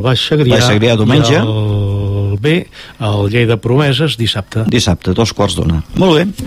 Baix 0.00 0.22
Segrià, 0.30 0.56
Baix 0.56 0.64
Segrià 0.70 0.96
diumenge. 0.96 1.36
el 1.40 2.38
B, 2.40 2.54
el 3.00 3.26
Llei 3.32 3.46
de 3.46 3.56
Promeses, 3.60 4.16
dissabte. 4.16 4.64
Dissabte, 4.72 5.12
dos 5.16 5.32
quarts 5.36 5.56
d'una. 5.58 5.82
Molt 6.00 6.16
bé. 6.16 6.46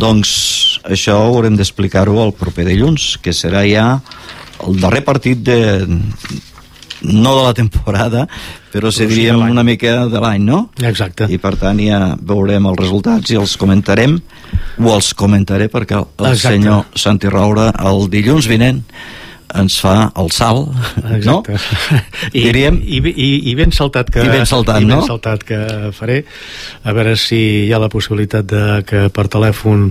Doncs 0.00 0.80
això 0.88 1.18
haurem 1.26 1.56
d'explicar-ho 1.58 2.16
el 2.24 2.32
proper 2.38 2.64
dilluns, 2.68 3.18
que 3.20 3.34
serà 3.36 3.64
ja 3.68 4.00
el 4.64 4.78
darrer 4.80 5.02
partit 5.04 5.42
de 5.44 5.58
no 7.04 7.34
de 7.36 7.42
la 7.44 7.52
temporada, 7.52 8.22
però 8.72 8.88
sí 8.94 9.04
diríem 9.04 9.34
de 9.36 9.40
l'any. 9.42 9.50
una 9.52 9.64
mica 9.66 10.06
de 10.08 10.20
l'any, 10.22 10.40
no? 10.46 10.70
Exacte. 10.80 11.26
I 11.28 11.36
per 11.38 11.52
tant 11.60 11.76
ja 11.82 12.14
veurem 12.16 12.64
els 12.70 12.78
resultats 12.80 13.34
i 13.34 13.36
els 13.36 13.58
comentarem, 13.60 14.16
o 14.80 14.94
els 14.94 15.12
comentaré 15.12 15.68
perquè 15.68 15.98
el, 16.00 16.06
Exacte. 16.30 16.56
senyor 16.56 16.86
Santi 16.96 17.28
Raura 17.28 17.68
el 17.84 18.08
dilluns 18.08 18.48
vinent 18.48 18.80
ens 19.54 19.76
fa 19.80 20.10
el 20.20 20.30
salt, 20.34 20.70
no? 20.70 21.14
Exacte. 21.16 21.56
I, 22.32 22.44
Diríem- 22.48 22.80
i, 22.82 23.00
i, 23.10 23.28
I 23.50 23.54
ben 23.58 23.72
saltat 23.74 24.10
que, 24.12 24.24
I 24.24 24.32
ben 24.32 24.46
saltat, 24.48 24.80
i 24.82 24.88
ben 24.88 24.98
no? 24.98 25.06
saltat 25.06 25.44
que 25.46 25.58
faré 25.94 26.22
a 26.84 26.94
veure 26.96 27.14
si 27.20 27.38
hi 27.66 27.72
ha 27.74 27.78
la 27.82 27.88
possibilitat 27.92 28.46
de 28.50 28.64
que 28.88 29.06
per 29.14 29.26
telèfon 29.32 29.86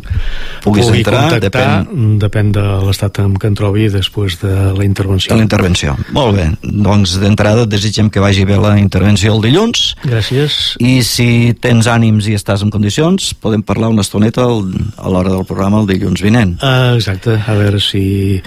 Puguis 0.63 0.88
pugui 0.88 1.02
entrar, 1.02 1.26
contactar 1.30 1.44
depèn, 1.48 2.17
depèn 2.22 2.52
de 2.55 2.66
l'estat 2.88 3.22
en 3.23 3.38
què 3.39 3.52
em 3.52 3.58
trobi 3.58 3.88
després 3.94 4.38
de 4.41 4.53
la 4.76 4.86
intervenció 4.86 5.34
De 5.34 5.39
la 5.39 5.48
intervenció. 5.48 5.95
Molt 6.16 6.38
bé. 6.38 6.50
Doncs 6.64 7.17
d'entrada 7.22 7.66
desitgem 7.70 8.09
que 8.14 8.22
vagi 8.23 8.45
bé 8.50 8.58
la 8.59 8.75
intervenció 8.81 9.34
el 9.38 9.41
dilluns 9.45 9.94
gràcies 10.03 10.75
i 10.84 11.00
si 11.08 11.53
tens 11.61 11.88
ànims 11.91 12.27
i 12.30 12.36
estàs 12.38 12.64
en 12.66 12.72
condicions 12.73 13.31
podem 13.41 13.64
parlar 13.66 13.91
una 13.94 14.03
estoneta 14.05 14.44
al, 14.45 14.66
a 14.98 15.09
l'hora 15.11 15.31
del 15.34 15.45
programa 15.48 15.81
el 15.84 15.89
dilluns 15.89 16.22
vinent. 16.23 16.58
Uh, 16.61 16.95
exacte, 16.98 17.38
a 17.39 17.55
veure 17.58 17.80
si, 17.84 18.41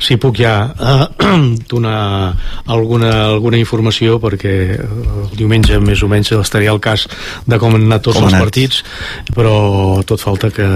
si 0.00 0.16
puc 0.20 0.38
ja 0.40 0.53
uh, 0.78 1.06
donar 1.68 2.34
alguna, 2.74 3.10
alguna 3.32 3.58
informació 3.60 4.18
perquè 4.22 4.54
el 4.78 5.32
diumenge 5.38 5.78
més 5.82 6.02
o 6.04 6.08
menys 6.10 6.32
estaria 6.38 6.72
al 6.72 6.80
cas 6.84 7.06
de 7.46 7.58
com 7.60 7.74
han 7.76 7.86
anat 7.88 8.04
tots 8.06 8.18
Com 8.18 8.26
els 8.28 8.34
anat. 8.34 8.44
partits 8.46 8.82
però 9.34 10.02
tot 10.06 10.20
falta 10.22 10.50
que, 10.54 10.66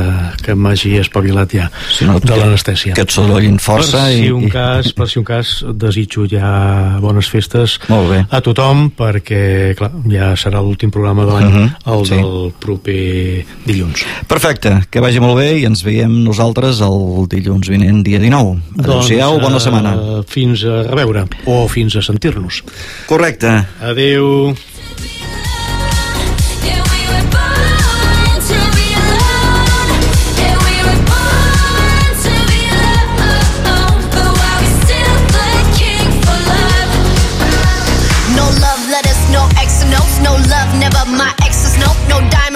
que 0.45 0.55
m'hagi 0.55 0.97
espavilat 1.03 1.55
ja 1.55 1.69
Si 1.93 2.07
no, 2.09 2.19
de 2.21 2.37
l'anestèsia 2.37 2.95
Que 2.99 3.05
et 3.07 3.15
sorollin 3.15 3.59
força 3.63 4.05
per 4.09 4.13
si 4.15 4.27
i, 4.27 4.31
un 4.35 4.49
cas, 4.53 4.93
per 4.97 5.09
si 5.11 5.19
un 5.21 5.27
cas 5.29 5.55
desitjo 5.79 6.27
ja 6.31 6.99
bones 7.03 7.29
festes 7.31 7.79
Molt 7.89 8.11
bé. 8.13 8.23
a 8.31 8.41
tothom 8.45 8.89
perquè 8.99 9.75
clar, 9.79 9.93
ja 10.11 10.33
serà 10.39 10.61
l'últim 10.65 10.91
programa 10.95 11.25
de 11.29 11.33
l'any 11.33 11.47
Mhm, 11.49 11.69
el 11.95 12.03
sí. 12.05 12.17
del 12.19 12.53
proper 12.61 13.45
dilluns 13.65 14.03
Perfecte, 14.29 14.75
que 14.91 15.01
vagi 15.01 15.21
molt 15.23 15.39
bé 15.39 15.47
i 15.61 15.65
ens 15.69 15.81
veiem 15.87 16.13
nosaltres 16.25 16.81
el 16.85 17.25
dilluns 17.31 17.69
vinent, 17.71 18.03
dia 18.05 18.19
19. 18.21 18.59
Adéu-siau, 18.83 19.39
bona 19.41 19.61
eh, 19.69 19.75
setmana. 19.75 20.23
Fins 20.27 20.65
a 20.65 20.83
reveure, 20.89 21.27
o 21.47 21.69
fins 21.69 21.97
a 21.97 22.03
sentir-nos. 22.03 22.63
Correcte. 23.07 23.67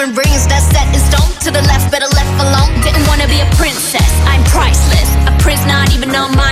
Diamond 0.03 0.17
rings 0.17 0.47
that's 0.47 0.65
set 0.73 0.87
in 0.87 0.99
stone. 0.99 1.31
To 1.45 1.51
the 1.51 1.61
left, 1.61 1.91
better 1.91 2.07
left 2.07 2.35
alone. 2.41 2.73
Didn't 2.81 3.07
wanna 3.07 3.27
be 3.27 3.39
a 3.39 3.49
princess, 3.55 4.11
I'm 4.25 4.43
priceless. 4.45 5.09
A 5.27 5.37
prince 5.37 5.63
not 5.65 5.93
even 5.93 6.15
on 6.15 6.35
my 6.35 6.42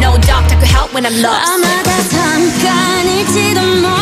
No 0.00 0.16
doctor 0.18 0.54
could 0.56 0.68
help 0.68 0.94
when 0.94 1.04
I'm 1.04 1.20
lost. 1.20 1.50
아마다 1.50 1.90
잠깐일지도 2.08 3.60
몰라 3.62 3.99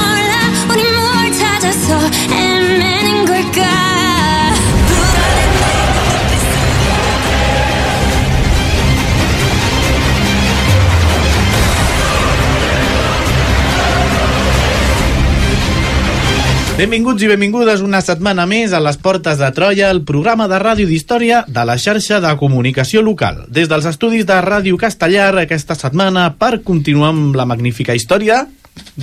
Benvinguts 16.80 17.26
i 17.26 17.28
benvingudes 17.28 17.82
una 17.84 18.00
setmana 18.00 18.46
més 18.48 18.72
a 18.72 18.80
les 18.80 18.96
Portes 19.04 19.36
de 19.42 19.50
Troia, 19.52 19.90
el 19.92 19.98
programa 20.08 20.46
de 20.48 20.56
ràdio 20.64 20.88
d'història 20.88 21.42
de 21.44 21.66
la 21.68 21.76
xarxa 21.76 22.22
de 22.24 22.32
comunicació 22.40 23.02
local. 23.04 23.42
Des 23.52 23.68
dels 23.68 23.84
estudis 23.90 24.24
de 24.24 24.38
Ràdio 24.46 24.80
Castellar 24.80 25.34
aquesta 25.42 25.76
setmana 25.76 26.30
per 26.40 26.62
continuar 26.64 27.10
amb 27.12 27.36
la 27.36 27.44
magnífica 27.52 27.98
història 28.00 28.46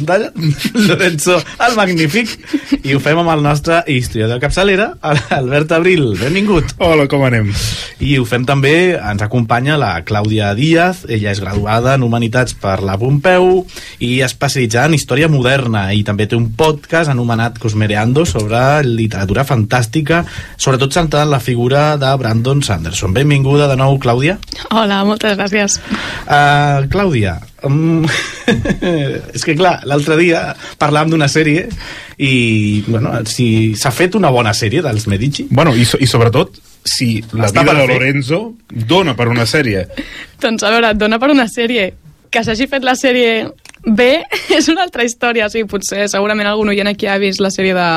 de 0.00 0.30
Lorenzo 0.86 1.38
el 1.66 1.76
Magnífic 1.76 2.32
i 2.82 2.94
ho 2.94 3.00
fem 3.02 3.18
amb 3.18 3.32
el 3.32 3.42
nostre 3.44 3.80
historiador 3.90 4.40
capçalera, 4.42 4.92
Albert 5.00 5.72
Abril. 5.74 6.12
Benvingut. 6.20 6.76
Hola, 6.82 7.06
com 7.10 7.24
anem? 7.26 7.48
I 8.02 8.16
ho 8.20 8.26
fem 8.28 8.44
també, 8.46 8.94
ens 8.94 9.24
acompanya 9.24 9.78
la 9.80 9.90
Clàudia 10.06 10.52
Díaz, 10.58 11.04
ella 11.08 11.32
és 11.32 11.40
graduada 11.42 11.96
en 11.96 12.04
Humanitats 12.06 12.56
per 12.60 12.78
la 12.84 12.98
Pompeu 13.00 13.64
i 14.04 14.20
especialitzada 14.26 14.90
en 14.90 14.98
Història 14.98 15.30
Moderna 15.32 15.88
i 15.96 16.04
també 16.06 16.28
té 16.28 16.38
un 16.38 16.50
podcast 16.58 17.10
anomenat 17.12 17.58
Cosmereando 17.62 18.26
sobre 18.28 18.60
literatura 18.86 19.46
fantàstica, 19.48 20.22
sobretot 20.56 20.94
centrada 20.94 21.26
en 21.26 21.34
la 21.34 21.42
figura 21.42 21.96
de 22.00 22.12
Brandon 22.20 22.62
Sanderson. 22.62 23.14
Benvinguda 23.16 23.70
de 23.70 23.80
nou, 23.80 23.98
Clàudia. 24.02 24.38
Hola, 24.70 25.02
moltes 25.08 25.36
gràcies. 25.38 25.80
Uh, 26.26 26.86
Clàudia, 26.92 27.38
um, 27.66 28.06
és 29.36 29.44
que 29.44 29.56
clar, 29.58 29.80
l'altre 29.88 30.16
dia 30.20 30.48
parlàvem 30.80 31.12
d'una 31.14 31.28
sèrie 31.30 31.66
i, 32.16 32.32
bueno, 32.86 33.12
si 33.28 33.74
s'ha 33.76 33.92
fet 33.92 34.16
una 34.16 34.32
bona 34.32 34.54
sèrie 34.56 34.82
dels 34.84 35.06
Medici. 35.10 35.46
Bueno, 35.50 35.74
i, 35.76 35.84
so, 35.84 36.00
i 36.00 36.08
sobretot, 36.08 36.56
si 36.86 37.20
la 37.34 37.50
Està 37.50 37.62
vida 37.62 37.74
de 37.74 37.84
fer. 37.84 37.98
Lorenzo 37.98 38.40
dona 38.70 39.16
per 39.18 39.28
una 39.28 39.46
sèrie. 39.46 39.86
Doncs 40.42 40.64
a 40.64 40.72
veure, 40.74 40.94
dona 40.96 41.20
per 41.22 41.32
una 41.34 41.48
sèrie 41.50 41.90
que 42.30 42.42
s'hagi 42.44 42.68
fet 42.70 42.84
la 42.84 42.96
sèrie 42.98 43.46
bé 43.86 44.10
és 44.58 44.68
una 44.72 44.84
altra 44.86 45.06
història, 45.06 45.48
sí, 45.52 45.64
potser 45.68 46.08
segurament 46.10 46.48
algun 46.50 46.72
oient 46.72 46.90
aquí 46.90 47.08
ha 47.08 47.18
vist 47.22 47.42
la 47.42 47.52
sèrie 47.54 47.74
de 47.76 47.88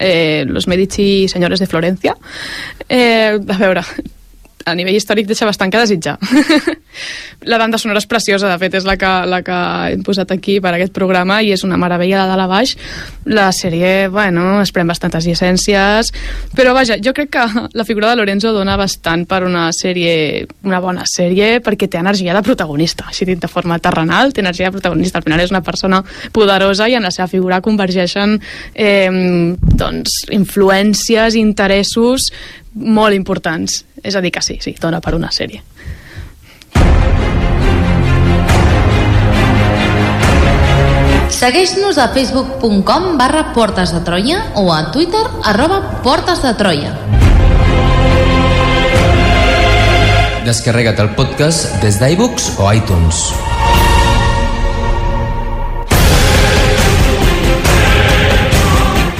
eh, 0.00 0.44
Los 0.48 0.68
Medici 0.68 1.26
Senyores 1.28 1.60
de 1.60 1.68
Florencia 1.70 2.16
eh, 2.88 3.36
a 3.36 3.58
veure 3.60 3.84
a 4.66 4.74
nivell 4.74 4.96
històric 4.98 5.28
deixa 5.30 5.46
bastant 5.46 5.70
que 5.70 5.78
desitjar. 5.78 6.16
la 7.50 7.58
banda 7.60 7.78
sonora 7.78 8.00
és 8.02 8.08
preciosa, 8.10 8.48
de 8.50 8.58
fet, 8.58 8.74
és 8.80 8.86
la 8.88 8.96
que, 8.98 9.10
la 9.30 9.38
que 9.46 9.58
hem 9.92 10.02
posat 10.06 10.32
aquí 10.34 10.58
per 10.62 10.72
aquest 10.74 10.94
programa 10.96 11.38
i 11.44 11.52
és 11.54 11.62
una 11.62 11.78
meravella 11.78 12.24
de 12.24 12.32
dalt 12.32 12.44
a 12.44 12.48
baix. 12.50 12.74
La 13.30 13.46
sèrie, 13.54 14.08
bueno, 14.10 14.58
es 14.64 14.72
pren 14.74 14.90
bastantes 14.90 15.28
llicències, 15.28 16.10
però 16.58 16.74
vaja, 16.74 16.98
jo 17.02 17.14
crec 17.14 17.30
que 17.36 17.46
la 17.78 17.86
figura 17.86 18.10
de 18.10 18.18
Lorenzo 18.18 18.50
dona 18.56 18.74
bastant 18.80 19.22
per 19.30 19.44
una 19.46 19.68
sèrie, 19.76 20.48
una 20.66 20.82
bona 20.82 21.06
sèrie, 21.06 21.60
perquè 21.62 21.86
té 21.86 22.02
energia 22.02 22.34
de 22.34 22.42
protagonista, 22.42 23.06
així 23.12 23.28
dit 23.28 23.42
de 23.42 23.52
forma 23.52 23.78
terrenal, 23.78 24.34
té 24.34 24.42
energia 24.42 24.72
de 24.72 24.78
protagonista. 24.80 25.22
Al 25.22 25.28
final 25.28 25.46
és 25.46 25.54
una 25.54 25.62
persona 25.62 26.02
poderosa 26.34 26.90
i 26.90 26.98
en 26.98 27.06
la 27.06 27.14
seva 27.14 27.30
figura 27.30 27.62
convergeixen 27.62 28.40
eh, 28.74 29.54
doncs, 29.78 30.24
influències, 30.34 31.38
interessos 31.38 32.32
molt 32.76 33.16
importants. 33.16 33.84
És 34.02 34.16
a 34.16 34.22
dir, 34.22 34.32
que 34.32 34.42
sí, 34.44 34.58
sí, 34.60 34.76
dona 34.80 35.00
per 35.00 35.16
una 35.16 35.32
sèrie. 35.32 35.62
Segueix-nos 41.36 41.98
a 41.98 42.06
facebook.com 42.14 43.16
barra 43.18 43.50
Portes 43.52 43.92
de 43.92 44.00
Troia 44.06 44.38
o 44.56 44.70
a 44.72 44.86
Twitter 44.94 45.24
arroba 45.44 45.82
Portes 46.04 46.40
de 46.44 46.54
Troia. 46.56 46.94
Descarrega't 50.46 51.02
el 51.02 51.12
podcast 51.18 51.76
des 51.82 52.00
d'iBooks 52.00 52.54
o 52.62 52.72
iTunes. 52.72 53.26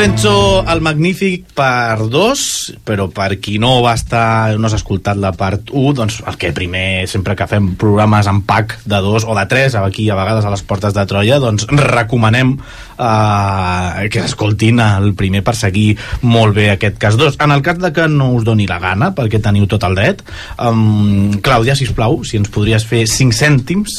Lorenzo 0.00 0.49
el 0.68 0.80
Magnífic 0.84 1.46
per 1.56 2.08
dos, 2.10 2.72
però 2.84 3.08
per 3.12 3.38
qui 3.40 3.58
no 3.62 3.80
va 3.84 3.94
estar, 3.96 4.56
no 4.58 4.68
s'ha 4.68 4.78
escoltat 4.80 5.16
la 5.20 5.32
part 5.32 5.70
1, 5.72 5.94
doncs 5.96 6.20
el 6.26 6.36
que 6.40 6.52
primer, 6.56 7.06
sempre 7.08 7.36
que 7.36 7.46
fem 7.50 7.72
programes 7.80 8.26
en 8.30 8.42
pack 8.48 8.78
de 8.84 9.00
dos 9.04 9.24
o 9.28 9.34
de 9.38 9.46
tres, 9.46 9.74
aquí 9.74 10.08
a 10.10 10.16
vegades 10.18 10.44
a 10.44 10.50
les 10.50 10.62
portes 10.62 10.94
de 10.94 11.06
Troia, 11.06 11.38
doncs 11.42 11.66
recomanem 11.70 12.56
eh, 12.98 14.08
que 14.10 14.22
s'escoltin 14.24 14.80
el 14.84 15.12
primer 15.18 15.42
per 15.46 15.54
seguir 15.58 15.94
molt 16.22 16.54
bé 16.56 16.70
aquest 16.74 16.98
cas 17.00 17.16
2. 17.20 17.38
En 17.40 17.52
el 17.54 17.62
cas 17.62 17.78
de 17.80 17.92
que 17.96 18.08
no 18.08 18.30
us 18.36 18.44
doni 18.44 18.66
la 18.70 18.78
gana, 18.82 19.12
perquè 19.16 19.40
teniu 19.42 19.66
tot 19.70 19.84
el 19.88 19.96
dret, 19.98 20.22
um, 20.58 21.30
Clàudia, 21.44 21.76
si 21.78 21.88
plau, 21.94 22.20
si 22.24 22.38
ens 22.40 22.50
podries 22.52 22.84
fer 22.86 23.04
5 23.08 23.34
cèntims 23.36 23.96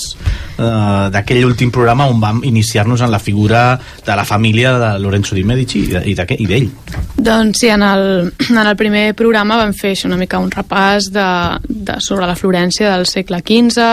uh, 0.58 1.10
d'aquell 1.14 1.46
últim 1.48 1.72
programa 1.74 2.08
on 2.12 2.20
vam 2.22 2.42
iniciar-nos 2.48 3.02
en 3.02 3.12
la 3.12 3.20
figura 3.20 3.80
de 4.06 4.16
la 4.16 4.26
família 4.26 4.74
de 4.80 4.92
Lorenzo 5.00 5.36
di 5.36 5.44
Medici 5.44 5.80
i 5.86 5.88
de- 5.94 6.04
i 6.12 6.16
de- 6.16 6.38
i 6.40 6.46
d'ell. 6.52 6.70
Doncs 7.22 7.60
sí, 7.62 7.68
en 7.70 7.84
el, 7.84 8.34
en 8.50 8.58
el 8.58 8.76
primer 8.76 9.14
programa 9.14 9.60
vam 9.60 9.76
fer 9.78 9.92
això, 9.94 10.08
una 10.10 10.18
mica 10.18 10.40
un 10.42 10.50
repàs 10.50 11.12
de, 11.14 11.26
de, 11.70 12.00
sobre 12.02 12.26
la 12.26 12.34
Florència 12.36 12.90
del 12.90 13.06
segle 13.06 13.44
XV, 13.46 13.86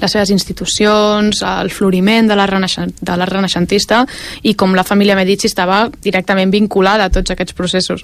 les 0.00 0.16
seves 0.16 0.32
institucions, 0.34 1.44
el 1.46 1.70
floriment 1.70 2.26
de 2.26 2.36
la, 2.38 2.46
de 2.50 3.16
la 3.20 3.28
renaixentista 3.28 4.02
i 4.42 4.56
com 4.58 4.74
la 4.74 4.82
família 4.82 5.14
Medici 5.14 5.46
estava 5.46 5.84
directament 6.02 6.50
vinculada 6.50 7.06
a 7.06 7.12
tots 7.14 7.30
aquests 7.30 7.54
processos. 7.54 8.02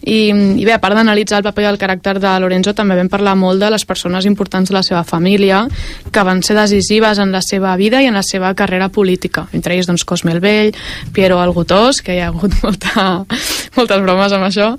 I, 0.00 0.30
i 0.30 0.64
bé, 0.64 0.76
a 0.76 0.80
part 0.80 0.94
d'analitzar 0.96 1.40
el 1.40 1.48
paper 1.48 1.66
i 1.66 1.68
el 1.72 1.80
caràcter 1.80 2.14
de 2.22 2.36
Lorenzo, 2.40 2.72
també 2.76 2.96
vam 2.96 3.10
parlar 3.10 3.34
molt 3.36 3.60
de 3.60 3.72
les 3.74 3.84
persones 3.84 4.30
importants 4.30 4.70
de 4.70 4.78
la 4.78 4.84
seva 4.86 5.02
família, 5.04 5.64
que 6.12 6.24
van 6.24 6.44
ser 6.46 6.56
decisives 6.56 7.18
en 7.18 7.34
la 7.34 7.42
seva 7.42 7.74
vida 7.76 8.00
i 8.00 8.08
en 8.08 8.16
la 8.16 8.22
seva 8.22 8.54
carrera 8.54 8.88
política. 8.88 9.48
Entre 9.52 9.74
ells, 9.74 9.90
doncs, 9.90 10.06
Cosme 10.06 10.32
el 10.32 10.40
Vell, 10.40 10.72
Piero 11.12 11.42
el 11.42 11.52
Gotós, 11.52 12.00
que 12.00 12.14
hi 12.14 12.22
ha 12.22 12.30
hagut 12.30 12.54
molta, 12.64 13.26
moltes 13.76 14.00
bromes 14.02 14.32
amb 14.32 14.44
això, 14.48 14.70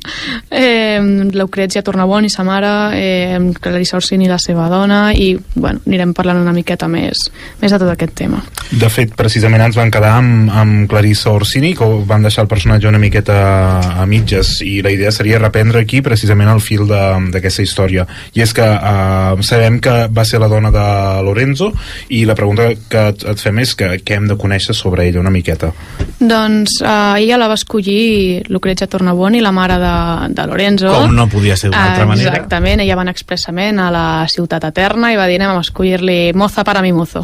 eh, 0.49 0.99
Lucrezia 1.33 1.81
Tornabon 1.83 2.25
i 2.25 2.29
sa 2.29 2.43
mare, 2.43 2.71
eh, 2.97 3.39
Clarissa 3.59 3.97
Orsini 3.97 4.25
i 4.25 4.29
la 4.31 4.37
seva 4.39 4.67
dona, 4.69 5.13
i 5.13 5.37
bueno, 5.55 5.79
anirem 5.87 6.13
parlant 6.13 6.41
una 6.41 6.53
miqueta 6.53 6.87
més, 6.91 7.27
més 7.61 7.71
de 7.71 7.79
tot 7.79 7.89
aquest 7.93 8.13
tema. 8.15 8.41
De 8.71 8.89
fet, 8.89 9.13
precisament 9.15 9.61
ens 9.65 9.75
van 9.79 9.91
quedar 9.91 10.13
amb, 10.19 10.49
amb 10.51 10.89
Clarissa 10.91 11.31
Orsini, 11.31 11.73
que 11.75 11.87
van 12.07 12.21
deixar 12.23 12.43
el 12.45 12.49
personatge 12.51 12.87
una 12.87 12.99
miqueta 13.01 14.01
a 14.01 14.05
mitges, 14.05 14.61
i 14.61 14.81
la 14.81 14.91
idea 14.91 15.11
seria 15.11 15.39
reprendre 15.39 15.79
aquí 15.81 16.01
precisament 16.01 16.49
el 16.49 16.61
fil 16.61 16.85
de- 16.87 17.31
d'aquesta 17.31 17.61
història. 17.63 18.05
I 18.33 18.41
és 18.41 18.53
que 18.53 18.63
eh, 18.65 19.41
sabem 19.43 19.79
que 19.79 20.07
va 20.11 20.25
ser 20.25 20.39
la 20.39 20.47
dona 20.51 20.71
de 20.71 21.23
Lorenzo, 21.23 21.71
i 22.09 22.25
la 22.25 22.35
pregunta 22.35 22.69
que 22.89 23.07
et, 23.09 23.23
et 23.23 23.39
fem 23.39 23.59
és 23.59 23.73
que 23.75 23.91
què 24.03 24.15
hem 24.17 24.27
de 24.27 24.35
conèixer 24.37 24.75
sobre 24.75 25.07
ella 25.07 25.19
una 25.19 25.29
miqueta. 25.33 25.71
Doncs 26.19 26.81
eh, 26.81 27.23
ella 27.23 27.37
la 27.41 27.47
va 27.47 27.55
escollir 27.59 28.43
Lucrezia 28.61 28.85
Tornaboni, 28.85 29.41
la 29.41 29.51
mare 29.51 29.79
de, 29.81 30.33
de 30.35 30.45
Lorenzo. 30.45 30.91
Com 30.93 31.15
no 31.17 31.25
podia 31.25 31.55
ser 31.57 31.71
d'una 31.71 31.81
altra 31.89 32.05
manera. 32.05 32.35
Exactament, 32.35 32.83
ella 32.83 32.93
va 32.93 33.01
anar 33.01 33.15
expressament 33.15 33.79
a 33.81 33.87
la 33.89 34.03
ciutat 34.29 34.67
eterna 34.69 35.09
i 35.09 35.17
va 35.17 35.25
dir 35.25 35.39
anem 35.39 35.55
a 35.57 35.63
escollir-li 35.65 36.35
moza 36.37 36.61
para 36.63 36.83
mi 36.85 36.91
mozo. 36.93 37.23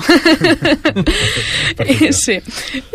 I, 1.85 2.09
sí. 2.09 2.39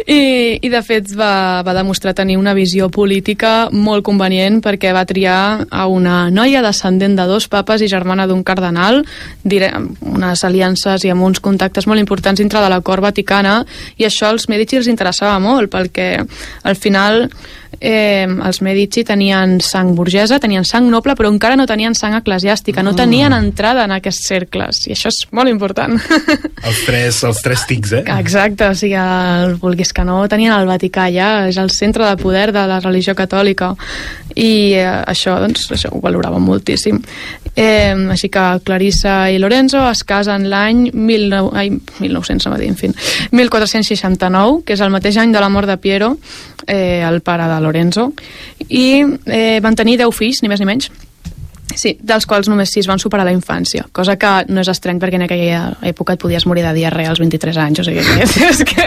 I, 0.02 0.58
I 0.58 0.72
de 0.72 0.82
fet 0.82 1.14
va, 1.14 1.62
va 1.62 1.76
demostrar 1.78 2.16
tenir 2.18 2.34
una 2.40 2.56
visió 2.58 2.90
política 2.90 3.68
molt 3.70 4.02
convenient 4.10 4.58
perquè 4.64 4.90
va 4.90 5.06
triar 5.06 5.38
a 5.70 5.86
una 5.86 6.26
noia 6.34 6.64
descendent 6.66 7.14
de 7.20 7.30
dos 7.30 7.46
papes 7.46 7.86
i 7.86 7.90
germana 7.94 8.26
d'un 8.26 8.42
cardenal, 8.42 9.04
dire, 9.46 9.70
unes 10.02 10.42
aliances 10.42 11.06
i 11.06 11.14
amb 11.14 11.30
uns 11.30 11.38
contactes 11.38 11.86
molt 11.86 12.02
importants 12.02 12.42
dintre 12.42 12.58
de 12.58 12.74
la 12.74 12.82
cort 12.82 13.06
vaticana 13.06 13.60
i 14.02 14.10
això 14.10 14.34
als 14.34 14.50
Medici 14.50 14.82
els 14.82 14.90
interessava 14.90 15.38
molt 15.38 15.70
perquè 15.70 16.16
al 16.66 16.74
final 16.74 17.28
eh, 17.80 18.21
els 18.26 18.60
Medici 18.64 19.04
tenien 19.06 19.58
sang 19.64 19.92
burgesa, 19.96 20.38
tenien 20.42 20.66
sang 20.68 20.88
noble, 20.90 21.14
però 21.18 21.30
encara 21.32 21.56
no 21.58 21.66
tenien 21.68 21.96
sang 21.98 22.16
eclesiàstica, 22.18 22.84
no 22.84 22.94
tenien 22.98 23.34
entrada 23.36 23.86
en 23.86 23.94
aquests 23.96 24.26
cercles, 24.28 24.84
i 24.88 24.96
això 24.96 25.12
és 25.12 25.22
molt 25.32 25.52
important. 25.52 25.98
Els 26.68 26.82
tres, 26.86 27.22
els 27.26 27.40
tres 27.42 27.64
tics, 27.66 27.92
eh? 27.98 28.02
Exacte, 28.20 28.68
o 28.70 28.74
sigui, 28.78 28.94
el, 28.98 29.56
vulguis 29.60 29.90
que 29.92 30.04
no, 30.06 30.20
tenien 30.30 30.54
el 30.54 30.68
Vaticà 30.68 31.08
ja, 31.10 31.48
és 31.50 31.58
el 31.58 31.72
centre 31.74 32.06
de 32.06 32.18
poder 32.20 32.52
de 32.54 32.62
la 32.70 32.78
religió 32.80 33.16
catòlica, 33.18 33.72
i 34.36 34.72
eh, 34.78 34.86
això, 35.08 35.36
doncs, 35.42 35.66
això 35.74 35.90
ho 35.92 36.00
valoraven 36.02 36.42
moltíssim. 36.44 37.00
Eh, 37.56 37.92
així 38.14 38.30
que 38.32 38.44
Clarissa 38.64 39.16
i 39.28 39.40
Lorenzo 39.42 39.82
es 39.90 40.04
casen 40.08 40.48
l'any 40.48 40.86
19, 40.92 41.52
ai, 41.58 41.74
1900, 42.00 42.46
no 42.46 42.54
va 42.54 42.60
dir, 42.60 42.70
en 42.72 42.78
fi, 42.78 42.92
1469, 43.34 44.62
que 44.66 44.76
és 44.76 44.84
el 44.84 44.92
mateix 44.94 45.18
any 45.20 45.34
de 45.34 45.42
la 45.42 45.50
mort 45.52 45.68
de 45.68 45.76
Piero, 45.82 46.14
eh, 46.66 47.02
el 47.04 47.20
pare 47.20 47.48
de 47.50 47.60
Lorenzo, 47.60 48.11
i 48.68 48.84
eh, 49.26 49.58
van 49.64 49.76
tenir 49.78 49.98
10 50.00 50.16
fills, 50.16 50.42
ni 50.42 50.50
més 50.52 50.62
ni 50.62 50.68
menys, 50.68 50.90
Sí, 51.76 51.96
dels 52.02 52.26
quals 52.26 52.48
només 52.50 52.70
sis 52.72 52.86
van 52.90 52.98
superar 53.02 53.24
la 53.26 53.32
infància, 53.34 53.86
cosa 53.92 54.16
que 54.20 54.30
no 54.48 54.60
és 54.62 54.68
estrany 54.72 54.98
perquè 55.02 55.18
en 55.18 55.24
aquella 55.26 55.62
època 55.88 56.14
et 56.16 56.20
podies 56.22 56.46
morir 56.46 56.64
de 56.66 56.72
diarrea 56.76 57.10
als 57.10 57.20
23 57.22 57.56
anys, 57.62 57.80
o 57.80 57.84
sigui, 57.86 58.02
és, 58.22 58.36
és 58.50 58.62
que... 58.68 58.86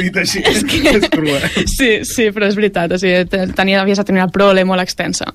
Dit 0.00 0.16
així, 0.16 0.42
És 0.44 0.64
que- 0.64 0.94
és 0.96 1.08
cruel. 1.12 1.42
Sí, 1.70 1.90
sí, 2.08 2.30
però 2.34 2.48
és 2.48 2.56
veritat, 2.58 2.92
o 2.92 2.98
sigui, 3.00 3.24
te- 3.30 3.46
tenia, 3.56 3.80
havies 3.82 3.98
de 4.00 4.04
tenir 4.08 4.22
una 4.22 4.30
prole 4.32 4.64
molt 4.64 4.82
extensa. 4.82 5.28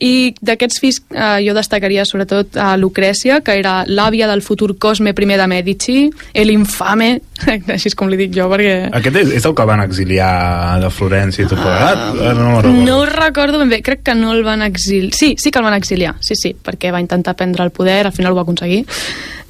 I 0.00 0.34
d'aquests 0.40 0.80
fills 0.82 1.00
eh, 1.10 1.40
jo 1.46 1.54
destacaria 1.56 2.04
sobretot 2.08 2.56
a 2.60 2.74
Lucrècia, 2.80 3.40
que 3.44 3.58
era 3.60 3.82
l'àvia 3.86 4.28
del 4.30 4.42
futur 4.42 4.76
Cosme 4.78 5.10
I 5.14 5.36
de 5.36 5.46
Medici, 5.50 5.98
l'infame, 6.34 7.20
així 7.74 7.90
és 7.90 7.96
com 7.98 8.08
li 8.10 8.16
dic 8.20 8.32
jo, 8.36 8.46
perquè... 8.52 8.90
Aquest 8.94 9.16
és, 9.20 9.32
és 9.40 9.44
el 9.48 9.54
que 9.56 9.66
van 9.68 9.82
exiliar 9.84 10.80
de 10.82 10.90
Florència 10.92 11.44
i 11.44 11.48
tot 11.50 11.60
plegat? 11.60 12.04
Ah, 12.14 12.32
no, 12.36 12.60
recordo. 12.60 12.84
No 12.86 12.98
ho 13.02 13.06
recordo 13.10 13.58
ben 13.62 13.72
bé, 13.72 13.80
crec 13.82 14.02
que 14.06 14.14
no 14.18 14.32
el 14.34 14.44
van 14.46 14.62
exiliar. 14.62 15.12
Sí, 15.16 15.34
sí 15.38 15.50
que 15.50 15.58
el 15.60 15.64
van 15.66 15.74
exiliar, 15.78 16.13
sí, 16.20 16.36
sí, 16.36 16.54
perquè 16.54 16.92
va 16.92 17.00
intentar 17.02 17.36
prendre 17.36 17.64
el 17.64 17.70
poder, 17.70 18.06
al 18.06 18.12
final 18.12 18.32
ho 18.32 18.36
va 18.36 18.42
aconseguir. 18.42 18.84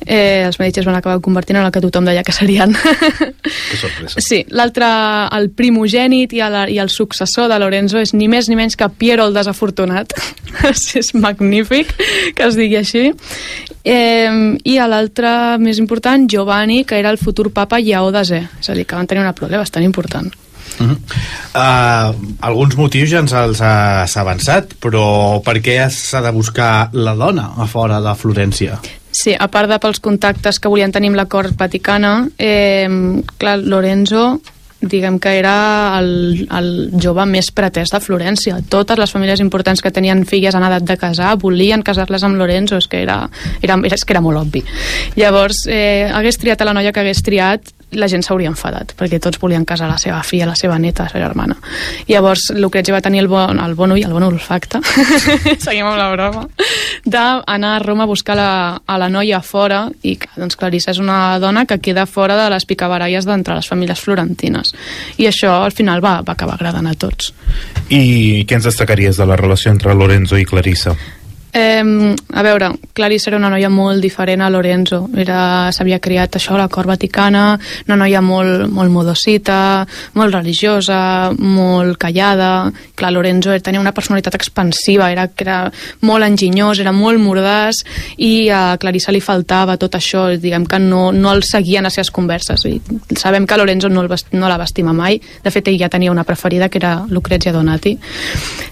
Eh, 0.07 0.45
els 0.45 0.59
Medici 0.61 0.81
es 0.83 0.87
van 0.87 0.99
acabar 0.99 1.21
convertint 1.25 1.59
en 1.59 1.65
el 1.65 1.73
que 1.73 1.81
tothom 1.81 2.05
deia 2.05 2.25
que 2.25 2.33
serien. 2.33 2.75
Que 3.45 3.77
sorpresa. 3.77 4.21
Sí, 4.21 4.43
l'altre, 4.57 4.87
el 5.37 5.51
primogènit 5.57 6.33
i 6.37 6.41
el, 6.45 6.57
i 6.73 6.79
el 6.81 6.91
successor 6.93 7.49
de 7.51 7.59
Lorenzo 7.61 8.01
és 8.01 8.15
ni 8.17 8.29
més 8.29 8.49
ni 8.49 8.57
menys 8.57 8.77
que 8.77 8.89
Piero 8.89 9.27
el 9.29 9.37
desafortunat. 9.37 10.15
Sí, 10.75 11.01
és 11.01 11.11
magnífic 11.19 11.91
que 12.37 12.45
es 12.47 12.55
digui 12.57 12.79
així. 12.79 13.09
Eh, 13.85 14.31
I 14.65 14.77
l'altre 14.89 15.59
més 15.59 15.81
important, 15.83 16.29
Giovanni, 16.31 16.85
que 16.89 17.01
era 17.01 17.11
el 17.11 17.19
futur 17.19 17.51
papa 17.53 17.83
Lleó 17.83 18.13
X. 18.15 18.33
És 18.63 18.71
a 18.71 18.79
dir, 18.79 18.87
que 18.87 18.97
van 18.97 19.11
tenir 19.11 19.25
una 19.25 19.35
prole 19.35 19.61
bastant 19.61 19.85
important. 19.85 20.31
Uh 20.81 20.87
-huh. 20.87 20.99
uh, 21.55 22.17
alguns 22.41 22.77
motius 22.77 23.11
ja 23.11 23.19
ens 23.19 23.33
els 23.33 23.61
has 23.61 24.17
avançat, 24.17 24.75
però 24.81 25.43
per 25.43 25.61
què 25.63 25.89
s'ha 25.91 26.21
de 26.21 26.31
buscar 26.31 26.91
la 26.93 27.15
dona 27.15 27.53
a 27.57 27.67
fora 27.67 28.01
de 28.01 28.15
Florència? 28.15 28.79
Sí, 29.11 29.35
a 29.39 29.47
part 29.49 29.71
de 29.71 29.79
pels 29.79 30.01
contactes 30.01 30.59
que 30.59 30.69
volien 30.69 30.91
tenir 30.91 31.09
amb 31.09 31.17
la 31.17 31.27
cort 31.27 31.57
vaticana, 31.57 32.29
eh, 32.37 32.89
clar, 33.39 33.59
Lorenzo 33.59 34.41
diguem 34.89 35.19
que 35.19 35.39
era 35.39 35.99
el, 35.99 36.47
el 36.51 36.69
jove 37.01 37.25
més 37.29 37.51
pretès 37.55 37.93
de 37.95 38.01
Florència. 38.03 38.59
Totes 38.71 38.99
les 39.01 39.13
famílies 39.15 39.41
importants 39.41 39.83
que 39.83 39.93
tenien 39.95 40.25
filles 40.29 40.55
en 40.55 40.67
edat 40.67 40.85
de 40.87 40.97
casar 41.01 41.35
volien 41.41 41.83
casar-les 41.83 42.25
amb 42.27 42.39
Lorenzo, 42.41 42.79
és 42.83 42.89
que 42.91 43.03
era, 43.03 43.23
era, 43.63 43.79
és 43.91 44.05
que 44.05 44.17
era 44.17 44.23
molt 44.25 44.43
obvi. 44.43 44.65
Llavors, 45.17 45.65
eh, 45.69 46.11
hagués 46.13 46.39
triat 46.41 46.61
a 46.61 46.69
la 46.69 46.77
noia 46.77 46.93
que 46.93 47.05
hagués 47.05 47.23
triat, 47.25 47.73
la 47.95 48.09
gent 48.11 48.25
s'hauria 48.27 48.51
enfadat, 48.51 48.95
perquè 48.99 49.21
tots 49.23 49.41
volien 49.43 49.65
casar 49.65 49.89
la 49.91 49.99
seva 50.01 50.21
filla, 50.27 50.49
la 50.51 50.57
seva 50.59 50.79
neta, 50.79 51.07
la 51.07 51.13
seva 51.13 51.25
germana. 51.27 51.57
Llavors, 52.09 52.51
Lucrezia 52.57 52.95
va 52.95 53.03
tenir 53.05 53.23
el 53.25 53.29
bon, 53.29 53.61
el 53.61 53.75
bon 53.79 53.95
ull, 53.95 54.03
el 54.05 54.15
bon 54.15 54.27
olfacte, 54.27 54.81
seguim 55.67 55.89
amb 55.89 55.99
la 55.99 56.11
broma, 56.13 56.47
d'anar 57.05 57.75
a 57.77 57.83
Roma 57.83 58.05
a 58.05 58.11
buscar 58.11 58.37
la, 58.39 58.51
a 58.87 58.99
la 59.01 59.11
noia 59.13 59.41
fora, 59.43 59.85
i 60.03 60.17
doncs 60.37 60.59
Clarissa 60.61 60.93
és 60.95 61.03
una 61.03 61.39
dona 61.43 61.67
que 61.67 61.81
queda 61.83 62.07
fora 62.07 62.39
de 62.39 62.49
les 62.53 62.67
picabaralles 62.69 63.27
d'entre 63.29 63.57
les 63.59 63.69
famílies 63.69 64.01
florentines. 64.01 64.75
I 65.19 65.29
això, 65.31 65.57
al 65.65 65.75
final, 65.75 66.05
va, 66.05 66.21
va 66.27 66.37
acabar 66.37 66.59
agradant 66.59 66.89
a 66.91 66.95
tots. 66.95 67.33
I 67.89 68.45
què 68.49 68.59
ens 68.59 68.69
destacaries 68.71 69.19
de 69.21 69.29
la 69.29 69.37
relació 69.41 69.73
entre 69.75 69.95
Lorenzo 69.95 70.39
i 70.41 70.49
Clarissa? 70.49 70.97
Eh, 71.57 72.17
a 72.33 72.43
veure, 72.43 72.73
Clarissa 72.93 73.31
era 73.31 73.39
una 73.39 73.49
noia 73.49 73.69
molt 73.71 74.03
diferent 74.03 74.43
a 74.43 74.49
Lorenzo. 74.51 75.05
S'havia 75.15 76.01
criat 76.03 76.35
això 76.35 76.57
la 76.59 76.67
cort 76.67 76.91
vaticana, 76.91 77.45
una 77.87 77.99
noia 78.01 78.19
molt, 78.21 78.67
molt 78.75 78.91
modosita, 78.91 79.87
molt 80.19 80.35
religiosa, 80.35 81.31
molt 81.39 81.95
callada. 82.03 82.73
Clar, 82.99 83.13
Lorenzo 83.15 83.55
tenia 83.63 83.79
una 83.79 83.95
personalitat 83.95 84.35
expansiva, 84.35 85.13
era, 85.15 85.29
era 85.39 85.61
molt 86.03 86.27
enginyós, 86.27 86.83
era 86.83 86.91
molt 86.91 87.23
mordàs, 87.23 87.85
i 88.19 88.51
a 88.51 88.75
Clarissa 88.83 89.15
li 89.15 89.23
faltava 89.23 89.79
tot 89.79 89.95
això, 89.95 90.27
diguem 90.35 90.67
que 90.67 90.83
no, 90.83 91.13
no 91.15 91.31
el 91.31 91.47
seguien 91.47 91.87
a 91.87 91.93
les 91.93 92.01
seves 92.01 92.11
converses. 92.11 92.67
I 92.67 92.81
sabem 93.15 93.47
que 93.47 93.63
Lorenzo 93.63 93.89
no, 93.95 94.03
el 94.03 94.11
va, 94.11 94.19
no 94.35 94.51
la 94.51 94.59
va 94.59 94.67
estimar 94.67 94.99
mai, 94.99 95.23
de 95.23 95.55
fet 95.55 95.71
ell 95.71 95.79
ja 95.79 95.93
tenia 95.93 96.11
una 96.11 96.27
preferida, 96.27 96.69
que 96.69 96.83
era 96.83 96.97
Lucrezia 97.07 97.55
Donati. 97.55 97.95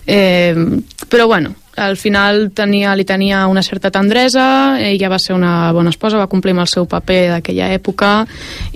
Eh, 0.03 0.83
però 1.07 1.31
bueno, 1.31 1.62
al 1.76 1.97
final 1.97 2.50
tenia, 2.55 2.95
li 2.97 3.05
tenia 3.09 3.47
una 3.49 3.62
certa 3.62 3.91
tendresa, 3.91 4.79
ella 4.81 5.09
va 5.09 5.19
ser 5.19 5.35
una 5.35 5.73
bona 5.73 5.91
esposa, 5.91 6.21
va 6.21 6.29
complir 6.29 6.52
amb 6.52 6.64
el 6.67 6.71
seu 6.71 6.87
paper 6.88 7.21
d'aquella 7.37 7.71
època 7.73 8.12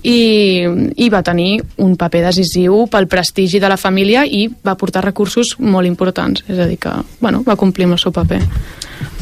i, 0.03 0.65
i 0.97 1.11
va 1.13 1.23
tenir 1.27 1.61
un 1.83 1.97
paper 2.01 2.25
decisiu 2.29 2.87
pel 2.93 3.09
prestigi 3.09 3.61
de 3.61 3.69
la 3.69 3.77
família 3.77 4.25
i 4.25 4.47
va 4.49 4.79
portar 4.81 5.05
recursos 5.05 5.57
molt 5.59 5.87
importants, 5.87 6.45
és 6.49 6.59
a 6.59 6.67
dir 6.67 6.81
que 6.81 6.95
bueno, 7.21 7.45
va 7.47 7.57
complir 7.57 7.89
amb 7.89 7.99
el 7.99 8.03
seu 8.03 8.15
paper. 8.17 8.41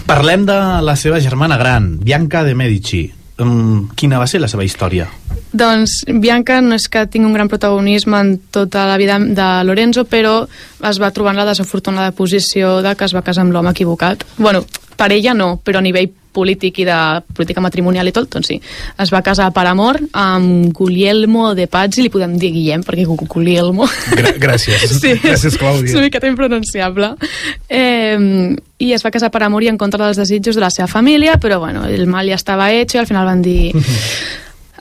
Parlem 0.07 0.45
de 0.47 0.57
la 0.85 0.97
seva 1.01 1.21
germana 1.21 1.57
gran, 1.57 1.99
Bianca 1.99 2.45
de 2.45 2.55
Medici. 2.55 3.05
Um, 3.39 3.89
quina 3.99 4.21
va 4.23 4.29
ser 4.31 4.39
la 4.39 4.49
seva 4.51 4.63
història? 4.63 5.09
Doncs 5.55 6.05
Bianca 6.23 6.61
no 6.63 6.77
és 6.79 6.87
que 6.91 7.05
tingui 7.11 7.27
un 7.27 7.35
gran 7.35 7.51
protagonisme 7.51 8.19
en 8.19 8.37
tota 8.55 8.87
la 8.87 8.99
vida 8.99 9.19
de 9.19 9.49
Lorenzo, 9.67 10.05
però 10.07 10.45
es 10.87 11.01
va 11.03 11.11
trobar 11.15 11.35
en 11.35 11.41
la 11.43 11.49
desafortunada 11.49 12.15
posició 12.15 12.81
de 12.83 12.95
que 12.95 13.07
es 13.07 13.15
va 13.15 13.25
casar 13.27 13.43
amb 13.43 13.55
l'home 13.55 13.75
equivocat. 13.75 14.23
Bueno, 14.39 14.65
per 14.97 15.11
ella 15.13 15.35
no, 15.35 15.57
però 15.63 15.83
a 15.83 15.87
nivell 15.87 16.13
polític 16.35 16.83
i 16.83 16.87
de 16.89 16.97
política 17.35 17.63
matrimonial 17.65 18.11
i 18.11 18.13
tot, 18.17 18.29
doncs 18.35 18.51
sí. 18.51 18.59
Es 19.01 19.13
va 19.15 19.23
casar 19.23 19.49
per 19.55 19.65
amor 19.71 20.01
amb 20.13 20.69
Guglielmo 20.75 21.53
de 21.55 21.69
Pazzi, 21.71 22.03
li 22.05 22.11
podem 22.13 22.35
dir 22.39 22.51
Guillem, 22.55 22.83
perquè 22.85 23.07
Gu- 23.09 23.17
Guglielmo... 23.31 23.87
Gra 24.13 24.35
gràcies. 24.43 24.85
Sí, 25.05 25.15
Gràcies, 25.23 25.53
és 25.55 25.59
Clàudia. 25.61 25.95
una 25.97 26.07
miqueta 26.09 26.29
impronunciable. 26.31 27.15
Eh, 27.69 28.55
I 28.85 28.93
es 28.93 29.05
va 29.05 29.11
casar 29.15 29.31
per 29.33 29.43
amor 29.47 29.63
i 29.65 29.69
en 29.71 29.79
contra 29.79 30.05
dels 30.07 30.19
desitjos 30.21 30.57
de 30.59 30.63
la 30.65 30.71
seva 30.75 30.89
família, 30.91 31.39
però 31.41 31.61
bueno, 31.63 31.87
el 31.87 32.07
mal 32.11 32.27
ja 32.29 32.35
estava 32.41 32.71
hecho 32.73 32.99
i 32.99 33.03
al 33.05 33.07
final 33.11 33.27
van 33.31 33.43
dir... 33.43 33.71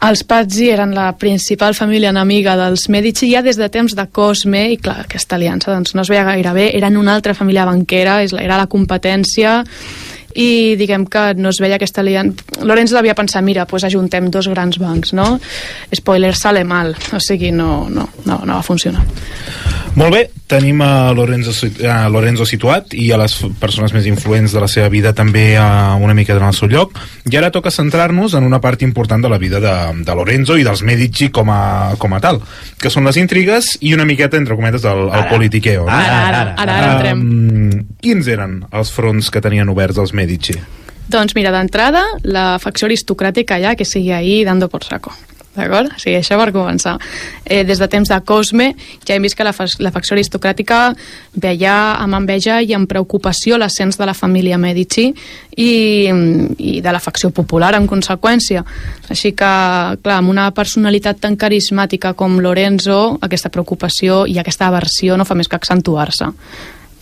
Els 0.04 0.26
Pazzi 0.28 0.66
eren 0.68 0.92
la 0.92 1.14
principal 1.16 1.72
família 1.78 2.10
enemiga 2.12 2.58
dels 2.60 2.90
Medici 2.92 3.30
ja 3.32 3.40
des 3.46 3.56
de 3.56 3.70
temps 3.72 3.94
de 3.96 4.04
Cosme 4.12 4.66
i 4.74 4.76
clar, 4.76 5.06
aquesta 5.06 5.38
aliança 5.38 5.72
doncs, 5.72 5.94
no 5.96 6.04
es 6.04 6.10
veia 6.12 6.26
gaire 6.28 6.52
bé, 6.52 6.66
eren 6.76 6.98
una 7.00 7.14
altra 7.16 7.32
família 7.38 7.64
banquera, 7.64 8.18
és 8.26 8.34
era 8.36 8.58
la 8.60 8.68
competència 8.68 9.62
i 10.36 10.76
diguem 10.80 11.06
que 11.06 11.34
no 11.38 11.52
es 11.54 11.60
veia 11.62 11.78
aquesta 11.78 12.02
aliança 12.02 12.64
Lorenzo 12.64 12.96
devia 12.96 13.16
pensar, 13.16 13.42
mira, 13.44 13.66
pues 13.66 13.84
ajuntem 13.84 14.30
dos 14.32 14.48
grans 14.48 14.80
bancs, 14.80 15.14
no? 15.14 15.40
Spoiler, 15.94 16.36
sale 16.36 16.64
mal 16.64 16.96
o 17.14 17.20
sigui, 17.20 17.52
no, 17.52 17.90
no, 17.90 18.10
no, 18.26 18.42
no 18.46 18.54
va 18.54 18.64
funcionar 18.66 19.04
Molt 19.94 20.10
bé, 20.10 20.22
tenim 20.50 20.80
a 20.82 21.12
Lorenzo, 21.14 21.54
a 21.86 22.08
Lorenzo 22.10 22.48
situat 22.50 22.96
i 22.98 23.12
a 23.14 23.18
les 23.22 23.36
persones 23.62 23.94
més 23.94 24.08
influents 24.10 24.54
de 24.56 24.62
la 24.64 24.70
seva 24.72 24.88
vida 24.90 25.12
també 25.14 25.54
a 25.62 25.94
una 26.02 26.16
mica 26.18 26.34
en 26.34 26.46
el 26.48 26.56
seu 26.58 26.72
lloc. 26.72 26.98
I 27.30 27.38
ara 27.38 27.52
toca 27.54 27.70
centrar-nos 27.70 28.34
en 28.34 28.48
una 28.48 28.58
part 28.62 28.82
important 28.82 29.22
de 29.22 29.30
la 29.30 29.38
vida 29.38 29.60
de, 29.62 29.74
de 30.02 30.16
Lorenzo 30.18 30.58
i 30.58 30.66
dels 30.66 30.82
Medici 30.82 31.30
com 31.30 31.52
a, 31.54 31.94
com 32.02 32.18
a 32.18 32.22
tal, 32.24 32.42
que 32.82 32.90
són 32.90 33.06
les 33.06 33.20
intrigues 33.22 33.76
i 33.82 33.94
una 33.94 34.08
miqueta, 34.10 34.40
entre 34.42 34.58
cometes, 34.58 34.88
el, 34.90 35.06
el 35.14 35.28
politiqueo. 35.30 35.86
No? 35.86 35.94
Ara, 35.94 36.24
ara, 36.30 36.46
ara, 36.58 36.78
ara 36.80 36.96
entrem. 36.96 37.22
Um, 37.22 37.84
quins 38.02 38.32
eren 38.34 38.64
els 38.74 38.94
fronts 38.94 39.30
que 39.30 39.44
tenien 39.46 39.70
oberts 39.70 40.02
els 40.02 40.16
Medici? 40.18 40.58
Doncs 41.14 41.36
mira, 41.38 41.54
d'entrada, 41.54 42.02
la 42.26 42.58
facció 42.64 42.90
aristocràtica 42.90 43.62
ja 43.62 43.76
que 43.78 43.86
sigui 43.86 44.10
ahí 44.16 44.42
dando 44.48 44.72
por 44.74 44.88
saco. 44.88 45.14
D'acord? 45.54 45.92
O 45.94 46.00
sigui, 46.02 46.16
això 46.18 46.38
per 46.40 46.50
començar. 46.54 46.96
Eh, 47.46 47.62
des 47.64 47.78
de 47.78 47.88
temps 47.88 48.10
de 48.10 48.18
Cosme 48.26 48.72
ja 49.06 49.14
hem 49.14 49.22
vist 49.22 49.38
que 49.38 49.46
la, 49.46 49.54
fa 49.54 49.68
la 49.86 49.92
facció 49.94 50.16
aristocràtica 50.18 50.80
veia 51.38 51.76
amb 52.02 52.18
enveja 52.18 52.58
i 52.66 52.74
amb 52.74 52.90
preocupació 52.90 53.60
l'ascens 53.62 54.00
de 54.00 54.08
la 54.10 54.18
família 54.18 54.58
Medici 54.58 55.12
i, 55.56 55.70
i 56.58 56.74
de 56.82 56.92
la 56.92 57.02
facció 57.04 57.30
popular 57.30 57.76
en 57.78 57.86
conseqüència. 57.88 58.66
Així 59.14 59.36
que, 59.38 59.54
clar, 60.02 60.18
amb 60.18 60.34
una 60.34 60.50
personalitat 60.58 61.22
tan 61.22 61.38
carismàtica 61.38 62.16
com 62.18 62.42
Lorenzo, 62.42 63.20
aquesta 63.22 63.54
preocupació 63.54 64.24
i 64.26 64.40
aquesta 64.42 64.72
aversió 64.72 65.18
no 65.18 65.26
fa 65.30 65.38
més 65.38 65.52
que 65.52 65.62
accentuar-se. 65.62 66.34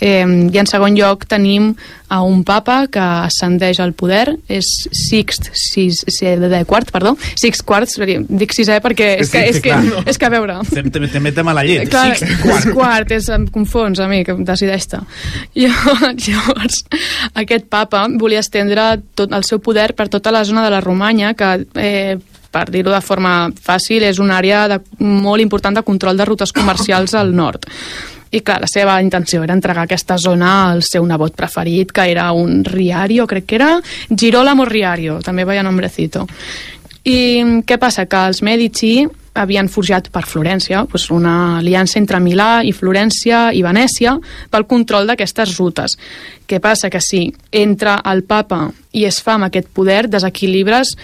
Eh, 0.01 0.25
I 0.25 0.57
en 0.57 0.69
segon 0.69 0.97
lloc 0.97 1.27
tenim 1.29 1.75
a 2.11 2.19
un 2.27 2.41
papa 2.43 2.87
que 2.91 2.99
ascendeix 2.99 3.79
al 3.79 3.93
poder, 3.95 4.33
és 4.51 4.67
Sixt, 4.91 5.51
sis, 5.55 6.01
sí, 6.11 6.33
de, 6.41 6.63
quart, 6.67 6.89
perdó, 6.91 7.13
Sixt 7.39 7.63
quarts, 7.67 7.95
dic 8.01 8.55
sisè 8.57 8.81
perquè 8.83 9.13
és 9.21 9.31
que, 9.31 9.45
és 9.53 9.61
que, 9.63 9.77
és 10.09 10.19
que 10.19 10.27
a 10.27 10.31
veure... 10.33 10.57
Te, 10.67 10.83
te 10.83 11.21
metem 11.23 11.47
a 11.47 11.55
la 11.55 11.63
llet. 11.67 11.87
Clar, 11.91 12.17
Sí, 12.19 12.27
és 12.27 12.67
quart, 12.73 13.13
és, 13.15 13.29
em 13.31 13.45
confons 13.53 14.01
a 14.01 14.09
mi, 14.11 14.23
que 14.27 14.35
decideix-te. 14.35 14.99
Llavors, 15.61 16.81
aquest 17.37 17.69
papa 17.71 18.03
volia 18.19 18.41
estendre 18.43 18.97
tot 19.15 19.31
el 19.31 19.47
seu 19.47 19.61
poder 19.63 19.91
per 19.95 20.09
tota 20.11 20.33
la 20.33 20.43
zona 20.47 20.65
de 20.65 20.73
la 20.73 20.81
Romanya, 20.83 21.33
que 21.37 21.53
eh, 21.79 22.17
per 22.51 22.65
dir-ho 22.69 22.91
de 22.91 23.01
forma 23.03 23.35
fàcil, 23.55 24.03
és 24.03 24.19
una 24.19 24.37
àrea 24.41 24.65
de, 24.67 24.81
molt 24.99 25.43
important 25.43 25.77
de 25.77 25.85
control 25.87 26.19
de 26.19 26.27
rutes 26.27 26.51
comercials 26.55 27.15
al 27.15 27.31
nord. 27.35 27.69
I 28.31 28.41
clar, 28.41 28.61
la 28.63 28.69
seva 28.71 28.95
intenció 29.03 29.43
era 29.43 29.55
entregar 29.57 29.83
aquesta 29.83 30.17
zona 30.17 30.71
al 30.71 30.83
seu 30.87 31.05
nebot 31.07 31.35
preferit, 31.35 31.91
que 31.91 32.05
era 32.11 32.31
un 32.31 32.63
Riario, 32.63 33.27
crec 33.27 33.45
que 33.45 33.57
era 33.59 33.71
Girolamo 34.09 34.65
Riario, 34.65 35.19
també 35.19 35.43
veia 35.45 35.63
nombrecito. 35.63 36.27
I 37.03 37.61
què 37.67 37.79
passa? 37.81 38.05
Que 38.05 38.27
els 38.29 38.43
Medici 38.45 39.01
havien 39.33 39.69
forjat 39.71 40.09
per 40.11 40.25
Florència 40.27 40.83
pues, 40.91 41.07
una 41.11 41.57
aliança 41.59 41.97
entre 41.99 42.19
Milà 42.19 42.61
i 42.67 42.73
Florència 42.75 43.49
i 43.55 43.63
Venècia 43.63 44.17
pel 44.51 44.67
control 44.67 45.07
d'aquestes 45.07 45.55
rutes. 45.57 45.97
Què 46.47 46.59
passa? 46.59 46.91
Que 46.91 47.01
si 47.01 47.29
entra 47.51 47.97
el 48.11 48.23
papa 48.27 48.67
i 48.91 49.05
es 49.07 49.21
fa 49.23 49.37
amb 49.37 49.47
aquest 49.47 49.71
poder, 49.73 50.05
desequilibres 50.11 50.95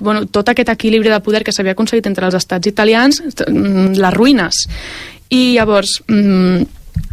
bueno, 0.00 0.24
tot 0.32 0.48
aquest 0.48 0.70
equilibri 0.72 1.10
de 1.12 1.20
poder 1.20 1.42
que 1.44 1.52
s'havia 1.52 1.74
aconseguit 1.76 2.06
entre 2.08 2.24
els 2.24 2.36
estats 2.38 2.68
italians, 2.68 3.20
mm, 3.20 3.98
les 4.00 4.14
ruïnes. 4.14 4.62
I 5.30 5.54
llavors, 5.54 6.00
mm, 6.08 6.66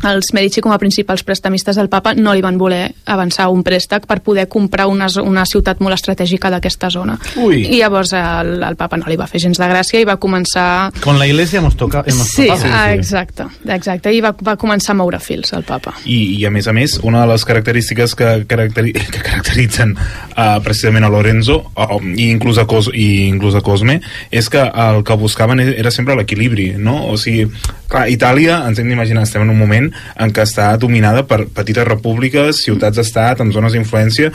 els 0.07 0.29
Medici 0.34 0.62
com 0.62 0.72
a 0.72 0.77
principals 0.77 1.24
prestamistes 1.25 1.75
del 1.75 1.89
papa 1.89 2.13
no 2.13 2.34
li 2.36 2.41
van 2.46 2.57
voler 2.62 2.91
avançar 3.10 3.48
un 3.50 3.63
préstec 3.65 4.05
per 4.05 4.19
poder 4.22 4.48
comprar 4.48 4.86
una, 4.88 5.07
una 5.24 5.46
ciutat 5.50 5.79
molt 5.81 5.96
estratègica 5.98 6.51
d'aquesta 6.53 6.89
zona. 6.93 7.15
Ui. 7.41 7.63
I 7.65 7.79
llavors 7.81 8.13
el, 8.13 8.62
el 8.63 8.75
papa 8.77 8.98
no 9.01 9.10
li 9.10 9.17
va 9.17 9.25
fer 9.27 9.41
gens 9.41 9.57
de 9.57 9.67
gràcia 9.69 10.00
i 10.01 10.05
va 10.05 10.17
començar... 10.22 10.91
Con 11.01 11.17
la 11.19 11.27
iglesia 11.27 11.60
hemos, 11.60 11.75
toca, 11.75 12.03
hemos 12.05 12.29
Sí, 12.29 12.48
topado. 12.48 12.69
ah, 12.74 12.93
exacte, 12.93 13.48
exacte, 13.65 14.13
i 14.13 14.22
va, 14.22 14.36
va 14.46 14.55
començar 14.57 14.93
a 14.93 15.00
moure 15.01 15.19
fils 15.19 15.51
el 15.57 15.65
papa. 15.67 15.96
I, 16.05 16.38
i 16.38 16.46
a 16.46 16.51
més 16.53 16.67
a 16.69 16.74
més, 16.77 17.00
una 17.03 17.25
de 17.25 17.31
les 17.34 17.46
característiques 17.46 18.13
que, 18.15 18.29
caracteri 18.48 18.93
que 18.93 19.22
caracteritzen 19.24 19.96
uh, 19.98 20.60
precisament 20.63 21.05
a 21.05 21.10
Lorenzo 21.10 21.72
o, 21.74 22.00
i, 22.13 22.29
inclús 22.29 22.57
a 22.62 22.67
Cos 22.69 22.91
i 22.93 23.27
inclús 23.31 23.57
a 23.57 23.62
Cosme 23.65 24.00
és 24.31 24.48
que 24.53 24.62
el 24.62 25.01
que 25.03 25.17
buscaven 25.17 25.60
e- 25.60 25.74
era 25.79 25.91
sempre 25.91 26.15
l'equilibri 26.15 26.74
no? 26.77 27.00
o 27.12 27.17
sigui, 27.17 27.48
clar, 27.89 28.05
Itàlia 28.13 28.62
ens 28.69 28.79
hem 28.79 28.88
d'imaginar, 28.91 29.24
estem 29.27 29.41
en 29.43 29.50
un 29.50 29.57
moment 29.57 29.66
en 29.71 30.33
què 30.33 30.45
està 30.45 30.71
dominada 30.79 31.25
per 31.27 31.45
petites 31.53 31.88
repúbliques 31.88 32.63
ciutats-estat, 32.63 33.41
amb 33.41 33.55
zones 33.55 33.75
d'influència 33.75 34.31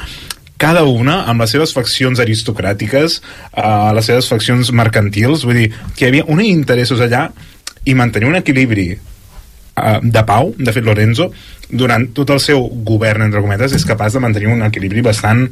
cada 0.63 0.85
una 0.87 1.25
amb 1.27 1.43
les 1.43 1.51
seves 1.51 1.73
faccions 1.75 2.21
aristocràtiques, 2.23 3.17
uh, 3.59 3.91
les 3.97 4.07
seves 4.07 4.29
faccions 4.31 4.71
mercantils, 4.71 5.43
vull 5.43 5.59
dir, 5.59 5.73
que 5.97 6.07
hi 6.07 6.11
havia 6.13 6.29
uns 6.31 6.47
interessos 6.47 7.03
allà 7.03 7.25
i 7.83 7.97
mantenir 7.99 8.29
un 8.31 8.39
equilibri 8.39 8.93
eh, 8.95 9.99
de 10.03 10.23
pau, 10.23 10.53
de 10.57 10.73
fet 10.75 10.85
Lorenzo 10.87 11.33
durant 11.73 12.05
tot 12.15 12.31
el 12.31 12.41
seu 12.45 12.67
govern 12.87 13.27
entre 13.27 13.43
cometes 13.43 13.75
és 13.75 13.87
capaç 13.89 14.15
de 14.15 14.23
mantenir 14.23 14.53
un 14.53 14.63
equilibri 14.67 15.03
bastant 15.03 15.47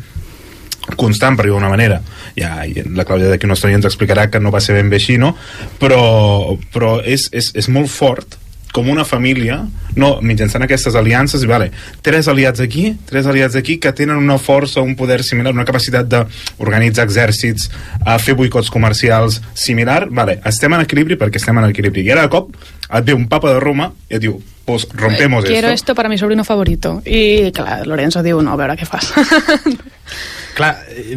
constant, 1.01 1.37
per 1.37 1.47
dir 1.47 1.53
d'una 1.55 1.71
manera 1.73 2.01
ja, 2.37 2.61
la 2.67 3.07
Clàudia 3.09 3.31
d'aquí 3.33 3.49
una 3.49 3.57
estona 3.59 3.79
ens 3.79 3.89
explicarà 3.89 4.29
que 4.31 4.41
no 4.43 4.53
va 4.55 4.63
ser 4.63 4.77
ben 4.77 4.91
bé 4.93 5.01
així, 5.01 5.19
no? 5.19 5.35
però, 5.81 6.57
però 6.75 6.99
és, 7.03 7.29
és, 7.33 7.51
és 7.59 7.71
molt 7.73 7.91
fort 7.93 8.39
com 8.73 8.89
una 8.91 9.05
família, 9.05 9.61
no, 9.99 10.11
mitjançant 10.23 10.63
aquestes 10.65 10.95
aliances, 10.99 11.45
vale, 11.49 11.71
tres 12.07 12.29
aliats 12.31 12.63
aquí, 12.63 12.93
tres 13.09 13.27
aliats 13.27 13.57
aquí 13.59 13.79
que 13.83 13.93
tenen 13.97 14.21
una 14.21 14.39
força, 14.39 14.83
un 14.83 14.95
poder 14.97 15.23
similar, 15.27 15.53
una 15.55 15.67
capacitat 15.67 16.07
d'organitzar 16.11 17.09
exèrcits, 17.09 17.71
a 18.07 18.19
fer 18.23 18.37
boicots 18.39 18.71
comercials 18.71 19.41
similar, 19.55 20.05
vale, 20.11 20.39
estem 20.47 20.75
en 20.77 20.87
equilibri 20.87 21.19
perquè 21.21 21.43
estem 21.43 21.59
en 21.59 21.71
equilibri. 21.71 22.07
I 22.07 22.15
ara 22.15 22.29
de 22.29 22.33
cop 22.33 22.55
et 22.91 23.07
ve 23.07 23.15
un 23.15 23.29
papa 23.31 23.53
de 23.55 23.61
Roma 23.63 23.91
i 24.11 24.19
et 24.19 24.23
diu, 24.23 24.41
pues 24.65 24.87
rompemos 24.95 25.45
Quiero 25.45 25.69
esto. 25.69 25.93
esto 25.93 25.95
para 25.95 26.09
mi 26.09 26.19
sobrino 26.19 26.45
favorito. 26.45 27.03
I, 27.05 27.51
clar, 27.55 27.87
Lorenzo 27.87 28.23
diu, 28.23 28.43
no, 28.43 28.55
a 28.55 28.61
veure 28.61 28.77
què 28.79 28.87
fas. 28.87 29.11
Clar, 30.51 30.73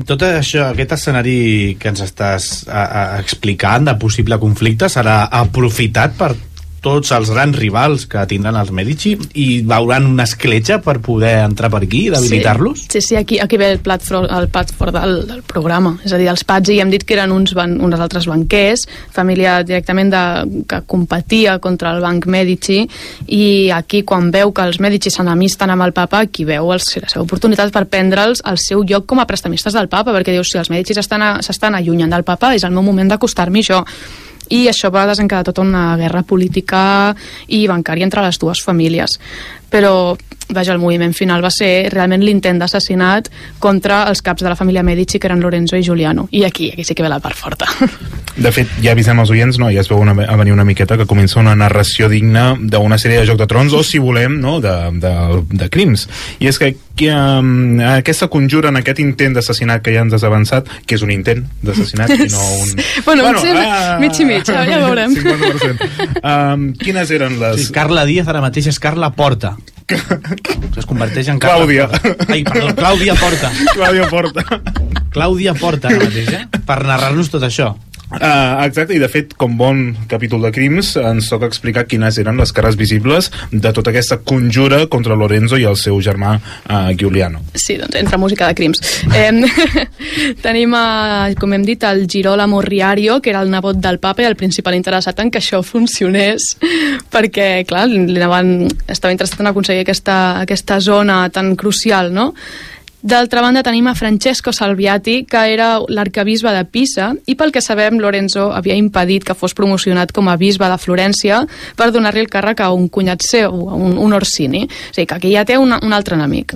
tot 0.06 0.22
això, 0.28 0.68
aquest 0.70 0.94
escenari 0.94 1.76
que 1.82 1.90
ens 1.90 2.04
estàs 2.06 2.50
a, 2.70 2.84
a, 2.84 3.02
explicant 3.20 3.88
de 3.90 3.96
possible 4.00 4.38
conflicte 4.40 4.88
serà 4.94 5.24
aprofitat 5.42 6.14
per 6.16 6.30
tots 6.84 7.14
els 7.16 7.32
grans 7.32 7.56
rivals 7.58 8.06
que 8.12 8.22
tindran 8.30 8.58
els 8.60 8.72
Medici 8.76 9.14
i 9.40 9.48
veuran 9.68 10.06
una 10.10 10.26
escletxa 10.28 10.80
per 10.84 10.98
poder 11.04 11.38
entrar 11.46 11.70
per 11.72 11.84
aquí 11.86 12.06
i 12.08 12.12
debilitar-los? 12.14 12.86
Sí, 12.92 13.02
sí, 13.02 13.16
aquí, 13.16 13.40
aquí 13.40 13.58
ve 13.58 13.72
el 13.72 13.80
plat, 13.84 14.04
fort, 14.04 14.28
el 14.28 14.50
plat 14.52 14.74
fort 14.76 14.96
del, 14.96 15.22
del 15.30 15.42
programa. 15.48 15.96
És 16.04 16.14
a 16.14 16.20
dir, 16.20 16.28
els 16.32 16.44
Pazzi 16.48 16.80
hem 16.84 16.92
dit 16.92 17.06
que 17.08 17.16
eren 17.16 17.32
uns, 17.32 17.56
ban, 17.58 17.78
uns 17.84 18.04
altres 18.04 18.28
banquers, 18.30 18.86
família 19.16 19.62
directament 19.64 20.12
de, 20.12 20.24
que 20.70 20.82
competia 20.90 21.58
contra 21.64 21.94
el 21.96 22.04
banc 22.04 22.28
Medici, 22.28 22.82
i 23.32 23.72
aquí, 23.74 24.04
quan 24.08 24.30
veu 24.34 24.52
que 24.56 24.68
els 24.68 24.82
Medici 24.84 25.14
s'enemisten 25.14 25.72
amb 25.72 25.88
el 25.88 25.96
papa, 25.96 26.26
aquí 26.28 26.44
veu 26.48 26.74
els, 26.76 26.90
la 27.00 27.12
seva 27.12 27.24
oportunitat 27.24 27.72
per 27.74 27.86
prendre'ls 27.88 28.44
el 28.50 28.60
seu 28.60 28.84
lloc 28.84 29.08
com 29.08 29.24
a 29.24 29.30
prestamistes 29.30 29.78
del 29.78 29.90
papa, 29.92 30.12
perquè 30.12 30.36
diu, 30.36 30.44
si 30.44 30.60
els 30.60 30.72
Medici 30.74 30.98
s'estan 31.00 31.80
allunyant 31.80 32.12
del 32.12 32.28
papa, 32.28 32.54
és 32.58 32.68
el 32.68 32.76
meu 32.76 32.84
moment 32.84 33.16
d'acostar-m'hi 33.16 33.64
jo 33.72 33.82
i 34.54 34.68
això 34.70 34.92
va 34.94 35.08
desencadenar 35.10 35.50
tota 35.50 35.66
una 35.66 35.98
guerra 35.98 36.24
política 36.28 36.84
i 37.48 37.66
bancària 37.68 38.06
entre 38.06 38.24
les 38.26 38.40
dues 38.40 38.64
famílies. 38.64 39.20
però 39.74 40.16
vaja, 40.54 40.74
el 40.74 40.78
moviment 40.78 41.16
final 41.18 41.42
va 41.42 41.50
ser 41.50 41.90
realment 41.90 42.22
l'intent 42.22 42.60
d'assassinat 42.62 43.32
contra 43.60 44.04
els 44.10 44.22
caps 44.22 44.44
de 44.44 44.52
la 44.52 44.56
família 44.60 44.84
Medici, 44.84 45.18
que 45.18 45.26
eren 45.26 45.42
Lorenzo 45.42 45.76
i 45.76 45.82
Giuliano. 45.82 46.28
I 46.30 46.44
aquí, 46.46 46.70
aquí 46.72 46.84
sí 46.84 46.94
que 46.94 47.02
ve 47.02 47.10
la 47.10 47.20
part 47.20 47.36
forta. 47.36 47.66
De 48.36 48.50
fet, 48.50 48.70
ja 48.82 48.96
avisem 48.96 49.20
els 49.22 49.30
oients, 49.30 49.60
no? 49.62 49.68
ja 49.70 49.84
es 49.84 49.90
veu 49.92 50.00
una, 50.02 50.16
a 50.18 50.38
venir 50.40 50.56
una 50.56 50.66
miqueta 50.66 50.98
que 50.98 51.06
comença 51.10 51.38
una 51.42 51.54
narració 51.56 52.08
digna 52.10 52.54
d'una 52.58 52.98
sèrie 52.98 53.20
de 53.22 53.28
Joc 53.30 53.38
de 53.38 53.48
Trons, 53.50 53.76
o 53.78 53.84
si 53.86 54.02
volem, 54.02 54.40
no? 54.42 54.58
de, 54.64 54.74
de, 55.04 55.14
de 55.54 55.68
crims. 55.74 56.08
I 56.42 56.50
és 56.50 56.58
que, 56.58 56.72
que 56.98 57.12
um, 57.14 57.78
aquesta 57.94 58.30
conjura, 58.34 58.72
en 58.74 58.82
aquest 58.82 59.04
intent 59.04 59.38
d'assassinat 59.38 59.84
que 59.86 59.94
ja 59.94 60.02
ens 60.06 60.18
has 60.18 60.26
avançat, 60.26 60.72
que 60.88 60.98
és 60.98 61.06
un 61.06 61.14
intent 61.14 61.46
d'assassinat 61.62 62.16
i 62.18 62.32
no 62.34 62.48
un... 62.64 62.74
Bueno, 63.06 63.28
potser 63.30 63.54
mig 64.02 64.18
i 64.18 64.28
mig, 64.32 64.50
ja 64.50 64.82
veurem. 64.82 65.14
50%. 65.20 65.94
Um, 66.24 66.66
quines 66.82 67.14
eren 67.14 67.38
les... 67.42 67.68
Sí, 67.68 67.70
Carla 67.76 68.08
Díaz 68.10 68.34
ara 68.34 68.42
mateix 68.42 68.72
és 68.74 68.82
Carla 68.82 69.14
Porta. 69.14 69.54
Es 70.80 70.88
converteix 70.90 71.28
en 71.30 71.40
Carla 71.44 71.68
Clàudia. 71.68 71.88
Porta. 71.92 72.34
Ai, 72.34 72.44
perdó, 72.48 72.74
Clàudia 72.82 73.16
Porta. 73.20 73.54
Clàudia 73.76 74.10
Porta. 74.10 74.46
Clàudia 75.14 75.54
Porta 75.60 75.92
ara 75.92 76.06
mateix, 76.08 76.32
eh? 76.34 76.62
Per 76.66 76.80
narrar-nos 76.88 77.30
tot 77.30 77.46
això. 77.46 77.74
Uh, 78.14 78.62
exacte, 78.68 78.94
i 78.94 79.02
de 79.02 79.10
fet, 79.10 79.34
com 79.40 79.56
bon 79.58 79.82
capítol 80.10 80.44
de 80.46 80.52
crims, 80.54 80.94
ens 81.02 81.30
toca 81.32 81.48
explicar 81.50 81.86
quines 81.90 82.20
eren 82.22 82.38
les 82.38 82.54
cares 82.54 82.78
visibles 82.78 83.32
de 83.52 83.72
tota 83.74 83.90
aquesta 83.90 84.20
conjura 84.22 84.84
contra 84.92 85.18
Lorenzo 85.18 85.58
i 85.58 85.66
el 85.70 85.78
seu 85.82 85.98
germà 86.04 86.36
uh, 86.38 86.92
Giuliano. 87.00 87.42
Sí, 87.56 87.78
doncs 87.82 87.98
entra 87.98 88.20
música 88.22 88.50
de 88.50 88.58
crims. 88.60 88.84
Eh, 89.10 89.32
tenim, 90.46 90.76
a, 90.78 91.32
com 91.40 91.56
hem 91.58 91.66
dit, 91.66 91.84
el 91.90 92.06
Girola 92.10 92.46
Morriario, 92.48 93.18
que 93.22 93.34
era 93.34 93.42
el 93.42 93.50
nebot 93.54 93.82
del 93.82 93.98
papa 94.04 94.22
i 94.22 94.30
el 94.30 94.38
principal 94.38 94.78
interessat 94.78 95.24
en 95.24 95.34
que 95.34 95.42
això 95.42 95.64
funcionés, 95.66 96.54
perquè, 97.14 97.66
clar, 97.70 97.88
li 97.90 98.20
anaven, 98.20 98.70
estava 98.86 99.16
interessat 99.16 99.42
en 99.42 99.50
aconseguir 99.54 99.88
aquesta, 99.88 100.20
aquesta 100.44 100.80
zona 100.84 101.26
tan 101.34 101.56
crucial, 101.58 102.14
no?, 102.14 102.34
D'altra 103.04 103.42
banda 103.44 103.60
tenim 103.68 103.88
a 103.92 103.96
Francesco 104.00 104.54
Salviati, 104.56 105.26
que 105.28 105.42
era 105.52 105.74
l'arcabisbe 105.92 106.54
de 106.56 106.62
Pisa, 106.72 107.10
i 107.28 107.36
pel 107.36 107.52
que 107.52 107.60
sabem 107.62 107.98
Lorenzo 108.00 108.46
havia 108.56 108.78
impedit 108.80 109.26
que 109.28 109.36
fos 109.36 109.52
promocionat 109.54 110.14
com 110.16 110.30
a 110.32 110.38
bisbe 110.40 110.70
de 110.72 110.78
Florència 110.80 111.42
per 111.76 111.90
donar-li 111.92 112.24
el 112.24 112.30
càrrec 112.32 112.62
a 112.64 112.70
un 112.72 112.88
cunyat 112.88 113.26
seu, 113.28 113.52
a 113.70 113.76
un, 113.76 113.98
un 114.00 114.16
Orsini. 114.16 114.64
O 114.70 114.94
sigui 114.96 115.06
que 115.10 115.18
aquí 115.20 115.34
ja 115.36 115.44
té 115.44 115.58
un, 115.60 115.76
un 115.76 115.92
altre 115.94 116.16
enemic. 116.16 116.56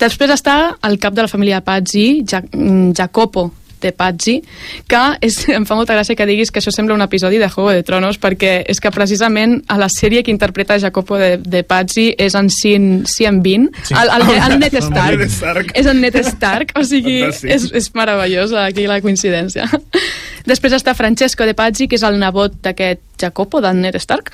Després 0.00 0.32
està 0.32 0.56
el 0.88 0.96
cap 0.98 1.12
de 1.14 1.26
la 1.26 1.28
família 1.30 1.60
Pazzi, 1.60 2.24
Ja- 2.26 2.40
Jacopo 2.96 3.50
de 3.82 3.92
Pazzi, 3.92 4.36
que 4.88 5.02
és, 5.24 5.38
em 5.56 5.66
fa 5.66 5.76
molta 5.78 5.94
gràcia 5.96 6.16
que 6.16 6.26
diguis 6.28 6.50
que 6.50 6.60
això 6.62 6.72
sembla 6.74 6.94
un 6.94 7.02
episodi 7.04 7.38
de 7.38 7.48
Juego 7.48 7.70
de 7.74 7.82
Tronos, 7.86 8.18
perquè 8.20 8.56
és 8.70 8.80
que 8.80 8.92
precisament 8.94 9.60
a 9.68 9.78
la 9.80 9.88
sèrie 9.92 10.22
que 10.22 10.30
interpreta 10.34 10.78
Jacopo 10.78 11.18
de, 11.20 11.36
de 11.38 11.62
Pazzi 11.64 12.10
és 12.18 12.34
en 12.38 12.50
Cien, 12.50 13.04
Cien 13.06 13.42
Bean, 13.42 13.70
Sí. 13.84 13.94
el, 13.94 14.10
el, 14.14 14.28
el 14.52 14.58
Ned 14.62 14.74
Stark. 14.80 15.20
Stark. 15.28 15.72
És 15.74 15.86
en 15.86 16.00
Ned 16.00 16.16
Stark, 16.24 16.72
o 16.78 16.84
sigui, 16.84 17.20
és, 17.24 17.70
és 17.72 17.90
meravellosa 17.94 18.64
aquí 18.66 18.86
la 18.86 19.00
coincidència. 19.04 19.68
Després 20.44 20.74
està 20.76 20.92
Francesco 20.94 21.46
de 21.48 21.54
Pazzi, 21.56 21.88
que 21.88 21.96
és 21.96 22.04
el 22.04 22.18
nebot 22.20 22.56
d'aquest 22.64 23.00
Jacopo, 23.20 23.60
d'en 23.64 23.80
Ned 23.84 23.96
Stark, 24.02 24.32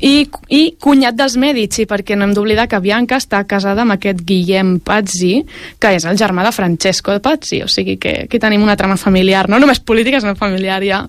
i, 0.00 0.26
i 0.52 0.62
cunyat 0.80 1.16
dels 1.18 1.36
Medici, 1.40 1.86
perquè 1.88 2.16
no 2.16 2.26
hem 2.26 2.34
d'oblidar 2.36 2.66
que 2.70 2.80
Bianca 2.82 3.20
està 3.20 3.42
casada 3.48 3.84
amb 3.84 3.96
aquest 3.96 4.22
Guillem 4.26 4.76
Pazzi, 4.84 5.40
que 5.80 5.94
és 5.96 6.06
el 6.08 6.18
germà 6.20 6.44
de 6.46 6.52
Francesco 6.52 7.14
de 7.14 7.22
Pazzi, 7.24 7.62
o 7.64 7.70
sigui 7.70 7.96
que 8.02 8.22
aquí 8.26 8.40
tenim 8.42 8.64
una 8.64 8.76
trama 8.76 8.98
familiar, 9.00 9.46
no 9.48 9.60
només 9.62 9.80
política, 9.80 10.20
sinó 10.20 10.36
familiar 10.36 10.82
ja. 10.84 11.04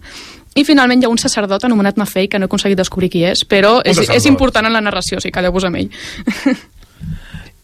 I 0.58 0.64
finalment 0.66 1.04
hi 1.04 1.06
ha 1.06 1.14
un 1.14 1.20
sacerdot 1.22 1.68
anomenat 1.68 2.00
Maffei, 2.02 2.28
que 2.28 2.40
no 2.40 2.48
he 2.48 2.52
aconseguit 2.52 2.80
descobrir 2.80 3.12
qui 3.14 3.26
és, 3.28 3.44
però 3.46 3.78
és, 3.86 4.00
és 4.10 4.26
important 4.26 4.66
en 4.66 4.74
la 4.74 4.82
narració, 4.82 5.20
o 5.20 5.22
sigui, 5.22 5.36
calleu-vos 5.36 5.68
amb 5.70 5.84
ell. 5.84 5.92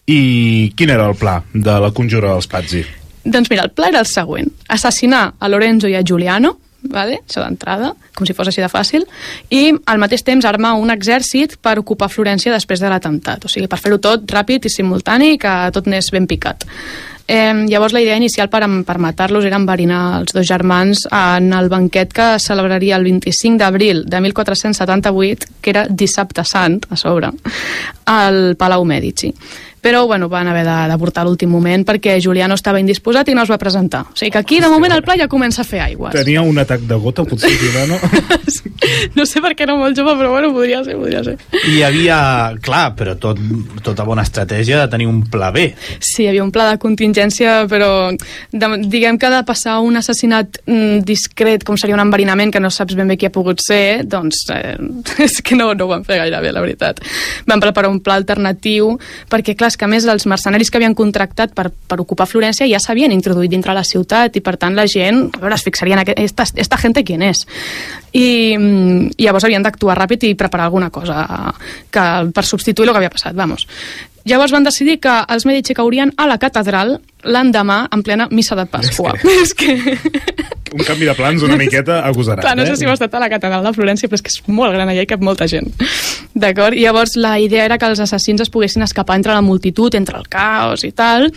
I 0.06 0.72
quin 0.76 0.92
era 0.92 1.08
el 1.08 1.16
pla 1.16 1.40
de 1.54 1.78
la 1.80 1.90
conjura 1.96 2.34
dels 2.34 2.46
Pazzi? 2.50 2.84
Doncs 3.24 3.48
mira, 3.48 3.64
el 3.64 3.72
pla 3.72 3.88
era 3.88 4.02
el 4.04 4.06
següent. 4.06 4.50
Assassinar 4.68 5.24
a 5.40 5.48
Lorenzo 5.48 5.88
i 5.88 5.96
a 5.96 6.02
Giuliano, 6.04 6.58
vale? 6.84 7.20
això 7.24 7.42
d'entrada, 7.44 7.92
com 8.14 8.26
si 8.26 8.36
fos 8.36 8.48
així 8.50 8.62
de 8.62 8.70
fàcil, 8.70 9.06
i 9.50 9.72
al 9.86 10.02
mateix 10.02 10.24
temps 10.26 10.44
armar 10.44 10.74
un 10.80 10.92
exèrcit 10.94 11.58
per 11.62 11.78
ocupar 11.80 12.10
Florència 12.12 12.52
després 12.52 12.82
de 12.82 12.92
l'atemptat. 12.92 13.44
O 13.44 13.52
sigui, 13.52 13.68
per 13.70 13.80
fer-ho 13.80 13.98
tot 13.98 14.28
ràpid 14.30 14.68
i 14.68 14.72
simultani 14.72 15.34
i 15.34 15.40
que 15.40 15.56
tot 15.74 15.90
anés 15.90 16.12
ben 16.14 16.28
picat. 16.30 16.64
Eh, 17.26 17.54
llavors 17.70 17.94
la 17.96 18.02
idea 18.02 18.18
inicial 18.20 18.50
per, 18.52 18.66
per 18.84 18.98
matar-los 19.00 19.46
era 19.48 19.56
enverinar 19.56 20.20
els 20.20 20.34
dos 20.36 20.44
germans 20.44 21.06
en 21.08 21.54
el 21.56 21.70
banquet 21.72 22.12
que 22.12 22.26
celebraria 22.38 22.98
el 23.00 23.08
25 23.08 23.56
d'abril 23.62 24.04
de 24.04 24.20
1478, 24.20 25.48
que 25.62 25.72
era 25.72 25.86
dissabte 25.88 26.44
sant, 26.44 26.82
a 26.90 27.00
sobre, 27.00 27.32
al 28.04 28.56
Palau 28.60 28.84
Medici. 28.84 29.32
Però, 29.84 30.06
bueno, 30.08 30.30
van 30.32 30.48
haver 30.48 30.64
de- 30.64 30.88
d'avortar 30.88 31.22
a 31.22 31.28
l'últim 31.28 31.50
moment 31.52 31.84
perquè 31.84 32.16
Juliano 32.24 32.56
estava 32.56 32.80
indisposat 32.80 33.28
i 33.28 33.34
no 33.36 33.42
es 33.44 33.50
va 33.52 33.58
presentar. 33.60 34.00
O 34.08 34.16
sigui 34.16 34.30
que 34.32 34.38
aquí, 34.40 34.60
de 34.64 34.68
moment, 34.72 34.94
el 34.96 35.02
pla 35.04 35.18
ja 35.20 35.28
comença 35.28 35.60
a 35.60 35.68
fer 35.68 35.82
aigües. 35.84 36.14
Tenia 36.16 36.40
un 36.42 36.56
atac 36.58 36.80
de 36.88 36.96
gota, 36.96 37.24
potser, 37.28 37.50
Giuliano? 37.60 37.98
No 39.14 39.24
sé 39.28 39.40
per 39.44 39.52
què 39.56 39.64
era 39.66 39.74
molt 39.76 39.96
jove, 39.96 40.14
però 40.18 40.30
bueno, 40.32 40.50
podria 40.54 40.80
ser, 40.84 40.96
podria 40.96 41.22
ser. 41.24 41.36
I 41.68 41.76
hi 41.78 41.82
havia, 41.86 42.16
clar, 42.64 42.94
però 42.96 43.14
tot, 43.20 43.38
tota 43.84 44.04
bona 44.08 44.24
estratègia 44.24 44.80
de 44.80 44.88
tenir 44.92 45.06
un 45.08 45.22
pla 45.30 45.50
B. 45.54 45.66
Sí, 46.00 46.24
hi 46.24 46.28
havia 46.32 46.44
un 46.44 46.52
pla 46.54 46.70
de 46.72 46.78
contingència, 46.82 47.54
però 47.70 47.90
de, 48.14 48.70
diguem 48.88 49.18
que 49.20 49.30
de 49.32 49.42
passar 49.46 49.78
un 49.84 49.96
assassinat 50.00 50.60
mm, 50.66 51.04
discret, 51.08 51.64
com 51.64 51.76
seria 51.80 51.96
un 51.96 52.02
enverinament, 52.04 52.52
que 52.54 52.60
no 52.62 52.70
saps 52.72 52.96
ben 52.96 53.08
bé 53.12 53.16
qui 53.20 53.28
ha 53.28 53.32
pogut 53.34 53.60
ser, 53.64 54.04
doncs 54.08 54.44
eh, 54.54 54.76
és 55.26 55.40
que 55.44 55.56
no, 55.60 55.72
no 55.74 55.88
ho 55.88 55.92
van 55.92 56.04
fer 56.08 56.20
gaire 56.24 56.40
bé, 56.44 56.52
la 56.56 56.64
veritat. 56.64 57.00
Van 57.48 57.60
preparar 57.64 57.92
un 57.92 58.00
pla 58.04 58.16
alternatiu, 58.20 58.94
perquè 59.32 59.56
clar, 59.56 59.72
és 59.74 59.80
que 59.80 59.88
més 59.90 60.06
els 60.06 60.26
mercenaris 60.30 60.70
que 60.70 60.78
havien 60.78 60.94
contractat 60.94 61.52
per, 61.56 61.66
per 61.70 61.98
ocupar 62.02 62.28
Florència 62.30 62.68
ja 62.70 62.80
s'havien 62.82 63.12
introduït 63.14 63.50
dintre 63.50 63.74
la 63.74 63.84
ciutat 63.86 64.38
i 64.38 64.42
per 64.44 64.56
tant 64.60 64.76
la 64.78 64.86
gent, 64.90 65.26
a 65.34 65.42
veure, 65.42 65.58
es 65.58 65.66
fixarien 65.66 65.98
en 65.98 66.04
aquest, 66.04 66.22
esta, 66.22 66.46
esta 66.62 66.78
gente 66.78 67.04
quién 67.04 67.24
és. 67.26 67.44
I, 68.14 68.54
mm, 68.56 69.14
i 69.18 69.26
llavors 69.26 69.46
havien 69.48 69.64
d'actuar 69.66 69.98
ràpid 69.98 70.28
i 70.30 70.34
preparar 70.38 70.70
alguna 70.70 70.90
cosa 70.94 71.26
que, 71.90 72.04
per 72.34 72.46
substituir 72.46 72.88
el 72.88 72.94
que 72.94 73.02
havia 73.02 73.14
passat, 73.14 73.34
vamos. 73.34 73.66
Llavors 74.24 74.54
van 74.54 74.64
decidir 74.64 75.00
que 75.04 75.18
els 75.28 75.44
Medici 75.44 75.74
caurien 75.76 76.14
a 76.16 76.28
la 76.30 76.38
catedral 76.40 77.00
l'endemà 77.24 77.84
en 77.92 78.02
plena 78.04 78.28
missa 78.30 78.56
de 78.58 78.66
Pasqua. 78.70 79.14
És 79.42 79.54
que... 79.56 79.74
un 80.74 80.82
canvi 80.82 81.06
de 81.06 81.14
plans 81.14 81.42
una 81.46 81.56
miqueta 81.58 82.00
agosarat. 82.06 82.42
Clar, 82.44 82.56
no 82.58 82.66
sé 82.66 82.74
eh? 82.74 82.78
si 82.80 82.86
heu 82.88 82.92
estat 82.94 83.14
a 83.14 83.22
la 83.22 83.28
catedral 83.30 83.64
de 83.66 83.72
Florència, 83.76 84.10
però 84.10 84.18
és 84.18 84.24
que 84.26 84.32
és 84.32 84.40
molt 84.50 84.74
gran 84.74 84.90
allà 84.90 85.04
i 85.04 85.08
cap 85.10 85.22
molta 85.22 85.46
gent. 85.50 85.70
D'acord? 86.34 86.74
I 86.74 86.82
llavors 86.82 87.14
la 87.20 87.36
idea 87.38 87.64
era 87.68 87.78
que 87.78 87.86
els 87.86 88.02
assassins 88.02 88.42
es 88.42 88.50
poguessin 88.50 88.82
escapar 88.82 89.16
entre 89.20 89.36
la 89.36 89.44
multitud, 89.44 89.94
entre 89.94 90.18
el 90.18 90.26
caos 90.28 90.82
i 90.82 90.90
tal, 90.90 91.28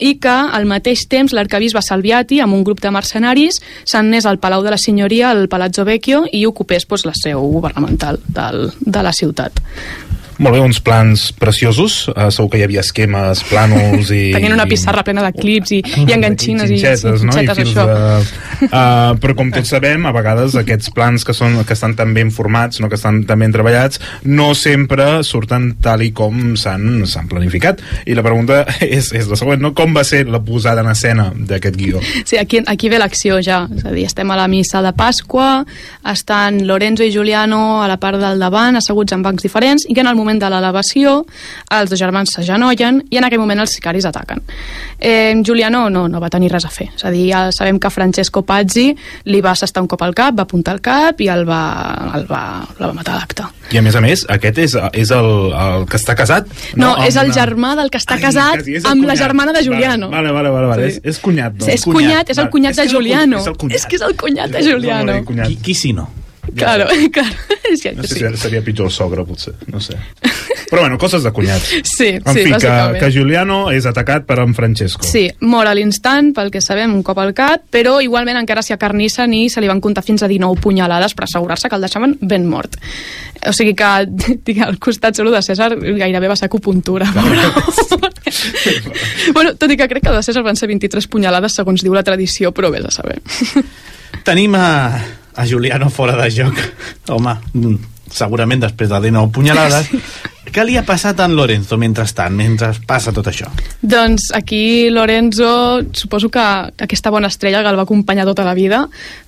i 0.00 0.14
que 0.22 0.32
al 0.32 0.64
mateix 0.70 1.04
temps 1.12 1.36
l'arcabisbe 1.36 1.84
Salviati, 1.84 2.40
amb 2.40 2.56
un 2.56 2.64
grup 2.64 2.80
de 2.80 2.92
mercenaris, 2.94 3.60
se'n 3.84 4.08
anés 4.08 4.24
al 4.24 4.40
Palau 4.40 4.64
de 4.64 4.72
la 4.72 4.80
Signoria, 4.80 5.30
al 5.30 5.50
Palazzo 5.52 5.84
Vecchio, 5.84 6.24
i 6.32 6.46
ocupés 6.48 6.88
doncs, 6.88 7.04
la 7.04 7.16
seu 7.18 7.44
governamental 7.52 8.20
del, 8.32 8.70
de 8.80 9.04
la 9.04 9.12
ciutat. 9.12 9.60
Molt 10.36 10.52
bé, 10.52 10.60
uns 10.60 10.82
plans 10.84 11.30
preciosos. 11.32 12.06
Uh, 12.12 12.28
segur 12.34 12.50
que 12.52 12.60
hi 12.60 12.64
havia 12.66 12.82
esquemes, 12.84 13.40
plànols 13.48 14.10
i... 14.12 14.22
Tenien 14.36 14.56
una 14.56 14.66
pissarra 14.68 15.04
plena 15.06 15.24
de 15.24 15.32
clips 15.40 15.74
i, 15.76 15.80
i 16.06 16.14
enganxines 16.16 16.70
i, 16.70 16.78
xinxetes, 16.80 17.24
no? 17.26 17.34
I 17.34 17.46
xinxetes, 17.46 17.60
fils 17.60 17.74
això. 17.74 17.86
de... 17.90 18.36
Uh, 18.66 19.12
però 19.22 19.36
com 19.38 19.50
tots 19.52 19.70
sabem, 19.72 20.06
a 20.08 20.12
vegades 20.16 20.56
aquests 20.58 20.92
plans 20.96 21.26
que, 21.26 21.34
són, 21.36 21.58
que 21.66 21.76
estan 21.76 21.96
tan 21.98 22.14
ben 22.16 22.32
formats, 22.34 22.80
no, 22.80 22.90
que 22.92 22.98
estan 22.98 23.22
tan 23.28 23.42
ben 23.42 23.54
treballats, 23.54 24.00
no 24.24 24.52
sempre 24.56 25.22
surten 25.26 25.74
tal 25.84 26.04
i 26.04 26.12
com 26.16 26.54
s'han 26.58 27.04
s'han 27.08 27.28
planificat. 27.30 27.82
I 28.06 28.16
la 28.16 28.24
pregunta 28.26 28.62
és, 28.80 29.12
és 29.16 29.28
la 29.30 29.38
següent, 29.38 29.62
no? 29.62 29.72
Com 29.76 29.94
va 29.96 30.04
ser 30.06 30.24
la 30.30 30.40
posada 30.44 30.84
en 30.84 30.90
escena 30.92 31.28
d'aquest 31.34 31.76
guió? 31.78 32.02
Sí, 32.24 32.38
aquí, 32.40 32.62
aquí 32.66 32.90
ve 32.92 33.00
l'acció 33.02 33.40
ja, 33.44 33.64
és 33.76 33.84
a 33.86 33.94
dir, 33.94 34.06
estem 34.08 34.30
a 34.30 34.38
la 34.38 34.48
missa 34.50 34.82
de 34.84 34.92
Pasqua, 34.96 35.64
estan 36.12 36.62
Lorenzo 36.66 37.04
i 37.04 37.12
Giuliano 37.14 37.82
a 37.82 37.88
la 37.90 37.98
part 38.02 38.20
del 38.22 38.42
davant, 38.42 38.78
asseguts 38.78 39.16
en 39.16 39.24
bancs 39.24 39.44
diferents, 39.46 39.86
i 39.88 39.94
que 39.94 40.04
en 40.04 40.10
el 40.10 40.18
moment 40.18 40.40
de 40.40 40.50
l'elevació 40.52 41.18
els 41.76 41.92
dos 41.92 42.00
germans 42.00 42.32
s'agenollen 42.36 43.02
i 43.10 43.20
en 43.20 43.26
aquell 43.26 43.42
moment 43.42 43.64
els 43.64 43.76
sicaris 43.76 44.06
ataquen. 44.08 44.42
Eh, 44.98 45.25
Giuliano 45.44 45.88
no, 45.90 46.06
no 46.08 46.20
va 46.20 46.28
tenir 46.30 46.50
res 46.52 46.64
a 46.64 46.70
fer, 46.70 46.88
és 46.96 47.04
a 47.04 47.10
dir, 47.10 47.26
ja 47.32 47.50
sabem 47.52 47.78
que 47.82 47.90
Francesco 47.90 48.42
Pazzi 48.46 48.90
li 49.24 49.40
va 49.44 49.50
assestar 49.52 49.82
un 49.82 49.88
cop 49.88 50.02
al 50.02 50.14
cap, 50.14 50.34
va 50.38 50.44
apuntar 50.46 50.74
al 50.76 50.80
cap 50.80 51.20
i 51.20 51.28
el 51.32 51.44
va, 51.48 51.60
el 52.14 52.26
va, 52.30 52.42
el 52.78 52.84
va 52.86 52.92
matar 52.96 53.14
a 53.14 53.20
l'acte. 53.22 53.46
I 53.72 53.78
a 53.78 53.82
més 53.82 53.96
a 53.96 54.00
més, 54.00 54.24
aquest 54.30 54.58
és, 54.62 54.76
és 54.92 55.10
el, 55.10 55.30
el 55.52 55.86
que 55.90 55.96
està 55.98 56.14
casat? 56.18 56.46
No, 56.76 56.92
amb 56.94 57.06
és 57.08 57.16
el 57.16 57.32
una- 57.32 57.34
germà 57.40 57.72
del 57.76 57.90
que 57.90 57.98
està 57.98 58.14
Ai, 58.14 58.22
casat 58.22 58.60
quasi, 58.60 58.76
amb 58.82 59.02
la 59.04 59.14
cunyat. 59.14 59.22
germana 59.24 59.52
de 59.56 59.62
Giuliano. 59.64 60.10
Vale, 60.10 60.30
vale, 60.32 60.50
vale, 60.50 60.66
vale. 60.66 60.90
Sí. 60.90 61.00
És, 61.02 61.16
és 61.16 61.18
cunyat, 61.24 61.56
doncs. 61.56 61.72
és 61.74 61.82
cunyat, 61.84 62.30
és 62.30 62.38
el 62.38 62.44
Vale. 62.44 62.50
cunyat 62.52 62.70
És 62.70 62.76
de 62.76 62.88
Giuliano. 62.88 63.38
És, 63.40 63.46
el 63.46 63.56
cunyat. 63.56 63.76
És 63.80 63.86
que 63.86 63.96
és 63.96 64.02
el 64.02 64.14
cunyat 64.16 64.50
de 64.50 64.62
Giuliano. 64.62 65.18
Qui, 65.24 65.56
qui 65.56 65.74
si 65.74 65.92
no? 65.92 66.06
Claro, 66.56 66.86
claro. 67.12 67.34
És 67.72 67.82
que, 67.82 67.92
No 67.96 68.04
sé 68.06 68.14
sí. 68.14 68.20
si 68.22 68.36
seria 68.38 68.62
pitjor 68.62 68.86
el 68.86 68.92
sogre, 68.94 69.24
potser. 69.26 69.54
No 69.66 69.80
sé. 69.82 69.96
Però 70.70 70.82
bueno, 70.82 70.98
coses 70.98 71.22
de 71.22 71.32
cunyats. 71.32 71.72
Sí, 71.96 72.08
en 72.08 72.34
sí, 72.34 72.42
fi, 72.44 72.52
que, 72.60 72.98
que 72.98 73.10
Giuliano 73.12 73.70
és 73.72 73.86
atacat 73.88 74.26
per 74.26 74.40
en 74.42 74.52
Francesco. 74.54 75.06
Sí, 75.06 75.28
mor 75.46 75.68
a 75.68 75.74
l'instant, 75.76 76.32
pel 76.36 76.50
que 76.52 76.60
sabem, 76.60 76.92
un 76.92 77.02
cop 77.06 77.18
al 77.22 77.32
cap, 77.36 77.62
però 77.72 77.96
igualment 78.04 78.36
encara 78.40 78.62
s'hi 78.64 78.74
acarnissen 78.74 79.32
i 79.32 79.46
se 79.52 79.62
li 79.62 79.70
van 79.70 79.80
comptar 79.80 80.04
fins 80.04 80.26
a 80.26 80.28
19 80.28 80.60
punyalades 80.60 81.14
per 81.16 81.24
assegurar-se 81.24 81.70
que 81.70 81.78
el 81.78 81.86
deixaven 81.86 82.16
ben 82.20 82.44
mort. 82.50 82.76
O 83.46 83.52
sigui 83.56 83.74
que 83.78 83.90
dic, 84.46 84.60
al 84.66 84.78
costat 84.82 85.16
solo 85.16 85.32
de 85.34 85.42
César 85.46 85.72
gairebé 85.76 86.28
va 86.28 86.36
ser 86.36 86.50
acupuntura. 86.50 87.08
bueno, 89.36 89.54
tot 89.54 89.70
i 89.70 89.78
que 89.78 89.88
crec 89.88 90.02
que 90.02 90.12
el 90.12 90.20
de 90.20 90.26
César 90.26 90.44
van 90.46 90.58
ser 90.58 90.68
23 90.72 91.08
punyalades 91.12 91.56
segons 91.56 91.84
diu 91.84 91.94
la 91.94 92.04
tradició, 92.06 92.52
però 92.52 92.72
vés 92.74 92.88
a 92.88 92.94
saber. 92.94 93.20
Tenim 94.26 94.56
a, 94.58 94.70
a 95.36 95.46
Juliano 95.46 95.90
fora 95.90 96.16
de 96.18 96.30
joc. 96.34 96.58
Home, 97.14 97.36
mm, 97.54 97.76
segurament 98.10 98.66
després 98.66 98.90
de 98.90 99.00
19 99.08 99.32
punyalades. 99.32 99.92
Què 100.52 100.64
li 100.64 100.76
ha 100.78 100.84
passat 100.86 101.20
a 101.20 101.26
en 101.26 101.34
Lorenzo 101.36 101.78
mentrestant, 101.80 102.34
mentre 102.36 102.70
passa 102.86 103.12
tot 103.12 103.26
això? 103.28 103.50
Doncs 103.82 104.30
aquí 104.36 104.88
Lorenzo, 104.90 105.82
suposo 105.92 106.30
que 106.30 106.46
aquesta 106.86 107.10
bona 107.10 107.28
estrella 107.32 107.62
que 107.62 107.72
el 107.72 107.78
va 107.78 107.86
acompanyar 107.88 108.26
tota 108.28 108.46
la 108.46 108.54
vida, 108.54 108.86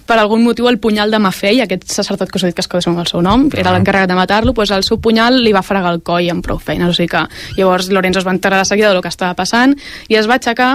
per 0.09 0.17
algun 0.17 0.41
motiu 0.41 0.67
el 0.71 0.79
punyal 0.81 1.13
de 1.13 1.19
Mafei, 1.21 1.61
aquest 1.61 1.85
sacerdot 1.93 2.31
que 2.33 2.39
us 2.41 2.45
he 2.47 2.49
dit 2.49 2.57
que 2.57 2.63
es 2.65 2.71
coda 2.71 2.89
amb 2.89 3.03
el 3.03 3.09
seu 3.11 3.21
nom, 3.21 3.45
era 3.53 3.75
l'encarregat 3.75 4.09
de 4.09 4.17
matar-lo, 4.17 4.55
doncs 4.57 4.73
el 4.73 4.85
seu 4.87 4.97
punyal 5.05 5.37
li 5.45 5.53
va 5.53 5.61
fregar 5.63 5.93
el 5.93 6.01
coll 6.01 6.31
amb 6.33 6.45
prou 6.45 6.57
feines, 6.63 6.89
o 6.89 6.97
sigui 6.97 7.11
que 7.13 7.25
llavors 7.59 7.91
Lorenzo 7.93 8.23
es 8.23 8.27
va 8.27 8.33
enterar 8.33 8.63
de 8.63 8.69
seguida 8.71 8.95
del 8.95 9.03
que 9.05 9.13
estava 9.13 9.37
passant 9.37 9.75
i 10.09 10.17
es 10.17 10.29
va 10.31 10.39
aixecar, 10.39 10.71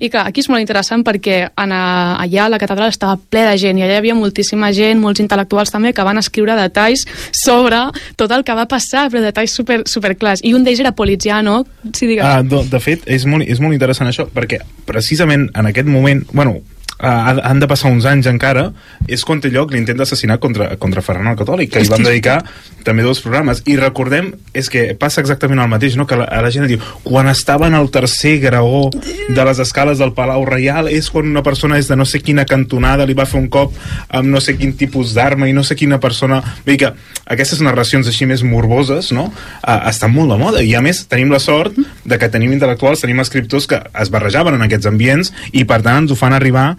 i 0.00 0.08
que 0.08 0.22
aquí 0.22 0.40
és 0.40 0.48
molt 0.48 0.64
interessant 0.64 1.04
perquè 1.04 1.36
en, 1.50 1.74
a, 1.74 2.16
allà 2.22 2.48
la 2.48 2.60
catedral 2.62 2.88
estava 2.88 3.18
ple 3.20 3.44
de 3.50 3.58
gent 3.60 3.76
i 3.76 3.84
allà 3.84 3.98
hi 3.98 4.00
havia 4.00 4.16
moltíssima 4.16 4.72
gent, 4.72 5.02
molts 5.04 5.20
intel·lectuals 5.20 5.74
també, 5.74 5.92
que 5.92 6.08
van 6.08 6.22
escriure 6.22 6.56
detalls 6.56 7.04
sobre 7.36 7.82
tot 8.16 8.32
el 8.32 8.46
que 8.46 8.56
va 8.56 8.64
passar, 8.70 9.10
però 9.12 9.20
detalls 9.26 9.52
super, 9.52 9.82
super 9.90 10.14
clars. 10.16 10.42
I 10.44 10.54
un 10.56 10.64
d'ells 10.66 10.82
era 10.84 10.94
Poliziano, 10.96 11.62
si 11.92 12.06
digues... 12.06 12.24
Ah, 12.24 12.42
de, 12.42 12.62
de 12.70 12.80
fet, 12.82 13.06
és 13.10 13.26
molt, 13.28 13.46
és 13.48 13.62
molt 13.64 13.76
interessant 13.76 14.10
això, 14.10 14.28
perquè 14.32 14.60
precisament 14.88 15.48
en 15.54 15.70
aquest 15.70 15.88
moment, 15.90 16.24
bueno, 16.32 16.58
uh, 17.02 17.38
han 17.42 17.60
de 17.60 17.68
passar 17.70 17.92
uns 17.92 18.06
anys 18.08 18.28
encara, 18.30 18.68
és 19.08 19.24
quan 19.24 19.40
té 19.42 19.50
lloc 19.52 19.72
l'intent 19.72 19.98
d'assassinat 19.98 20.40
contra, 20.42 20.70
contra 20.80 21.02
Ferran 21.04 21.30
el 21.30 21.38
Catòlic, 21.38 21.72
que 21.74 21.82
hi 21.82 21.90
vam 21.90 22.04
dedicar 22.06 22.40
també 22.86 23.04
dos 23.04 23.20
programes. 23.22 23.62
I 23.68 23.76
recordem, 23.78 24.32
és 24.56 24.70
que 24.72 24.84
passa 24.98 25.22
exactament 25.22 25.60
el 25.62 25.70
mateix, 25.70 25.96
no? 25.98 26.06
que 26.08 26.18
la, 26.18 26.28
la 26.42 26.52
gent 26.54 26.68
diu, 26.70 26.82
quan 27.04 27.28
estava 27.30 27.68
en 27.68 27.76
el 27.78 27.90
tercer 27.94 28.38
graó 28.42 28.88
de 28.92 29.44
les 29.44 29.62
escales 29.62 30.00
del 30.02 30.14
Palau 30.16 30.44
Reial, 30.48 30.88
és 30.92 31.10
quan 31.12 31.28
una 31.28 31.44
persona 31.46 31.78
és 31.78 31.90
de 31.90 31.98
no 31.98 32.06
sé 32.08 32.22
quina 32.24 32.46
cantonada 32.48 33.06
li 33.06 33.16
va 33.18 33.28
fer 33.28 33.40
un 33.42 33.48
cop 33.52 33.76
amb 34.08 34.32
no 34.32 34.42
sé 34.44 34.56
quin 34.58 34.74
tipus 34.78 35.14
d'arma 35.16 35.48
i 35.48 35.56
no 35.56 35.64
sé 35.66 35.76
quina 35.78 36.00
persona... 36.00 36.40
Vull 36.64 36.74
dir 36.74 36.80
que 36.86 36.92
aquestes 37.28 37.60
narracions 37.64 38.08
així 38.08 38.26
més 38.28 38.42
morboses, 38.46 39.12
no?, 39.12 39.28
uh, 39.28 39.78
estan 39.90 40.14
molt 40.14 40.32
de 40.32 40.40
moda. 40.40 40.64
I 40.64 40.74
a 40.78 40.82
més, 40.84 41.04
tenim 41.10 41.32
la 41.34 41.42
sort 41.42 41.76
de 41.78 42.18
que 42.20 42.30
tenim 42.32 42.54
intel·lectuals, 42.56 43.04
tenim 43.04 43.20
escriptors 43.22 43.68
que 43.68 43.82
es 44.00 44.12
barrejaven 44.12 44.56
en 44.56 44.64
aquests 44.64 44.88
ambients 44.88 45.32
i, 45.52 45.64
per 45.68 45.82
tant, 45.82 46.04
ens 46.04 46.14
ho 46.14 46.18
fan 46.18 46.36
arribar 46.36 46.70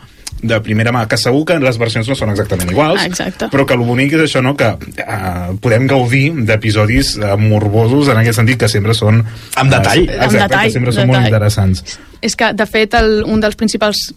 de 0.41 0.60
primera 0.63 0.93
mà, 0.95 1.06
que 1.10 1.17
segur 1.19 1.43
que 1.47 1.58
les 1.60 1.78
versions 1.82 2.08
no 2.10 2.15
són 2.17 2.32
exactament 2.34 2.71
iguals, 2.71 3.02
exacte. 3.04 3.49
però 3.52 3.65
que 3.67 3.75
el 3.75 3.84
bonic 3.88 4.15
és 4.17 4.25
això, 4.28 4.43
no?, 4.45 4.56
que 4.60 4.69
uh, 4.71 5.56
podem 5.63 5.88
gaudir 5.89 6.30
d'episodis 6.47 7.15
uh, 7.19 7.34
morbosos 7.39 8.12
en 8.13 8.21
aquest 8.21 8.39
sentit, 8.39 8.60
que 8.62 8.71
sempre 8.71 8.95
són... 8.97 9.23
Amb 9.60 9.73
detall. 9.73 10.06
Uh, 10.06 10.15
Amb 10.15 10.30
exacte, 10.30 10.47
detall, 10.47 10.69
que 10.69 10.78
sempre 10.78 10.95
són 10.95 11.10
molt 11.12 11.19
detall. 11.19 11.34
interessants. 11.34 11.99
És 12.21 12.36
que, 12.39 12.54
de 12.56 12.67
fet, 12.69 12.95
el, 12.99 13.21
un 13.28 13.43
dels 13.43 13.60
principals 13.60 14.10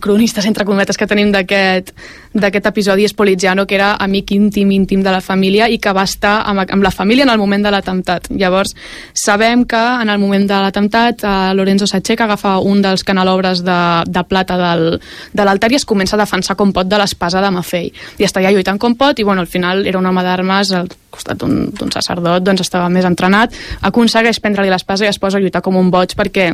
cronistes, 0.00 0.46
entre 0.46 0.64
cometes, 0.64 0.96
que 0.96 1.06
tenim 1.10 1.32
d'aquest 1.34 2.66
episodi 2.70 3.04
és 3.04 3.14
Poliziano, 3.14 3.66
que 3.66 3.74
era 3.74 3.94
amic 4.00 4.30
íntim, 4.36 4.70
íntim 4.74 5.02
de 5.02 5.10
la 5.10 5.20
família 5.20 5.68
i 5.68 5.80
que 5.82 5.92
va 5.94 6.04
estar 6.06 6.36
amb, 6.46 6.62
amb 6.64 6.86
la 6.86 6.92
família 6.94 7.26
en 7.26 7.32
el 7.32 7.38
moment 7.38 7.64
de 7.64 7.72
l'atemptat. 7.74 8.30
Llavors, 8.30 8.74
sabem 9.12 9.64
que 9.66 9.82
en 10.02 10.10
el 10.10 10.18
moment 10.22 10.46
de 10.46 10.60
l'atemptat 10.62 11.24
eh, 11.24 11.34
Lorenzo 11.54 11.88
s'aixeca, 11.90 12.28
agafa 12.28 12.58
un 12.62 12.82
dels 12.84 13.04
canelobres 13.04 13.64
de, 13.66 13.78
de 14.06 14.24
plata 14.24 14.58
del, 14.60 15.00
de 15.32 15.46
l'altar 15.46 15.72
i 15.72 15.80
es 15.80 15.86
comença 15.88 16.16
a 16.16 16.22
defensar 16.22 16.56
com 16.56 16.72
pot 16.72 16.88
de 16.88 17.00
l'espasa 17.00 17.42
de 17.42 17.50
Mafei. 17.50 17.90
I 18.18 18.28
està 18.28 18.42
allà 18.42 18.54
lluitant 18.54 18.78
com 18.78 18.94
pot 18.98 19.18
i, 19.18 19.26
bueno, 19.26 19.42
al 19.42 19.50
final 19.50 19.86
era 19.86 19.98
un 19.98 20.06
home 20.06 20.22
d'armes 20.22 20.74
al 20.74 20.90
costat 21.14 21.38
d'un 21.38 21.92
sacerdot, 21.94 22.42
doncs 22.42 22.64
estava 22.64 22.88
més 22.90 23.06
entrenat, 23.06 23.54
aconsegueix 23.86 24.40
prendre-li 24.42 24.72
l'espasa 24.72 25.06
i 25.06 25.12
es 25.12 25.20
posa 25.22 25.38
a 25.38 25.42
lluitar 25.42 25.62
com 25.62 25.78
un 25.78 25.92
boig 25.94 26.16
perquè 26.18 26.50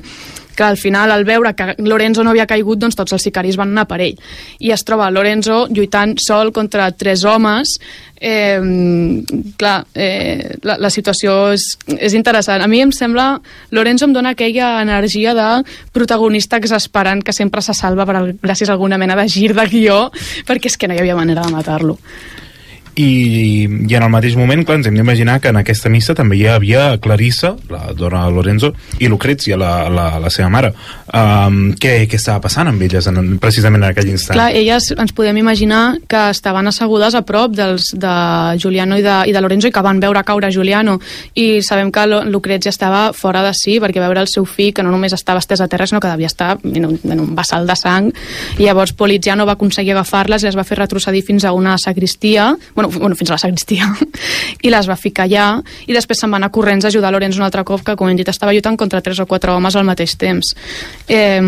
que 0.60 0.64
al 0.64 0.76
final, 0.76 1.10
al 1.10 1.24
veure 1.24 1.54
que 1.56 1.74
Lorenzo 1.78 2.20
no 2.22 2.34
havia 2.34 2.44
caigut, 2.44 2.76
doncs 2.82 2.98
tots 2.98 3.14
els 3.16 3.24
sicaris 3.24 3.56
van 3.56 3.70
anar 3.72 3.86
per 3.88 3.96
ell. 4.04 4.18
I 4.60 4.74
es 4.74 4.84
troba 4.84 5.06
Lorenzo 5.08 5.62
lluitant 5.72 6.18
sol 6.20 6.52
contra 6.52 6.90
tres 6.92 7.24
homes. 7.24 7.78
Eh, 8.20 8.60
clar, 9.56 9.86
eh, 9.94 10.58
la, 10.68 10.76
la 10.76 10.90
situació 10.92 11.54
és, 11.54 11.70
és 11.96 12.12
interessant. 12.18 12.60
A 12.60 12.68
mi 12.68 12.82
em 12.84 12.92
sembla... 12.92 13.30
Lorenzo 13.72 14.04
em 14.04 14.12
dona 14.12 14.34
aquella 14.34 14.82
energia 14.82 15.32
de 15.38 15.48
protagonista 15.96 16.60
exasperant 16.60 17.24
que 17.24 17.32
sempre 17.32 17.64
se 17.64 17.72
salva 17.72 18.04
per, 18.04 18.20
gràcies 18.42 18.68
a 18.68 18.76
alguna 18.76 19.00
mena 19.00 19.16
de 19.16 19.24
gir 19.32 19.54
de 19.56 19.64
guió, 19.70 20.02
perquè 20.44 20.68
és 20.68 20.76
que 20.76 20.90
no 20.90 20.98
hi 20.98 21.00
havia 21.00 21.16
manera 21.16 21.46
de 21.46 21.54
matar-lo. 21.56 21.96
I, 23.00 23.66
i 23.88 23.96
en 23.96 24.06
el 24.06 24.12
mateix 24.12 24.36
moment, 24.38 24.64
clar, 24.66 24.80
ens 24.80 24.90
hem 24.90 24.98
d'imaginar 24.98 25.38
que 25.40 25.52
en 25.52 25.60
aquesta 25.60 25.92
missa 25.92 26.16
també 26.18 26.38
hi 26.38 26.46
havia 26.50 26.90
Clarissa, 27.02 27.54
la 27.70 27.94
dona 27.96 28.26
de 28.26 28.34
Lorenzo, 28.36 28.72
i 28.98 29.08
Lucrezia, 29.08 29.58
la, 29.60 29.72
la, 29.92 30.06
la 30.22 30.32
seva 30.32 30.50
mare. 30.52 30.72
Um, 31.10 31.72
què, 31.80 32.04
què 32.10 32.18
estava 32.18 32.42
passant 32.44 32.70
amb 32.70 32.82
elles 32.86 33.06
en, 33.10 33.36
precisament 33.42 33.82
en 33.82 33.90
aquell 33.90 34.12
instant? 34.12 34.36
Clar, 34.38 34.50
elles 34.56 34.90
ens 34.94 35.14
podem 35.16 35.40
imaginar 35.40 35.98
que 36.10 36.28
estaven 36.30 36.70
assegudes 36.70 37.16
a 37.16 37.22
prop 37.26 37.54
dels, 37.56 37.90
de 37.98 38.14
Giuliano 38.60 38.98
i 38.98 39.02
de, 39.02 39.16
i 39.30 39.34
de 39.34 39.40
Lorenzo 39.42 39.68
i 39.68 39.74
que 39.74 39.82
van 39.84 40.00
veure 40.02 40.22
caure 40.26 40.50
Giuliano 40.52 40.98
i 41.34 41.62
sabem 41.66 41.90
que 41.92 42.06
Lucrezia 42.28 42.70
estava 42.70 43.10
fora 43.16 43.42
de 43.44 43.52
si 43.56 43.78
perquè 43.82 44.02
veure 44.02 44.22
el 44.22 44.30
seu 44.30 44.46
fill 44.48 44.72
que 44.74 44.84
no 44.86 44.92
només 44.92 45.14
estava 45.16 45.42
estès 45.42 45.62
a 45.62 45.68
terra 45.70 45.86
sinó 45.86 46.00
que 46.00 46.10
devia 46.10 46.30
estar 46.30 46.56
en 46.62 46.86
un, 46.86 46.98
en 47.04 47.22
un 47.22 47.34
vessal 47.36 47.66
de 47.68 47.76
sang 47.78 48.10
i 48.58 48.66
llavors 48.66 48.94
Poliziano 48.96 49.46
va 49.48 49.56
aconseguir 49.58 49.94
agafar-les 49.94 50.44
i 50.44 50.50
les 50.50 50.58
va 50.58 50.66
fer 50.66 50.80
retrocedir 50.80 51.22
fins 51.26 51.44
a 51.44 51.54
una 51.56 51.76
sagristia 51.78 52.52
bueno, 52.74 52.89
bueno 52.98 53.16
fins 53.16 53.30
a 53.30 53.36
la 53.36 53.42
sagristia 53.42 53.88
i 54.66 54.72
les 54.72 54.88
va 54.88 54.96
ficar 54.98 55.26
allà 55.28 55.46
i 55.86 55.96
després 55.96 56.20
se'n 56.20 56.32
va 56.32 56.40
anar 56.40 56.50
corrents 56.54 56.84
a 56.84 56.90
ajudar 56.92 57.12
Lorenzo 57.12 57.40
un 57.40 57.46
altre 57.46 57.64
cop 57.64 57.84
que 57.86 57.96
com 57.96 58.10
hem 58.10 58.18
dit 58.18 58.28
estava 58.28 58.52
lluitant 58.52 58.78
contra 58.80 59.02
tres 59.04 59.20
o 59.20 59.26
quatre 59.30 59.52
homes 59.52 59.76
al 59.76 59.86
mateix 59.88 60.16
temps. 60.20 60.54
Eh, 61.08 61.40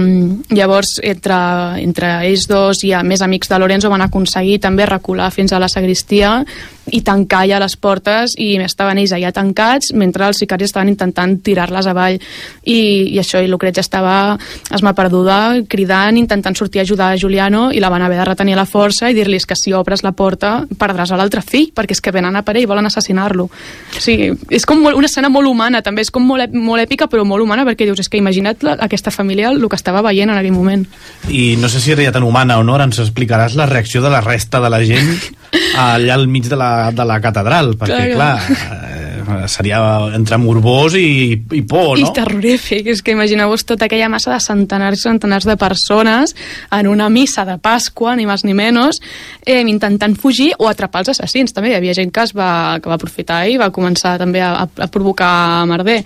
llavors 0.50 0.98
entre, 1.02 1.38
entre 1.82 2.12
ells 2.28 2.46
dos 2.50 2.84
i 2.86 2.92
a 2.92 3.02
més 3.02 3.22
amics 3.22 3.50
de 3.50 3.58
Lorenzo 3.58 3.90
van 3.92 4.06
aconseguir 4.06 4.60
també 4.60 4.86
recular 4.86 5.30
fins 5.34 5.52
a 5.52 5.60
la 5.62 5.70
sagristia 5.72 6.42
i 6.90 7.02
tancar 7.06 7.44
ja 7.46 7.60
les 7.62 7.76
portes 7.78 8.34
i 8.40 8.56
estaven 8.62 8.98
ells 8.98 9.12
allà 9.14 9.30
tancats 9.34 9.92
mentre 9.94 10.26
els 10.26 10.40
sicaris 10.42 10.70
estaven 10.70 10.90
intentant 10.90 11.36
tirar-les 11.44 11.86
avall. 11.86 12.18
I, 12.64 12.78
i 13.14 13.18
això, 13.22 13.42
i 13.42 13.50
Lucrezia 13.50 13.84
estava 13.84 14.36
esma 14.72 14.94
perduda, 14.98 15.62
cridant, 15.68 16.18
intentant 16.18 16.56
sortir 16.58 16.82
a 16.82 16.86
ajudar 16.86 17.12
a 17.12 17.20
Giuliano 17.20 17.70
i 17.72 17.80
la 17.80 17.90
van 17.92 18.02
haver 18.02 18.18
de 18.18 18.26
retenir 18.32 18.56
la 18.58 18.66
força 18.66 19.10
i 19.10 19.16
dir-li 19.16 19.38
que 19.46 19.56
si 19.58 19.72
obres 19.72 20.02
la 20.02 20.12
porta 20.12 20.62
perdràs 20.78 21.12
a 21.12 21.18
l'altre 21.18 21.42
fill 21.46 21.70
perquè 21.74 21.96
és 21.96 22.02
que 22.02 22.12
venen 22.14 22.36
a 22.36 22.42
per 22.42 22.56
ell 22.56 22.66
i 22.66 22.70
volen 22.70 22.86
assassinar-lo. 22.86 23.46
O 23.46 24.02
sigui, 24.02 24.32
és 24.50 24.66
com 24.66 24.82
molt, 24.82 24.98
una 24.98 25.08
escena 25.10 25.30
molt 25.32 25.48
humana 25.48 25.82
també. 25.82 26.02
És 26.02 26.10
com 26.10 26.24
molt, 26.26 26.54
molt 26.54 26.82
èpica 26.82 27.08
però 27.10 27.24
molt 27.28 27.44
humana 27.44 27.66
perquè 27.68 27.86
dius, 27.86 28.02
és 28.02 28.10
que 28.10 28.20
imagina't 28.20 28.66
la, 28.66 28.76
aquesta 28.82 29.12
família 29.14 29.50
el 29.52 29.68
que 29.68 29.78
estava 29.78 30.02
veient 30.02 30.30
en 30.30 30.38
aquell 30.38 30.54
moment. 30.54 30.84
I 31.30 31.54
no 31.60 31.70
sé 31.72 31.80
si 31.80 31.94
era 31.94 32.04
ja 32.04 32.14
tan 32.14 32.26
humana 32.26 32.58
o 32.58 32.66
no, 32.66 32.74
ara 32.76 32.88
ens 32.88 33.00
explicaràs 33.02 33.56
la 33.58 33.68
reacció 33.70 34.02
de 34.02 34.10
la 34.12 34.22
resta 34.24 34.60
de 34.62 34.70
la 34.72 34.82
gent 34.84 35.12
allà 35.78 36.16
al 36.16 36.26
mig 36.28 36.48
de 36.50 36.58
la, 36.58 36.71
de 36.94 37.06
la 37.08 37.20
catedral, 37.22 37.74
perquè, 37.80 38.12
Clar, 38.12 38.36
clar, 38.40 38.62
eh, 38.82 39.48
seria 39.48 39.78
entre 40.14 40.38
morbós 40.38 40.96
i, 40.98 41.32
i 41.52 41.62
por, 41.68 41.98
I 41.98 42.06
no? 42.06 42.12
terrorífic, 42.16 42.88
és 42.92 43.02
que 43.04 43.14
imagineu-vos 43.14 43.64
tota 43.68 43.86
aquella 43.86 44.10
massa 44.12 44.32
de 44.34 44.40
centenars 44.42 45.02
i 45.02 45.06
centenars 45.06 45.46
de 45.48 45.56
persones 45.60 46.34
en 46.70 46.88
una 46.90 47.08
missa 47.12 47.44
de 47.48 47.58
Pasqua, 47.62 48.16
ni 48.18 48.26
més 48.28 48.44
ni 48.46 48.54
menys, 48.58 49.00
eh, 49.46 49.60
intentant 49.60 50.16
fugir 50.18 50.52
o 50.58 50.68
atrapar 50.70 51.04
els 51.04 51.12
assassins. 51.14 51.54
També 51.54 51.72
hi 51.72 51.78
havia 51.78 51.96
gent 51.96 52.12
que, 52.14 52.26
es 52.26 52.34
va, 52.36 52.78
que 52.82 52.90
va 52.90 52.98
aprofitar 52.98 53.44
i 53.48 53.58
va 53.60 53.72
començar 53.74 54.16
també 54.20 54.42
a, 54.42 54.54
a, 54.64 54.68
a 54.86 54.90
provocar 54.92 55.66
merder. 55.70 56.02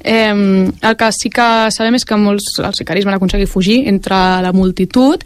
Eh, 0.00 0.30
el 0.32 0.96
que 0.96 1.10
sí 1.16 1.32
que 1.32 1.48
sabem 1.74 1.98
és 1.98 2.06
que 2.06 2.18
molts 2.20 2.54
els 2.60 2.80
sicaris 2.80 3.08
van 3.08 3.18
aconseguir 3.18 3.50
fugir 3.50 3.82
entre 3.90 4.16
la 4.44 4.54
multitud 4.56 5.24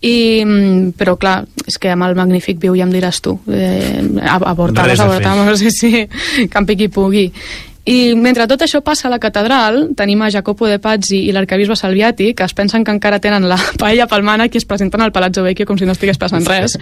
i, 0.00 0.42
mm, 0.44 0.92
però 0.96 1.16
clar, 1.20 1.44
és 1.68 1.76
que 1.78 1.90
amb 1.92 2.06
el 2.08 2.14
magnífic 2.16 2.60
viu 2.60 2.76
ja 2.76 2.86
em 2.86 2.92
diràs 2.92 3.20
tu 3.20 3.36
eh, 3.52 4.00
avortamos, 4.24 4.88
Res 4.88 5.00
a 5.00 5.04
fer. 5.04 5.10
avortamos 5.10 5.58
sí, 5.62 5.70
sí, 5.70 6.06
que 6.48 6.58
en 6.58 6.66
piqui 6.66 6.88
pugui. 6.88 7.30
I 7.90 8.14
mentre 8.14 8.44
tot 8.46 8.60
això 8.60 8.82
passa 8.84 9.08
a 9.08 9.10
la 9.10 9.18
catedral 9.18 9.88
tenim 9.96 10.20
a 10.22 10.28
Jacopo 10.30 10.68
de 10.68 10.76
Pazzi 10.78 11.22
i 11.26 11.32
l'arcabisbe 11.32 11.74
Salviati 11.74 12.34
que 12.36 12.44
es 12.44 12.52
pensen 12.54 12.84
que 12.84 12.92
encara 12.92 13.18
tenen 13.24 13.48
la 13.48 13.56
paella 13.80 14.06
pel 14.06 14.22
mànec 14.22 14.54
i 14.54 14.60
es 14.60 14.68
presenten 14.68 15.00
al 15.00 15.12
Palazzo 15.12 15.42
Vecchio 15.42 15.66
com 15.66 15.78
si 15.80 15.88
no 15.88 15.96
estigués 15.96 16.20
passant 16.20 16.44
res. 16.46 16.76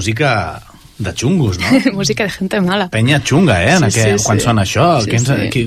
Música 0.01 0.63
de 0.99 1.13
xungos, 1.13 1.59
no? 1.59 1.93
Música 1.93 2.25
de 2.25 2.31
gente 2.31 2.61
mala. 2.61 2.89
Penya 2.89 3.21
xunga, 3.21 3.63
eh? 3.65 3.77
En 3.77 3.91
Sí, 3.91 4.01
aquell, 4.01 4.19
sí, 4.19 4.25
quan 4.25 4.39
sí. 4.39 4.45
sona 4.45 4.63
això, 4.65 4.87
Sí, 5.05 5.11
què, 5.11 5.21
ens, 5.21 5.29
sí. 5.29 5.49
què, 5.53 5.67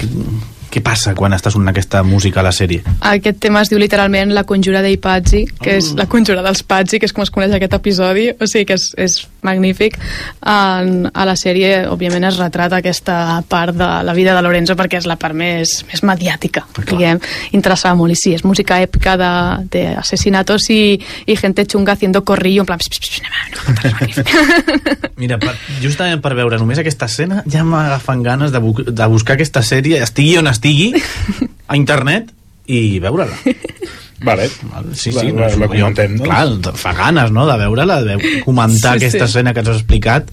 què, 0.00 0.08
què 0.72 0.80
passa 0.80 1.12
quan 1.12 1.34
està 1.36 1.50
sonant 1.52 1.68
aquesta 1.68 2.00
música 2.02 2.40
a 2.40 2.46
la 2.46 2.52
sèrie? 2.56 2.80
Aquest 3.04 3.40
tema 3.44 3.60
es 3.60 3.68
diu 3.68 3.76
literalment 3.80 4.32
La 4.32 4.44
conjura 4.48 4.80
dei 4.84 4.96
Pazzi, 4.96 5.42
que 5.60 5.76
és 5.76 5.90
la 5.98 6.06
conjura 6.08 6.40
dels 6.44 6.62
Pazzi, 6.64 7.00
que 7.00 7.08
és 7.08 7.12
com 7.12 7.24
es 7.26 7.32
coneix 7.34 7.52
aquest 7.52 7.76
episodi, 7.76 8.30
o 8.32 8.48
sigui 8.48 8.64
que 8.70 8.78
és, 8.80 8.86
és 8.96 9.18
magnífic. 9.44 9.98
En, 10.40 11.10
a 11.12 11.26
la 11.28 11.34
sèrie, 11.36 11.82
òbviament, 11.92 12.24
es 12.30 12.40
retrata 12.40 12.80
aquesta 12.80 13.42
part 13.52 13.76
de 13.76 13.90
la 14.06 14.14
vida 14.16 14.32
de 14.36 14.44
Lorenzo 14.46 14.76
perquè 14.78 15.02
és 15.02 15.08
la 15.10 15.18
part 15.20 15.36
més, 15.36 15.82
més 15.90 16.04
mediàtica, 16.08 16.64
diguem, 16.88 17.20
interessava 17.52 17.98
molt. 18.00 18.16
I 18.16 18.20
sí, 18.22 18.32
és 18.38 18.46
música 18.48 18.80
èpica 18.80 19.18
asesinatos 20.00 20.70
i, 20.72 20.96
i 21.26 21.36
gente 21.36 21.66
chunga 21.68 21.92
haciendo 21.98 22.24
corrillo, 22.24 22.64
en 22.64 22.72
plan... 22.72 22.80
Pss, 22.80 22.96
pss, 22.96 23.20
pss, 23.20 23.61
Mira, 25.20 25.38
per, 25.42 25.54
justament 25.82 26.20
per 26.24 26.34
veure 26.38 26.58
només 26.60 26.80
aquesta 26.82 27.06
escena 27.10 27.42
ja 27.50 27.64
m'agafen 27.66 28.22
ganes 28.26 28.52
de, 28.54 28.60
bu 28.62 28.74
de 28.86 29.06
buscar 29.12 29.36
aquesta 29.38 29.62
sèrie, 29.66 30.00
estigui 30.02 30.36
on 30.40 30.50
estigui, 30.50 30.92
a 31.68 31.76
internet, 31.78 32.32
i 32.66 32.98
veure-la. 33.02 33.36
Vale. 34.22 34.48
Sí, 34.94 35.10
La- 35.10 35.20
sí, 35.20 35.32
la- 35.34 35.48
la 35.48 35.66
jo- 35.66 35.68
comentem, 35.72 36.16
no? 36.18 36.24
Clar, 36.28 36.74
fa 36.78 36.92
ganes, 36.94 37.32
no?, 37.34 37.46
de 37.48 37.56
veure-la, 37.58 38.00
de 38.06 38.18
comentar 38.44 38.92
Sí, 38.98 39.04
aquesta 39.06 39.26
sí. 39.26 39.30
escena 39.32 39.52
que 39.54 39.60
ens 39.64 39.72
has 39.72 39.80
explicat, 39.82 40.30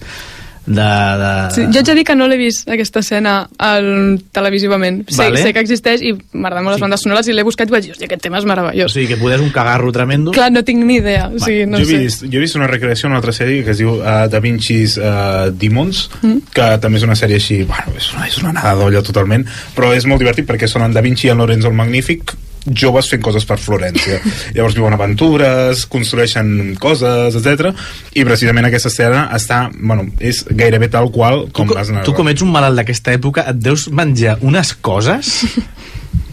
de... 0.66 0.74
de... 0.82 1.30
Sí, 1.54 1.62
jo 1.72 1.80
haig 1.80 1.86
de 1.88 1.94
dir 1.98 2.04
que 2.06 2.14
no 2.14 2.26
l'he 2.28 2.36
vist, 2.38 2.68
aquesta 2.70 3.00
escena, 3.00 3.48
al, 3.58 4.20
televisivament. 4.32 5.02
Sé, 5.10 5.24
Vale. 5.24 5.40
sé 5.42 5.52
que 5.56 5.62
existeix 5.64 6.02
i 6.04 6.12
m'agraden 6.32 6.64
molt 6.66 6.76
les 6.76 6.82
bandes 6.84 7.02
sonores 7.04 7.28
i 7.28 7.34
l'he 7.34 7.44
buscat 7.46 7.68
i 7.70 7.74
vaig 7.74 7.86
dir, 7.88 7.94
hòstia, 7.94 8.06
aquest 8.10 8.22
tema 8.22 8.38
és 8.38 8.44
O 8.44 8.50
meravellós. 8.50 8.92
sigui, 8.92 9.08
que 9.08 9.16
poder 9.20 9.40
un 9.40 9.50
cagarro 9.50 9.90
tremendo. 9.92 10.30
Clar, 10.36 10.50
no 10.52 10.62
tinc 10.64 10.84
ni 10.84 10.96
idea. 11.00 11.28
O 11.34 11.38
sigui, 11.38 11.66
no 11.66 11.78
jo, 11.78 11.84
he 11.84 11.86
sé. 11.90 11.98
vist, 12.04 12.22
jo 12.28 12.38
he 12.38 12.44
vist 12.44 12.56
una 12.60 12.68
recreació 12.70 13.06
en 13.08 13.12
una 13.12 13.18
altra 13.22 13.32
sèrie 13.32 13.64
que 13.64 13.72
es 13.72 13.78
diu 13.82 13.96
uh, 13.98 14.26
Da 14.30 14.40
Vinci's 14.40 14.98
uh, 14.98 15.50
Demons 15.52 16.08
Mm. 16.22 16.38
que 16.54 16.66
també 16.82 16.98
és 16.98 17.04
una 17.06 17.14
sèrie 17.16 17.36
així 17.40 17.62
bueno, 17.64 17.92
és 17.96 18.12
una, 18.14 18.26
és 18.28 18.36
una 18.42 18.50
anada 18.50 18.74
d'olla 18.80 19.00
totalment 19.02 19.44
però 19.76 19.90
és 19.96 20.04
molt 20.06 20.20
divertit 20.20 20.46
perquè 20.48 20.68
són 20.68 20.82
en 20.84 20.92
Da 20.92 21.00
Vinci 21.00 21.26
i 21.28 21.30
en 21.32 21.38
Lorenzo 21.38 21.68
el 21.68 21.74
Magnífic 21.78 22.34
joves 22.66 23.08
fent 23.10 23.22
coses 23.24 23.46
per 23.48 23.58
Florència 23.60 24.20
llavors 24.56 24.76
viuen 24.76 24.96
aventures, 24.96 25.84
construeixen 25.90 26.76
coses, 26.80 27.36
etc. 27.38 27.72
i 28.14 28.24
precisament 28.28 28.68
aquesta 28.68 28.92
escena 28.92 29.26
està, 29.36 29.66
bueno, 29.76 30.08
és 30.18 30.42
gairebé 30.50 30.90
tal 30.92 31.10
qual 31.14 31.46
com 31.56 31.70
tu, 31.70 31.78
vas 31.78 31.92
anar 31.92 32.04
tu 32.06 32.16
com 32.16 32.28
ets 32.32 32.44
un 32.44 32.52
malalt 32.54 32.80
d'aquesta 32.80 33.14
època 33.16 33.46
et 33.50 33.60
deus 33.60 33.88
menjar 33.92 34.38
unes 34.46 34.74
coses 34.80 35.34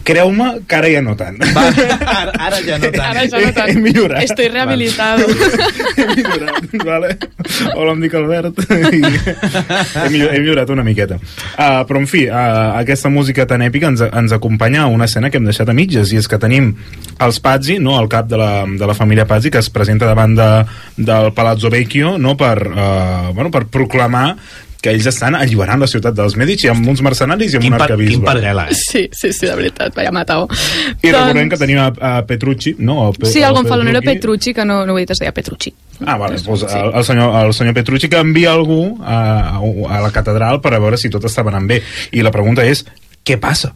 creu-me 0.08 0.48
que 0.68 0.78
ara 0.78 0.88
ja 0.92 1.02
no 1.04 1.14
tant 1.18 1.36
Va, 1.54 1.66
ara, 1.68 2.32
ara 2.48 2.60
ja 2.64 2.78
no 2.80 2.90
tant 2.94 3.08
Ara 3.08 3.24
ja 3.28 3.40
no 3.42 3.52
tant. 3.56 3.68
He 3.68 3.80
millorat. 3.80 4.22
Estoy 4.24 4.48
rehabilitado. 4.52 5.26
he 5.98 6.06
millorat, 6.14 6.68
vale? 6.84 7.10
Hola, 7.74 7.94
em 7.94 8.02
dic 8.04 8.14
Albert. 8.18 8.62
I 8.68 9.02
he, 9.02 10.08
millorat, 10.12 10.34
he 10.34 10.40
millorat 10.40 10.72
una 10.74 10.84
miqueta. 10.86 11.18
Uh, 11.18 11.82
però, 11.88 12.02
en 12.02 12.08
fi, 12.10 12.24
uh, 12.28 12.78
aquesta 12.78 13.10
música 13.12 13.46
tan 13.48 13.64
èpica 13.66 13.90
ens, 13.92 14.04
ens 14.06 14.34
acompanya 14.36 14.84
a 14.84 14.92
una 14.92 15.08
escena 15.08 15.32
que 15.32 15.40
hem 15.40 15.48
deixat 15.48 15.70
a 15.70 15.76
mitges, 15.76 16.12
i 16.12 16.20
és 16.20 16.28
que 16.30 16.40
tenim 16.40 16.72
els 17.24 17.40
Pazzi, 17.44 17.78
no, 17.82 17.96
el 18.00 18.08
cap 18.12 18.28
de 18.30 18.40
la, 18.40 18.52
de 18.68 18.88
la 18.88 18.96
família 18.98 19.26
Pazzi, 19.28 19.52
que 19.54 19.62
es 19.62 19.70
presenta 19.74 20.08
davant 20.08 20.36
de, 20.38 20.50
del 20.96 21.32
Palazzo 21.36 21.72
Vecchio 21.72 22.16
no, 22.18 22.36
per, 22.38 22.56
uh, 22.68 23.34
bueno, 23.34 23.52
per 23.54 23.66
proclamar 23.72 24.36
que 24.82 24.92
ells 24.94 25.06
estan 25.10 25.34
alliberant 25.34 25.80
la 25.82 25.88
ciutat 25.90 26.14
dels 26.14 26.36
Medici 26.38 26.68
amb 26.70 26.86
uns 26.88 27.00
mercenaris 27.02 27.52
i 27.52 27.56
amb 27.58 27.64
Quin, 27.64 27.74
un 27.74 27.80
arcabisbe. 27.80 28.12
quin 28.14 28.24
parguela, 28.24 28.68
eh? 28.70 28.74
Sí, 28.78 29.08
sí, 29.12 29.32
sí, 29.32 29.46
de 29.46 29.56
veritat, 29.58 29.94
vaya 29.96 30.12
matao. 30.14 30.46
I 31.02 31.10
recordem 31.10 31.48
que 31.50 31.58
tenim 31.58 31.80
a, 31.82 31.88
a 31.98 32.12
Petrucci, 32.26 32.76
no? 32.78 33.08
El, 33.08 33.16
Pe- 33.18 33.26
Sí, 33.32 33.42
el 33.42 33.52
Gonfalonero 33.56 33.98
Petrucci. 34.00 34.18
Petrucci, 34.18 34.54
que 34.54 34.64
no, 34.64 34.84
no 34.86 34.94
ho 34.94 34.98
he 34.98 35.02
dit, 35.02 35.10
es 35.10 35.18
deia 35.18 35.32
Petrucci. 35.34 35.74
Ah, 36.06 36.16
vale, 36.16 36.38
doncs 36.38 36.62
el, 36.70 36.92
el, 36.94 37.04
senyor, 37.04 37.34
el 37.44 37.52
senyor 37.54 37.74
Petrucci 37.74 38.08
que 38.08 38.20
envia 38.22 38.52
algú 38.52 38.98
a, 39.02 39.58
a 39.58 40.00
la 40.00 40.10
catedral 40.14 40.60
per 40.62 40.74
a 40.74 40.78
veure 40.78 40.96
si 40.96 41.10
tot 41.10 41.24
estava 41.26 41.50
anant 41.50 41.66
bé. 41.66 41.82
I 42.14 42.22
la 42.22 42.30
pregunta 42.30 42.62
és, 42.64 42.84
què 43.26 43.36
passa? 43.42 43.72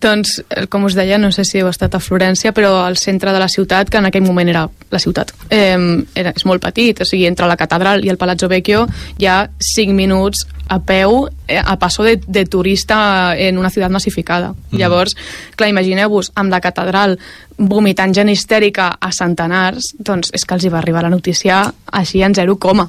Doncs, 0.00 0.38
eh, 0.48 0.66
com 0.66 0.86
us 0.88 0.94
deia, 0.96 1.18
no 1.20 1.28
sé 1.28 1.44
si 1.44 1.58
heu 1.60 1.68
estat 1.68 1.92
a 1.94 2.00
Florència, 2.00 2.54
però 2.56 2.86
al 2.86 2.96
centre 2.96 3.34
de 3.34 3.40
la 3.42 3.50
ciutat, 3.52 3.90
que 3.92 3.98
en 4.00 4.08
aquell 4.08 4.24
moment 4.24 4.48
era 4.48 4.62
la 4.90 4.98
ciutat, 4.98 5.34
eh, 5.50 5.76
era, 6.14 6.32
és 6.32 6.46
molt 6.48 6.62
petit, 6.64 7.02
o 7.02 7.04
sigui, 7.04 7.26
entre 7.28 7.46
la 7.46 7.58
catedral 7.60 8.04
i 8.04 8.08
el 8.08 8.16
Palazzo 8.16 8.48
Vecchio 8.48 8.86
hi 9.18 9.28
ha 9.28 9.50
5 9.60 9.92
minuts 9.92 10.46
a 10.68 10.78
peu, 10.80 11.28
eh, 11.46 11.60
a 11.60 11.76
passo 11.76 12.02
de, 12.02 12.16
de 12.16 12.46
turista 12.46 13.34
en 13.36 13.58
una 13.58 13.68
ciutat 13.68 13.92
massificada. 13.92 14.54
Mm. 14.70 14.78
Llavors, 14.78 15.16
clar, 15.56 15.68
imagineu-vos, 15.68 16.32
amb 16.34 16.50
la 16.50 16.62
catedral 16.64 17.18
vomitant 17.58 18.14
gent 18.16 18.30
histèrica 18.32 18.94
a 18.96 19.12
centenars, 19.12 19.92
doncs 19.98 20.32
és 20.32 20.46
que 20.46 20.56
els 20.56 20.64
hi 20.64 20.72
va 20.72 20.80
arribar 20.80 21.04
la 21.04 21.12
notícia 21.12 21.66
així 21.92 22.24
en 22.24 22.34
zero 22.34 22.56
coma. 22.56 22.88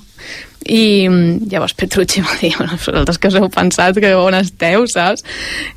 I 0.66 1.08
mm, 1.10 1.50
llavors 1.52 1.74
Petrucci 1.74 2.22
va 2.26 2.36
dir, 2.42 2.54
bueno, 2.58 2.78
vosaltres 2.78 3.18
que 3.18 3.32
us 3.32 3.40
heu 3.40 3.50
pensat 3.54 3.98
que 4.02 4.14
on 4.18 4.38
esteu, 4.38 4.86
saps? 4.92 5.26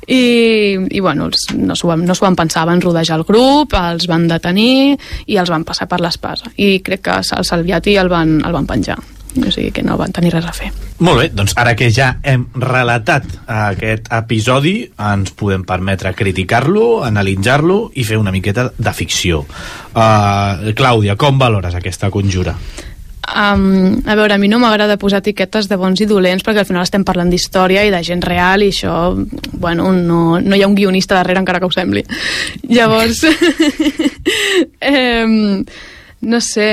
I, 0.07 0.77
i 0.89 1.01
bueno, 1.01 1.29
els, 1.31 1.49
no 1.55 1.77
s'ho 1.77 1.89
van, 1.91 2.05
no 2.05 2.19
van 2.21 2.37
pensar, 2.37 2.67
van 2.69 2.83
rodejar 2.83 3.19
el 3.19 3.27
grup, 3.27 3.73
els 3.79 4.07
van 4.11 4.29
detenir 4.31 4.95
i 5.25 5.41
els 5.41 5.51
van 5.51 5.65
passar 5.67 5.89
per 5.91 6.01
l'espasa. 6.03 6.53
I 6.57 6.79
crec 6.85 7.07
que 7.09 7.19
el 7.19 7.45
Salviati 7.45 7.97
el 7.97 8.09
van, 8.11 8.39
el 8.45 8.55
van 8.55 8.69
penjar. 8.69 8.99
O 9.35 9.51
sigui 9.51 9.71
que 9.75 9.83
no 9.83 9.97
van 9.99 10.13
tenir 10.15 10.31
res 10.31 10.45
a 10.47 10.53
fer. 10.55 10.69
Molt 11.03 11.19
bé, 11.19 11.25
doncs 11.35 11.57
ara 11.59 11.73
que 11.75 11.89
ja 11.91 12.13
hem 12.23 12.45
relatat 12.55 13.25
aquest 13.51 14.07
episodi, 14.15 14.77
ens 14.95 15.33
podem 15.35 15.65
permetre 15.67 16.13
criticar-lo, 16.15 17.03
analitzar-lo 17.03 17.89
i 17.99 18.05
fer 18.07 18.19
una 18.21 18.31
miqueta 18.31 18.69
de 18.77 18.93
ficció. 18.95 19.43
Uh, 19.91 20.71
Clàudia, 20.77 21.17
com 21.19 21.39
valores 21.41 21.75
aquesta 21.75 22.07
conjura? 22.13 22.55
Um, 23.25 24.03
a 24.05 24.13
veure, 24.13 24.35
a 24.35 24.37
mi 24.37 24.47
no 24.51 24.59
m'agrada 24.61 24.99
posar 25.01 25.23
etiquetes 25.23 25.65
de 25.71 25.77
bons 25.81 26.01
i 26.03 26.05
dolents 26.05 26.43
perquè 26.45 26.61
al 26.61 26.67
final 26.67 26.85
estem 26.85 27.05
parlant 27.07 27.31
d'història 27.31 27.85
i 27.87 27.91
de 27.93 28.01
gent 28.05 28.21
real 28.21 28.61
i 28.61 28.69
això, 28.69 29.15
bueno, 29.57 29.89
no, 29.95 30.37
no 30.39 30.55
hi 30.55 30.61
ha 30.61 30.69
un 30.69 30.77
guionista 30.77 31.17
darrere 31.17 31.41
encara 31.41 31.59
que 31.59 31.69
ho 31.69 31.73
sembli. 31.73 32.03
Llavors, 32.75 33.23
um, 34.91 35.63
no 36.29 36.41
sé, 36.43 36.69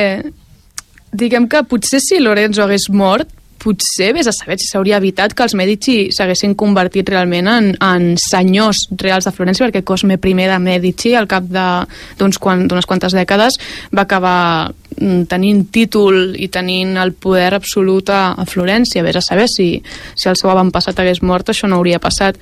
diguem 1.12 1.48
que 1.48 1.64
potser 1.68 2.02
si 2.04 2.20
Lorenzo 2.20 2.66
hagués 2.66 2.90
mort 2.92 3.30
potser 3.62 4.10
vés 4.16 4.26
a 4.26 4.34
saber 4.34 4.58
si 4.58 4.66
s'hauria 4.66 4.98
evitat 4.98 5.34
que 5.36 5.44
els 5.46 5.54
Medici 5.58 5.96
s'haguessin 6.14 6.56
convertit 6.58 7.08
realment 7.12 7.48
en, 7.52 7.70
en 7.78 8.08
senyors 8.20 8.88
reals 8.98 9.28
de 9.28 9.32
Florència 9.34 9.66
perquè 9.68 9.84
Cosme 9.86 10.18
I 10.18 10.34
de 10.50 10.58
Medici 10.58 11.14
al 11.14 11.28
cap 11.30 11.46
d'unes 11.46 12.38
quan, 12.42 12.66
quantes 12.68 13.14
dècades 13.14 13.58
va 13.94 14.02
acabar 14.02 14.72
mm, 14.98 15.24
tenint 15.30 15.64
títol 15.70 16.34
i 16.34 16.48
tenint 16.48 16.96
el 16.98 17.14
poder 17.14 17.54
absolut 17.54 18.10
a, 18.10 18.34
a 18.34 18.44
Florència. 18.44 19.04
Vés 19.06 19.16
a 19.16 19.24
saber 19.24 19.48
si, 19.48 19.82
si 20.14 20.28
el 20.28 20.36
seu 20.36 20.50
avantpassat 20.50 20.98
hagués 20.98 21.22
mort 21.22 21.48
això 21.52 21.70
no 21.70 21.78
hauria 21.78 22.02
passat. 22.02 22.38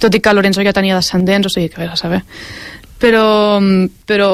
Tot 0.00 0.14
i 0.14 0.20
que 0.20 0.34
Lorenzo 0.34 0.64
ja 0.64 0.72
tenia 0.72 0.96
descendents 0.96 1.46
o 1.46 1.52
sigui 1.52 1.68
que 1.68 1.84
vés 1.84 1.92
a 1.92 2.00
saber 2.00 2.22
però, 3.02 3.58
però 4.06 4.28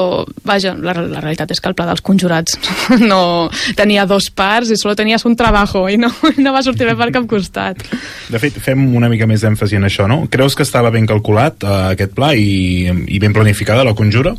vaja, 0.45 0.75
la, 0.77 0.93
la 1.01 1.23
realitat 1.23 1.49
és 1.55 1.61
que 1.61 1.71
el 1.71 1.75
pla 1.77 1.87
dels 1.89 2.03
conjurats 2.05 2.59
no 3.11 3.49
tenia 3.77 4.05
dos 4.09 4.29
parts 4.29 4.69
i 4.69 4.77
solo 4.77 4.93
tenies 4.99 5.25
un 5.25 5.35
trabajo 5.39 5.87
i 5.89 5.97
no, 5.97 6.11
no 6.37 6.53
va 6.53 6.61
sortir 6.65 6.85
bé 6.91 6.93
per 6.99 7.09
cap 7.15 7.25
costat. 7.29 7.81
De 8.29 8.41
fet, 8.41 8.61
fem 8.61 8.85
una 8.95 9.09
mica 9.09 9.27
més 9.29 9.41
d'èmfasi 9.45 9.79
en 9.81 9.89
això, 9.89 10.05
no? 10.11 10.21
Creus 10.29 10.55
que 10.55 10.67
estava 10.67 10.93
ben 10.93 11.09
calculat 11.09 11.65
eh, 11.65 11.75
aquest 11.95 12.13
pla 12.17 12.35
i, 12.37 12.85
i 13.09 13.19
ben 13.21 13.33
planificada 13.33 13.87
la 13.87 13.97
conjura? 13.97 14.35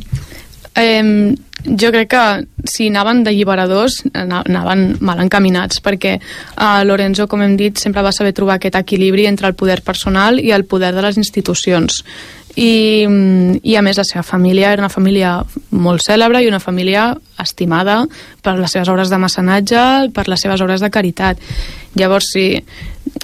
Eh, 0.79 1.35
jo 1.67 1.89
crec 1.91 2.07
que 2.13 2.21
si 2.71 2.87
anaven 2.87 3.25
d'alliberadors 3.25 3.97
ana- 4.15 4.39
anaven 4.47 4.93
mal 5.03 5.19
encaminats 5.19 5.81
perquè 5.83 6.13
eh, 6.15 6.83
Lorenzo, 6.87 7.27
com 7.27 7.43
hem 7.43 7.57
dit, 7.59 7.75
sempre 7.77 8.01
va 8.05 8.13
saber 8.15 8.31
trobar 8.37 8.55
aquest 8.55 8.79
equilibri 8.79 9.27
entre 9.27 9.51
el 9.51 9.57
poder 9.59 9.81
personal 9.83 10.39
i 10.39 10.53
el 10.55 10.63
poder 10.63 10.93
de 10.95 11.03
les 11.03 11.19
institucions 11.19 12.05
i, 12.55 13.05
i 13.63 13.75
a 13.75 13.83
més 13.85 13.99
la 13.99 14.05
seva 14.07 14.23
família 14.23 14.71
era 14.73 14.83
una 14.83 14.91
família 14.91 15.37
molt 15.71 16.03
cèlebre 16.05 16.41
i 16.43 16.49
una 16.49 16.59
família 16.59 17.11
estimada 17.41 18.01
per 18.43 18.57
les 18.59 18.73
seves 18.73 18.89
obres 18.91 19.11
de 19.11 19.19
mecenatge, 19.21 19.83
per 20.15 20.27
les 20.27 20.43
seves 20.43 20.61
obres 20.61 20.83
de 20.83 20.91
caritat. 20.91 21.39
Llavors, 21.99 22.31
si 22.33 22.45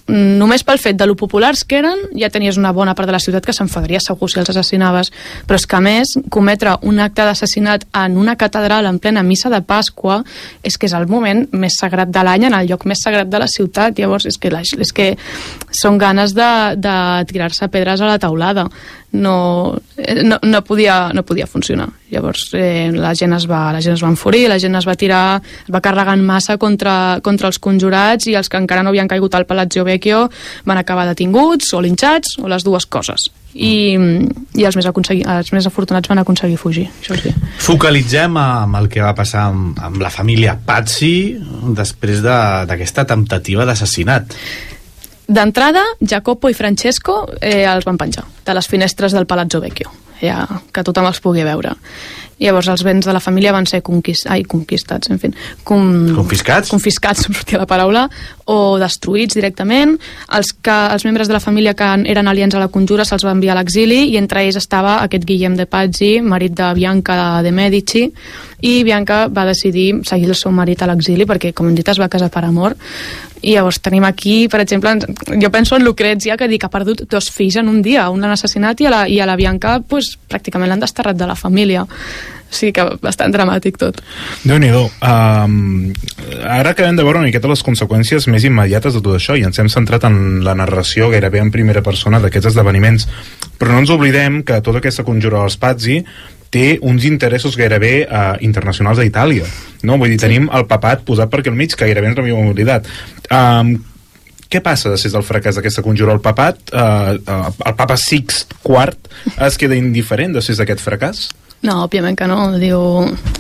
només 0.08 0.63
pel 0.63 0.80
fet 0.80 0.97
de 0.99 1.06
lo 1.08 1.15
populars 1.19 1.63
que 1.67 1.77
eren 1.80 1.99
ja 2.15 2.30
tenies 2.32 2.58
una 2.60 2.71
bona 2.75 2.93
part 2.95 3.08
de 3.08 3.13
la 3.15 3.21
ciutat 3.23 3.45
que 3.45 3.56
s'enfadaria 3.56 3.99
segur 4.03 4.30
si 4.32 4.39
els 4.39 4.49
assassinaves. 4.51 5.12
Però 5.47 5.60
és 5.60 5.67
que 5.67 5.77
a 5.77 5.82
més 5.84 6.13
cometre 6.34 6.77
un 6.88 6.99
acte 7.03 7.25
d'assassinat 7.27 7.86
en 7.95 8.17
una 8.19 8.38
catedral 8.39 8.88
en 8.88 8.99
plena 9.03 9.23
missa 9.23 9.51
de 9.53 9.62
Pasqua 9.62 10.21
és 10.63 10.77
que 10.77 10.88
és 10.88 10.95
el 10.97 11.08
moment 11.12 11.45
més 11.51 11.80
sagrat 11.80 12.12
de 12.12 12.23
l'any 12.23 12.47
en 12.49 12.58
el 12.58 12.71
lloc 12.71 12.88
més 12.88 13.03
sagrat 13.03 13.30
de 13.32 13.39
la 13.43 13.49
ciutat. 13.51 13.99
Llavors 13.99 14.27
és 14.27 14.39
que, 14.39 14.51
la, 14.51 14.63
és 14.63 14.93
que 14.95 15.13
són 15.71 15.99
ganes 15.99 16.36
de, 16.36 16.51
de 16.80 16.97
tirar-se 17.32 17.67
pedres 17.71 18.01
a 18.01 18.12
la 18.12 18.19
taulada 18.19 18.67
no, 19.12 19.77
eh, 19.97 20.23
no, 20.23 20.39
no, 20.43 20.63
podia, 20.63 21.12
no 21.13 21.23
podia 21.23 21.47
funcionar 21.47 21.88
llavors 22.11 22.49
eh, 22.55 22.89
la, 22.93 23.13
gent 23.15 23.33
es 23.35 23.45
va, 23.49 23.71
la 23.75 23.81
gent 23.83 23.95
es 23.97 24.03
va 24.03 24.07
enfurir 24.13 24.45
la 24.47 24.59
gent 24.59 24.75
es 24.79 24.85
va 24.87 24.95
tirar, 24.95 25.41
es 25.65 25.73
va 25.73 25.81
carregar 25.83 26.13
en 26.15 26.23
massa 26.25 26.55
contra, 26.57 27.19
contra 27.23 27.47
els 27.51 27.59
conjurats 27.59 28.27
i 28.31 28.35
els 28.39 28.47
que 28.49 28.57
encara 28.61 28.83
no 28.83 28.89
havien 28.93 29.07
caigut 29.11 29.35
al 29.35 29.45
Palazzo 29.45 29.83
Vecchio 29.83 30.29
van 30.65 30.77
acabar 30.79 31.05
detinguts 31.09 31.73
o 31.73 31.81
linxats 31.83 32.37
o 32.39 32.47
les 32.47 32.63
dues 32.63 32.85
coses 32.85 33.27
i, 33.57 33.95
i 34.55 34.63
els, 34.67 34.75
més 34.77 34.85
els 34.85 35.51
més 35.55 35.65
afortunats 35.67 36.07
van 36.07 36.19
aconseguir 36.21 36.57
fugir 36.61 36.85
això 37.01 37.17
sí. 37.17 37.31
Focalitzem 37.63 38.37
amb 38.37 38.75
el 38.79 38.87
que 38.87 39.01
va 39.01 39.15
passar 39.17 39.47
amb, 39.49 39.79
amb 39.81 39.99
la 40.03 40.11
família 40.13 40.55
Pazzi 40.63 41.35
després 41.75 42.21
de- 42.21 42.65
d'aquesta 42.69 43.03
temptativa 43.09 43.65
d'assassinat. 43.65 44.35
D'entrada, 45.27 45.81
Jacopo 45.99 46.47
i 46.47 46.53
Francesco 46.55 47.25
eh, 47.41 47.65
els 47.67 47.83
van 47.83 47.97
penjar 47.99 48.23
de 48.47 48.53
les 48.55 48.67
finestres 48.71 49.11
del 49.11 49.25
Palazzo 49.27 49.59
Vecchio, 49.59 49.89
ja, 50.21 50.45
que 50.73 50.86
tothom 50.86 51.10
els 51.10 51.21
pugui 51.23 51.45
veure. 51.47 51.75
Llavors 52.38 52.67
els 52.69 52.84
béns 52.86 53.08
de 53.08 53.13
la 53.15 53.21
família 53.21 53.51
van 53.53 53.65
ser 53.65 53.80
conquist... 53.82 54.27
Ai, 54.30 54.43
conquistats, 54.45 55.10
en 55.10 55.17
fi. 55.17 55.32
Com... 55.65 55.88
Confiscats? 56.13 56.69
Confiscats, 56.69 57.25
em 57.30 57.34
sortia 57.34 57.62
la 57.62 57.65
paraula, 57.69 58.06
o 58.45 58.77
destruïts 58.77 59.38
directament. 59.38 59.95
Els, 60.38 60.53
que, 60.53 60.75
els 60.93 61.06
membres 61.08 61.32
de 61.32 61.34
la 61.34 61.41
família 61.41 61.73
que 61.77 61.88
eren 62.13 62.30
aliens 62.30 62.53
a 62.53 62.62
la 62.62 62.69
conjura 62.73 63.08
se'ls 63.10 63.25
va 63.25 63.34
enviar 63.34 63.56
a 63.56 63.60
l'exili 63.60 64.03
i 64.12 64.19
entre 64.21 64.45
ells 64.45 64.60
estava 64.62 64.99
aquest 65.01 65.25
Guillem 65.25 65.58
de 65.58 65.65
Pazzi, 65.65 66.17
marit 66.21 66.53
de 66.58 66.69
Bianca 66.77 67.41
de 67.41 67.53
Medici, 67.56 68.06
i 68.62 68.84
Bianca 68.86 69.25
va 69.34 69.47
decidir 69.49 70.03
seguir 70.06 70.30
el 70.30 70.38
seu 70.38 70.53
marit 70.53 70.82
a 70.82 70.91
l'exili 70.91 71.25
perquè, 71.30 71.56
com 71.58 71.69
hem 71.69 71.77
dit, 71.77 71.89
es 71.89 72.01
va 72.01 72.10
casar 72.10 72.30
per 72.34 72.45
amor 72.45 72.77
i 73.41 73.54
llavors 73.54 73.80
tenim 73.84 74.06
aquí, 74.08 74.47
per 74.50 74.62
exemple, 74.63 74.95
jo 75.41 75.52
penso 75.54 75.78
en 75.78 75.86
Lucrezia, 75.86 76.38
que 76.38 76.47
dic 76.50 76.63
ha 76.65 76.71
perdut 76.73 77.06
dos 77.10 77.30
fills 77.34 77.60
en 77.62 77.69
un 77.69 77.82
dia, 77.86 78.10
un 78.10 78.23
l'han 78.23 78.34
assassinat 78.34 78.82
i 78.82 78.88
a 78.89 78.93
la, 78.93 79.04
i 79.08 79.19
a 79.21 79.28
la 79.30 79.38
Bianca 79.38 79.78
pues, 79.88 80.15
pràcticament 80.30 80.71
l'han 80.71 80.84
desterrat 80.84 81.17
de 81.17 81.30
la 81.30 81.38
família. 81.38 81.86
O 82.47 82.56
sigui 82.56 82.71
que 82.78 82.84
bastant 83.04 83.34
dramàtic 83.34 83.76
tot. 83.80 84.00
déu 84.47 84.60
nhi 84.62 84.69
um, 84.71 85.58
Ara 86.47 86.71
acabem 86.71 86.95
de 86.95 87.04
veure 87.04 87.19
una 87.19 87.28
miqueta 87.28 87.50
les 87.52 87.63
conseqüències 87.63 88.30
més 88.32 88.45
immediates 88.47 88.95
de 88.95 89.02
tot 89.04 89.17
això 89.17 89.36
i 89.36 89.43
ens 89.43 89.60
hem 89.60 89.67
centrat 89.67 90.08
en 90.08 90.45
la 90.47 90.56
narració 90.56 91.12
gairebé 91.12 91.43
en 91.43 91.52
primera 91.52 91.84
persona 91.84 92.21
d'aquests 92.23 92.54
esdeveniments. 92.54 93.08
Però 93.60 93.73
no 93.73 93.84
ens 93.84 93.91
oblidem 93.91 94.41
que 94.47 94.62
tota 94.63 94.80
aquesta 94.80 95.04
conjura 95.04 95.43
dels 95.43 95.60
Pazzi 95.60 96.00
té 96.53 96.77
uns 96.86 97.05
interessos 97.10 97.57
gairebé 97.60 97.93
uh, 98.05 98.38
internacionals 98.45 99.01
a 99.01 99.05
Itàlia. 99.07 99.47
No? 99.83 99.97
Vull 99.99 100.13
dir, 100.13 100.21
tenim 100.21 100.49
el 100.53 100.67
papat 100.69 101.03
posat 101.07 101.31
per 101.31 101.41
aquí 101.41 101.51
al 101.51 101.60
mig, 101.60 101.75
que 101.75 101.86
gairebé 101.86 102.12
ens 102.12 102.19
l'havíem 102.19 102.51
oblidat. 102.53 102.88
Um, 103.33 103.75
què 104.47 104.62
passa 104.63 104.91
després 104.93 105.12
del 105.12 105.25
fracàs 105.27 105.60
d'aquesta 105.60 105.83
conjura? 105.83 106.15
El 106.15 106.23
papat, 106.23 106.71
uh, 106.71 107.17
uh, 107.19 107.51
el 107.67 107.75
papa 107.79 107.97
Sixt 107.99 108.55
IV 108.63 108.95
es 109.43 109.60
queda 109.60 109.75
indiferent 109.75 110.38
després 110.38 110.62
d'aquest 110.62 110.83
fracàs? 110.83 111.27
No, 111.65 111.79
òbviament 111.87 112.15
que 112.17 112.27
no. 112.29 112.51
Diu, 112.61 112.79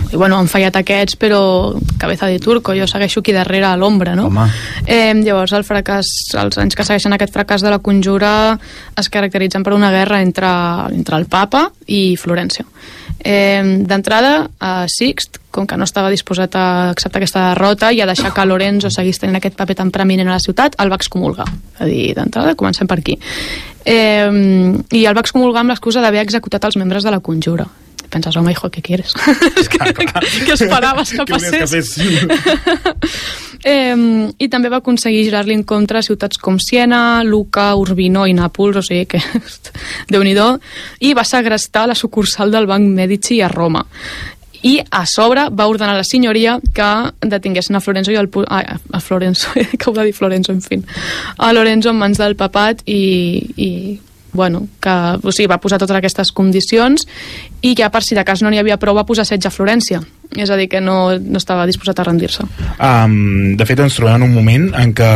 i 0.09 0.17
bueno, 0.17 0.39
han 0.41 0.49
fallat 0.49 0.79
aquests, 0.79 1.17
però 1.21 1.39
cabeza 2.01 2.27
de 2.27 2.39
turco, 2.41 2.73
jo 2.73 2.87
segueixo 2.89 3.21
aquí 3.21 3.35
darrere 3.35 3.67
a 3.69 3.75
l'ombra, 3.77 4.15
no? 4.17 4.27
Home. 4.31 4.47
Eh, 4.85 5.13
llavors, 5.21 5.53
el 5.53 5.65
fracàs, 5.67 6.09
els 6.41 6.57
anys 6.57 6.75
que 6.75 6.85
segueixen 6.87 7.13
aquest 7.13 7.35
fracàs 7.35 7.61
de 7.61 7.71
la 7.73 7.79
conjura 7.83 8.57
es 8.97 9.09
caracteritzen 9.13 9.63
per 9.63 9.75
una 9.77 9.91
guerra 9.93 10.21
entre, 10.25 10.49
entre 10.97 11.21
el 11.21 11.27
papa 11.29 11.67
i 11.85 12.17
Florència. 12.17 12.65
Eh, 13.19 13.83
D'entrada, 13.85 14.49
a 14.59 14.87
Sixt, 14.89 15.39
com 15.51 15.65
que 15.69 15.77
no 15.77 15.85
estava 15.85 16.09
disposat 16.13 16.53
a 16.57 16.67
acceptar 16.91 17.21
aquesta 17.21 17.47
derrota 17.49 17.93
i 17.93 18.01
a 18.01 18.09
deixar 18.09 18.33
que 18.33 18.45
Lorenzo 18.45 18.91
seguís 18.93 19.17
tenint 19.21 19.39
aquest 19.39 19.57
paper 19.57 19.77
tan 19.77 19.91
preeminent 19.93 20.29
a 20.29 20.37
la 20.37 20.43
ciutat, 20.43 20.77
el 20.81 20.91
va 20.91 20.99
excomulgar. 20.99 21.47
És 21.75 21.81
a 21.81 21.89
dir, 21.89 22.13
d'entrada, 22.17 22.57
comencem 22.57 22.89
per 22.89 22.99
aquí. 22.99 23.17
Eh, 23.85 24.29
I 24.91 25.05
el 25.05 25.17
va 25.17 25.23
excomulgar 25.25 25.61
amb 25.61 25.73
l'excusa 25.73 26.01
d'haver 26.01 26.25
executat 26.25 26.65
els 26.65 26.77
membres 26.81 27.05
de 27.05 27.13
la 27.13 27.21
conjura. 27.21 27.67
Penses, 28.09 28.35
home, 28.35 28.51
hijo, 28.51 28.69
¿qué 28.69 28.81
quieres? 28.81 29.13
Que, 29.67 29.93
què 30.45 30.53
esperaves 30.53 31.11
que 31.11 31.25
que 31.25 31.25
passés? 31.25 31.97
Eh, 33.63 33.95
I 34.43 34.47
també 34.53 34.69
va 34.69 34.79
aconseguir 34.79 35.25
girar-li 35.27 35.55
en 35.57 35.63
contra 35.67 36.03
ciutats 36.05 36.37
com 36.37 36.59
Siena, 36.61 37.23
Luca, 37.23 37.73
Urbino 37.75 38.27
i 38.27 38.35
Nàpols, 38.37 38.79
o 38.79 38.85
sigui 38.85 39.07
que 39.09 39.21
déu 40.11 40.23
nhi 40.23 40.35
i 41.01 41.13
va 41.17 41.25
segrestar 41.25 41.87
la 41.87 41.95
sucursal 41.95 42.51
del 42.51 42.67
Banc 42.67 42.87
Medici 42.87 43.41
a 43.41 43.49
Roma. 43.49 43.83
I 44.63 44.79
a 44.89 45.05
sobre 45.05 45.49
va 45.49 45.67
ordenar 45.67 45.93
a 45.93 46.01
la 46.01 46.03
senyoria 46.03 46.59
que 46.73 47.11
detinguessin 47.21 47.75
a 47.75 47.81
Florenzo 47.81 48.11
i 48.11 48.15
el, 48.15 48.29
a, 48.47 48.77
a 48.93 48.99
Florenzo, 48.99 49.49
que 49.53 49.89
ho 49.89 49.93
de 49.93 50.05
dir 50.05 50.13
Florenzo, 50.13 50.51
en 50.51 50.61
fi, 50.61 50.81
a 51.37 51.53
Lorenzo 51.53 51.89
en 51.89 51.97
mans 51.97 52.17
del 52.17 52.35
papat 52.35 52.81
i, 52.85 53.01
i 53.55 53.69
bueno, 54.37 54.67
que 54.79 54.93
o 55.17 55.33
sigui, 55.33 55.49
va 55.49 55.59
posar 55.59 55.81
totes 55.81 55.97
aquestes 55.97 56.31
condicions 56.31 57.07
i 57.65 57.73
ja 57.75 57.89
per 57.91 58.03
si 58.05 58.15
de 58.15 58.23
cas 58.27 58.45
no 58.45 58.53
n'hi 58.53 58.61
havia 58.61 58.77
prou 58.79 58.95
va 58.95 59.07
posar 59.09 59.25
setge 59.27 59.49
a 59.49 59.53
Florència. 59.53 60.03
És 60.37 60.51
a 60.51 60.57
dir, 60.59 60.67
que 60.69 60.81
no, 60.83 61.15
no 61.17 61.39
estava 61.39 61.65
disposat 61.65 62.01
a 62.03 62.05
rendir-se. 62.05 62.43
Um, 62.83 63.55
de 63.57 63.65
fet, 63.65 63.79
ens 63.79 63.95
trobem 63.95 64.19
en 64.19 64.27
un 64.27 64.33
moment 64.35 64.69
en 64.77 64.91
què 64.95 65.11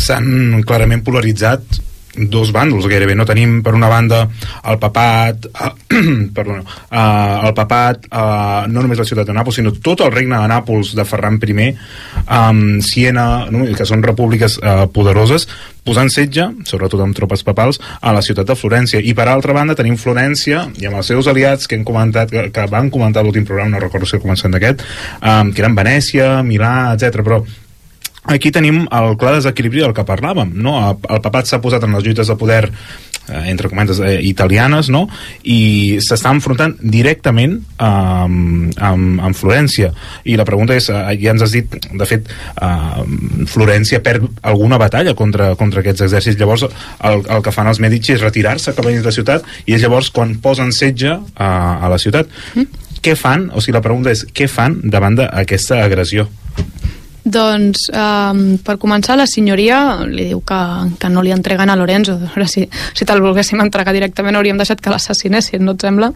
s'han 0.00 0.62
clarament 0.66 1.02
polaritzat 1.04 1.82
dos 2.16 2.52
bàndols 2.52 2.86
gairebé, 2.90 3.14
no 3.16 3.26
tenim 3.28 3.60
per 3.64 3.72
una 3.76 3.88
banda 3.88 4.26
el 4.68 4.78
papat 4.82 5.48
uh, 5.48 5.70
perdona, 6.36 6.60
uh, 6.62 7.48
el 7.48 7.54
papat 7.56 8.08
uh, 8.10 8.68
no 8.68 8.84
només 8.84 9.00
la 9.00 9.06
ciutat 9.08 9.28
de 9.28 9.36
Nàpols 9.36 9.60
sinó 9.60 9.72
tot 9.72 10.04
el 10.04 10.12
regne 10.12 10.36
de 10.36 10.50
Nàpols 10.52 10.92
de 10.98 11.06
Ferran 11.08 11.40
I 11.42 11.72
um, 11.72 12.80
Siena, 12.84 13.46
no? 13.50 13.64
que 13.76 13.86
són 13.88 14.04
repúbliques 14.04 14.58
uh, 14.60 14.86
poderoses 14.92 15.48
posant 15.82 16.10
setge, 16.12 16.44
sobretot 16.68 17.00
amb 17.02 17.16
tropes 17.16 17.42
papals 17.42 17.80
a 18.00 18.12
la 18.14 18.22
ciutat 18.22 18.46
de 18.46 18.54
Florència, 18.58 19.00
i 19.02 19.14
per 19.18 19.26
altra 19.26 19.54
banda 19.56 19.74
tenim 19.78 19.96
Florència, 19.98 20.68
i 20.78 20.86
amb 20.86 21.00
els 21.00 21.10
seus 21.10 21.26
aliats 21.26 21.66
que 21.66 21.74
hem 21.74 21.82
comentat, 21.86 22.30
que, 22.30 22.44
que 22.54 22.66
van 22.70 22.90
comentar 22.94 23.24
l'últim 23.24 23.46
programa, 23.48 23.74
no 23.74 23.82
recordo 23.82 24.06
si 24.06 24.20
començant 24.22 24.54
d'aquest, 24.54 24.84
um, 25.18 25.50
que 25.50 25.64
eren 25.64 25.74
Venècia, 25.74 26.36
Milà, 26.46 26.92
etc. 26.94 27.24
però 27.26 27.42
aquí 28.24 28.52
tenim 28.54 28.84
el 28.86 29.16
clar 29.18 29.36
desequilibri 29.38 29.82
del 29.82 29.94
que 29.96 30.06
parlàvem 30.06 30.52
no? 30.62 30.76
el, 30.92 31.22
papat 31.24 31.48
s'ha 31.48 31.62
posat 31.62 31.82
en 31.86 31.96
les 31.96 32.04
lluites 32.04 32.28
de 32.30 32.36
poder 32.38 32.60
eh, 32.68 33.50
entre 33.50 33.68
comentes 33.68 33.98
eh, 33.98 34.20
italianes 34.22 34.90
no? 34.94 35.08
i 35.42 35.98
s'està 35.98 36.30
enfrontant 36.30 36.76
directament 36.78 37.56
eh, 37.58 37.86
amb, 37.86 38.76
amb, 38.78 39.24
amb 39.28 39.38
Florència 39.38 39.90
i 40.22 40.36
la 40.38 40.46
pregunta 40.46 40.76
és, 40.78 40.86
eh, 40.92 41.16
ja 41.22 41.34
ens 41.34 41.42
has 41.42 41.56
dit 41.56 41.74
de 41.90 42.08
fet 42.08 42.30
eh, 42.30 43.02
Florència 43.50 44.02
perd 44.06 44.28
alguna 44.42 44.78
batalla 44.78 45.16
contra, 45.18 45.52
contra 45.58 45.82
aquests 45.82 46.06
exèrcits 46.06 46.38
llavors 46.38 46.68
el, 46.68 47.26
el 47.26 47.42
que 47.42 47.54
fan 47.54 47.70
els 47.72 47.82
Medici 47.82 48.14
és 48.14 48.22
retirar-se 48.22 48.76
cap 48.76 48.86
a 48.86 48.92
dins 48.92 49.02
de 49.02 49.10
la 49.10 49.16
ciutat 49.18 49.50
i 49.66 49.74
és 49.74 49.82
llavors 49.82 50.12
quan 50.14 50.38
posen 50.42 50.70
setge 50.70 51.18
a, 51.18 51.50
a 51.82 51.90
la 51.90 51.98
ciutat 51.98 52.30
què 53.02 53.16
fan? 53.18 53.48
O 53.50 53.58
sigui, 53.58 53.74
la 53.74 53.82
pregunta 53.82 54.12
és 54.14 54.22
què 54.30 54.46
fan 54.46 54.76
davant 54.86 55.16
d'aquesta 55.18 55.80
agressió? 55.82 56.28
Doncs, 57.22 57.86
um, 57.94 58.42
per 58.66 58.76
començar, 58.82 59.14
la 59.18 59.28
senyoria 59.30 60.02
li 60.10 60.26
diu 60.32 60.40
que, 60.46 60.60
que 60.98 61.10
no 61.12 61.22
li 61.22 61.30
entreguen 61.34 61.70
a 61.70 61.76
Lorenzo. 61.78 62.18
A 62.18 62.48
si, 62.50 62.66
si 62.66 63.06
te'l 63.06 63.22
volguéssim 63.22 63.62
entregar 63.62 63.94
directament 63.94 64.38
hauríem 64.38 64.58
deixat 64.58 64.82
que 64.82 64.90
l'assassinessin, 64.90 65.62
no 65.62 65.76
et 65.76 65.86
sembla? 65.86 66.10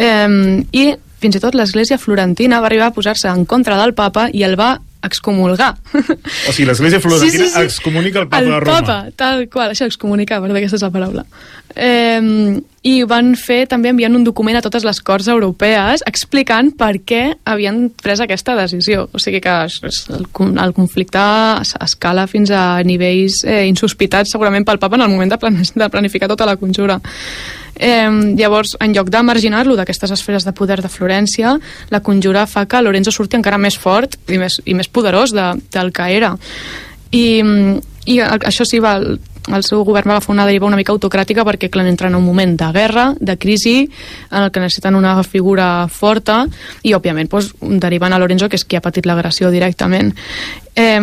Um, 0.00 0.62
I 0.72 0.94
fins 1.20 1.36
i 1.36 1.42
tot 1.42 1.56
l'església 1.58 2.00
florentina 2.00 2.62
va 2.64 2.70
arribar 2.70 2.88
a 2.88 2.96
posar-se 2.96 3.28
en 3.28 3.44
contra 3.44 3.76
del 3.76 3.92
papa 3.92 4.30
i 4.32 4.46
el 4.46 4.56
va 4.56 4.78
excomulgar. 5.02 5.76
O 5.94 6.52
sigui, 6.52 6.66
l'església 6.68 7.00
florentina 7.00 7.48
excomunica 7.64 8.20
el 8.20 8.28
papa 8.28 8.42
el 8.42 8.50
de 8.50 8.60
Roma. 8.60 8.80
papa, 8.80 8.98
tal 9.16 9.48
qual, 9.48 9.70
això, 9.72 9.86
excomunicar, 9.88 10.40
perquè 10.42 10.58
aquesta 10.62 10.76
és 10.80 10.82
la 10.86 10.90
paraula. 10.94 11.24
Eh, 11.76 12.60
I 12.82 12.94
van 13.04 13.34
fer 13.36 13.66
també 13.68 13.90
enviant 13.92 14.14
un 14.16 14.24
document 14.24 14.56
a 14.58 14.62
totes 14.64 14.84
les 14.88 14.98
corts 15.04 15.28
europees 15.28 16.02
explicant 16.08 16.72
per 16.76 16.94
què 17.06 17.36
havien 17.44 17.90
pres 18.02 18.20
aquesta 18.24 18.56
decisió. 18.56 19.08
O 19.12 19.20
sigui 19.20 19.40
que 19.44 19.52
el, 19.68 20.26
el 20.64 20.72
conflicte 20.74 21.20
es- 21.60 21.74
escala 21.80 22.26
fins 22.26 22.50
a 22.50 22.82
nivells 22.82 23.44
eh, 23.44 23.66
insospitats 23.68 24.32
segurament 24.32 24.64
pel 24.64 24.78
papa 24.80 24.96
en 24.96 25.02
el 25.06 25.12
moment 25.12 25.30
de, 25.30 25.38
plan 25.38 25.60
de 25.60 25.90
planificar 25.92 26.28
tota 26.32 26.46
la 26.48 26.56
conjura. 26.56 27.00
Eh, 27.80 28.34
llavors, 28.36 28.74
en 28.84 28.92
lloc 28.92 29.08
de 29.08 29.22
marginar-lo 29.24 29.72
d'aquestes 29.78 30.10
esferes 30.12 30.44
de 30.44 30.52
poder 30.52 30.82
de 30.84 30.90
Florència, 30.92 31.54
la 31.88 32.02
conjura 32.04 32.42
fa 32.46 32.66
que 32.68 32.82
Lorenzo 32.84 33.10
surti 33.14 33.38
encara 33.40 33.56
més 33.58 33.78
fort 33.80 34.18
i 34.28 34.36
més, 34.36 34.58
i 34.68 34.74
més 34.76 34.88
poderós 34.92 35.32
de, 35.32 35.46
del 35.72 35.88
que 35.96 36.10
era. 36.12 36.34
I, 37.10 37.24
i 38.06 38.20
a- 38.20 38.36
això 38.50 38.66
sí, 38.68 38.78
va, 38.84 38.98
el, 39.48 39.64
seu 39.64 39.84
govern 39.84 40.10
va 40.10 40.18
agafar 40.18 40.34
una 40.34 40.46
deriva 40.48 40.68
una 40.68 40.78
mica 40.78 40.92
autocràtica 40.92 41.44
perquè 41.46 41.70
clar, 41.72 41.86
entren 41.88 42.12
en 42.12 42.20
un 42.20 42.26
moment 42.26 42.56
de 42.58 42.70
guerra, 42.76 43.06
de 43.18 43.36
crisi, 43.40 43.88
en 44.30 44.44
el 44.44 44.50
que 44.50 44.60
necessiten 44.60 44.98
una 44.98 45.14
figura 45.24 45.88
forta 45.88 46.44
i, 46.82 46.94
òbviament, 46.94 47.30
doncs, 47.30 47.54
derivant 47.82 48.12
a 48.12 48.20
Lorenzo, 48.20 48.48
que 48.48 48.60
és 48.60 48.64
qui 48.64 48.78
ha 48.78 48.84
patit 48.84 49.08
l'agressió 49.08 49.50
directament. 49.50 50.12
Eh, 50.76 51.00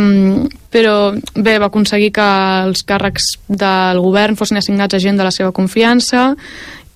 però 0.72 0.96
bé, 1.36 1.58
va 1.60 1.72
aconseguir 1.72 2.12
que 2.16 2.28
els 2.68 2.84
càrrecs 2.88 3.36
del 3.48 4.02
govern 4.04 4.38
fossin 4.40 4.62
assignats 4.62 4.96
a 4.96 5.02
gent 5.04 5.18
de 5.18 5.28
la 5.28 5.34
seva 5.34 5.52
confiança 5.56 6.34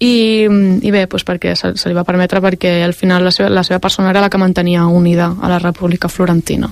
i, 0.02 0.48
i 0.82 0.92
bé, 0.92 1.06
doncs 1.06 1.26
perquè 1.28 1.54
se, 1.58 1.76
se 1.78 1.90
li 1.90 1.98
va 1.98 2.06
permetre 2.08 2.42
perquè 2.42 2.80
al 2.86 2.96
final 2.98 3.28
la 3.28 3.34
seva, 3.34 3.52
la 3.54 3.64
seva 3.68 3.80
persona 3.84 4.10
era 4.10 4.24
la 4.24 4.32
que 4.34 4.42
mantenia 4.42 4.88
unida 4.90 5.30
a 5.38 5.50
la 5.52 5.60
República 5.62 6.10
Florentina. 6.10 6.72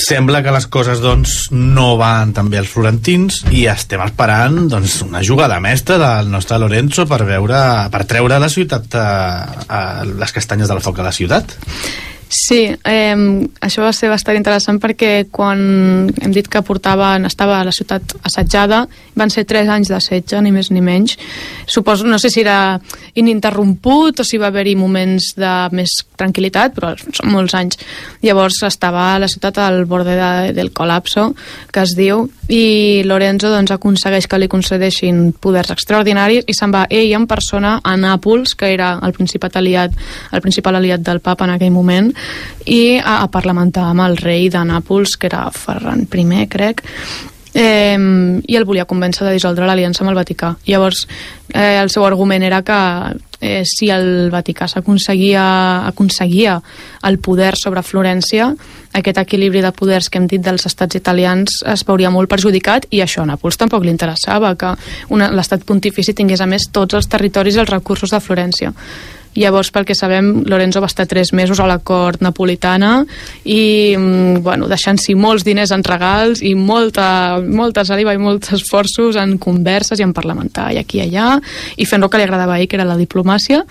Sembla 0.00 0.40
que 0.40 0.52
les 0.54 0.64
coses 0.72 1.02
doncs, 1.04 1.50
no 1.52 1.92
van 2.00 2.32
tan 2.32 2.48
bé 2.50 2.60
als 2.62 2.70
florentins 2.72 3.42
i 3.52 3.66
estem 3.68 4.00
esperant 4.00 4.62
doncs, 4.72 5.00
una 5.04 5.20
jugada 5.26 5.58
mestra 5.60 5.98
del 6.00 6.30
nostre 6.32 6.56
Lorenzo 6.62 7.04
per 7.10 7.20
veure 7.28 7.60
per 7.92 8.06
treure 8.08 8.38
la 8.40 8.48
ciutat 8.48 8.96
a, 8.96 9.10
a 9.68 9.80
les 10.08 10.32
castanyes 10.32 10.72
del 10.72 10.80
foc 10.80 11.02
a 11.02 11.06
la 11.10 11.12
ciutat. 11.12 11.52
Sí, 12.30 12.60
eh, 12.84 13.16
això 13.58 13.82
va 13.82 13.90
ser 13.90 14.06
bastant 14.06 14.36
interessant 14.38 14.76
perquè 14.78 15.24
quan 15.34 15.58
hem 16.22 16.30
dit 16.30 16.46
que 16.46 16.62
portaven, 16.62 17.26
estava 17.26 17.58
la 17.66 17.72
ciutat 17.74 18.14
assetjada, 18.22 18.84
van 19.18 19.32
ser 19.34 19.42
tres 19.50 19.66
anys 19.66 19.90
d'assetge, 19.90 20.38
ni 20.38 20.52
més 20.54 20.70
ni 20.70 20.78
menys. 20.78 21.16
Suposo, 21.66 22.06
no 22.06 22.20
sé 22.22 22.30
si 22.30 22.44
era 22.44 22.78
ininterromput 23.18 24.22
o 24.22 24.24
si 24.24 24.38
va 24.38 24.46
haver-hi 24.46 24.76
moments 24.78 25.32
de 25.34 25.54
més 25.74 25.96
tranquil·litat, 26.20 26.76
però 26.76 26.92
són 27.00 27.34
molts 27.34 27.56
anys. 27.58 27.80
Llavors 28.22 28.62
estava 28.68 29.18
la 29.18 29.26
ciutat 29.26 29.58
al 29.58 29.82
borde 29.90 30.14
de, 30.14 30.52
del 30.54 30.70
col·lapso, 30.70 31.32
que 31.74 31.82
es 31.82 31.96
diu, 31.98 32.28
i 32.46 33.02
Lorenzo 33.06 33.50
doncs, 33.50 33.74
aconsegueix 33.74 34.30
que 34.30 34.38
li 34.38 34.50
concedeixin 34.50 35.32
poders 35.42 35.74
extraordinaris 35.74 36.46
i 36.46 36.54
se'n 36.54 36.70
va 36.74 36.86
ell 36.90 37.10
en 37.18 37.26
persona 37.30 37.76
a 37.82 37.96
Nàpols, 37.98 38.54
que 38.54 38.70
era 38.70 38.96
el 39.02 39.18
principal 39.18 39.58
aliat, 39.58 39.98
el 40.30 40.42
principal 40.46 40.78
aliat 40.78 41.02
del 41.02 41.18
papa 41.18 41.46
en 41.46 41.56
aquell 41.58 41.74
moment, 41.74 42.10
i 42.66 42.98
a, 42.98 43.20
a 43.22 43.28
parlamentar 43.32 43.88
amb 43.90 44.04
el 44.06 44.16
rei 44.20 44.48
de 44.52 44.62
Nàpols, 44.64 45.16
que 45.16 45.30
era 45.30 45.46
Ferran 45.54 46.06
I, 46.06 46.46
crec, 46.48 46.84
eh, 47.54 47.96
i 48.46 48.56
el 48.56 48.64
volia 48.64 48.86
convèncer 48.86 49.26
de 49.26 49.34
dissoldre 49.34 49.66
l'aliança 49.66 50.04
amb 50.04 50.12
el 50.12 50.18
Vaticà. 50.18 50.54
Llavors, 50.66 51.06
eh, 51.52 51.80
el 51.80 51.90
seu 51.90 52.04
argument 52.04 52.42
era 52.42 52.62
que 52.62 52.80
eh, 53.40 53.64
si 53.64 53.90
el 53.90 54.30
Vaticà 54.30 54.68
s'aconseguia 54.68 55.86
aconseguia 55.88 56.60
el 57.02 57.18
poder 57.18 57.54
sobre 57.56 57.82
Florència, 57.82 58.54
aquest 58.92 59.18
equilibri 59.18 59.62
de 59.62 59.72
poders 59.72 60.10
que 60.10 60.18
hem 60.18 60.26
dit 60.26 60.42
dels 60.42 60.66
estats 60.66 60.98
italians 60.98 61.62
es 61.66 61.84
veuria 61.86 62.10
molt 62.10 62.30
perjudicat 62.30 62.86
i 62.90 63.02
això 63.02 63.22
a 63.22 63.30
Nàpols 63.30 63.58
tampoc 63.58 63.84
li 63.84 63.94
interessava, 63.94 64.54
que 64.54 64.74
l'estat 65.10 65.64
pontifici 65.64 66.14
tingués 66.14 66.40
a 66.40 66.46
més 66.50 66.68
tots 66.70 66.94
els 66.94 67.08
territoris 67.08 67.56
i 67.56 67.64
els 67.64 67.70
recursos 67.70 68.10
de 68.10 68.20
Florència. 68.20 68.74
Llavors, 69.34 69.70
pel 69.70 69.86
que 69.86 69.94
sabem, 69.94 70.42
Lorenzo 70.50 70.80
va 70.82 70.88
estar 70.90 71.06
tres 71.06 71.32
mesos 71.32 71.60
a 71.60 71.66
la 71.70 71.78
cort 71.78 72.22
napolitana 72.24 73.04
i, 73.44 73.94
mm, 73.96 74.42
bueno, 74.42 74.66
deixant-s'hi 74.66 75.14
molts 75.14 75.44
diners 75.46 75.70
en 75.70 75.84
regals 75.86 76.42
i 76.42 76.56
molta, 76.58 77.38
molta 77.40 77.84
saliva 77.84 78.14
i 78.14 78.18
molts 78.18 78.52
esforços 78.58 79.16
en 79.16 79.38
converses 79.38 80.00
i 80.00 80.06
en 80.06 80.12
parlamentar 80.12 80.72
i 80.74 80.80
aquí 80.82 80.98
i 80.98 81.06
allà 81.06 81.38
i 81.76 81.86
fent 81.86 82.02
el 82.02 82.10
que 82.10 82.18
li 82.18 82.26
agradava 82.26 82.54
a 82.54 82.60
ell, 82.60 82.66
que 82.66 82.76
era 82.76 82.88
la 82.88 82.98
diplomàcia 82.98 83.62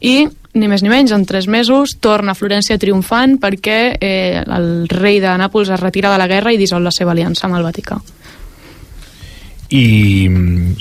i 0.00 0.28
ni 0.58 0.68
més 0.68 0.82
ni 0.82 0.90
menys, 0.90 1.12
en 1.12 1.26
tres 1.26 1.46
mesos 1.46 1.96
torna 2.00 2.32
a 2.32 2.38
Florència 2.38 2.78
triomfant 2.78 3.38
perquè 3.42 3.98
eh, 4.00 4.42
el 4.42 4.88
rei 4.88 5.20
de 5.20 5.34
Nàpols 5.38 5.70
es 5.70 5.80
retira 5.80 6.12
de 6.12 6.18
la 6.18 6.26
guerra 6.30 6.54
i 6.54 6.58
dissol 6.60 6.82
la 6.82 6.94
seva 6.94 7.12
aliança 7.12 7.46
amb 7.46 7.58
el 7.58 7.66
Vaticà. 7.66 7.98
I, 9.68 10.24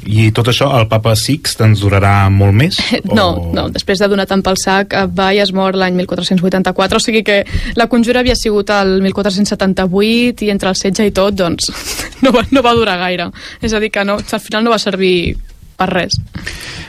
I 0.08 0.30
tot 0.32 0.48
això, 0.48 0.70
el 0.80 0.86
papa 0.88 1.12
Sixt 1.20 1.60
ens 1.66 1.82
durarà 1.84 2.30
molt 2.32 2.56
més? 2.56 2.80
No, 3.18 3.50
no, 3.56 3.66
després 3.74 4.00
de 4.00 4.08
donar 4.12 4.28
tant 4.30 4.44
pel 4.46 4.60
sac 4.60 4.94
eh, 4.96 5.06
va 5.12 5.32
i 5.34 5.42
es 5.42 5.52
mor 5.56 5.76
l'any 5.76 5.96
1484, 5.98 7.00
o 7.00 7.04
sigui 7.04 7.24
que 7.26 7.42
la 7.80 7.88
conjura 7.92 8.22
havia 8.22 8.36
sigut 8.38 8.70
el 8.76 9.00
1478 9.04 10.46
i 10.46 10.52
entre 10.54 10.72
el 10.72 10.80
setge 10.80 11.08
i 11.08 11.14
tot, 11.16 11.36
doncs 11.36 11.72
no 12.24 12.32
va, 12.36 12.46
no 12.52 12.64
va 12.64 12.76
durar 12.78 12.98
gaire. 13.02 13.32
És 13.62 13.74
a 13.74 13.82
dir, 13.84 13.92
que 13.92 14.06
no, 14.08 14.20
al 14.20 14.44
final 14.44 14.64
no 14.68 14.76
va 14.76 14.80
servir 14.82 15.36
per 15.78 15.90
res. 15.92 16.20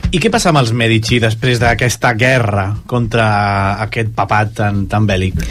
I 0.08 0.20
què 0.22 0.30
passa 0.32 0.52
amb 0.52 0.62
els 0.62 0.72
Medici 0.72 1.18
després 1.20 1.60
d'aquesta 1.60 2.14
guerra 2.16 2.70
contra 2.88 3.26
aquest 3.84 4.14
papat 4.16 4.54
tan, 4.62 4.86
tan 4.88 5.08
bèl·lic? 5.08 5.42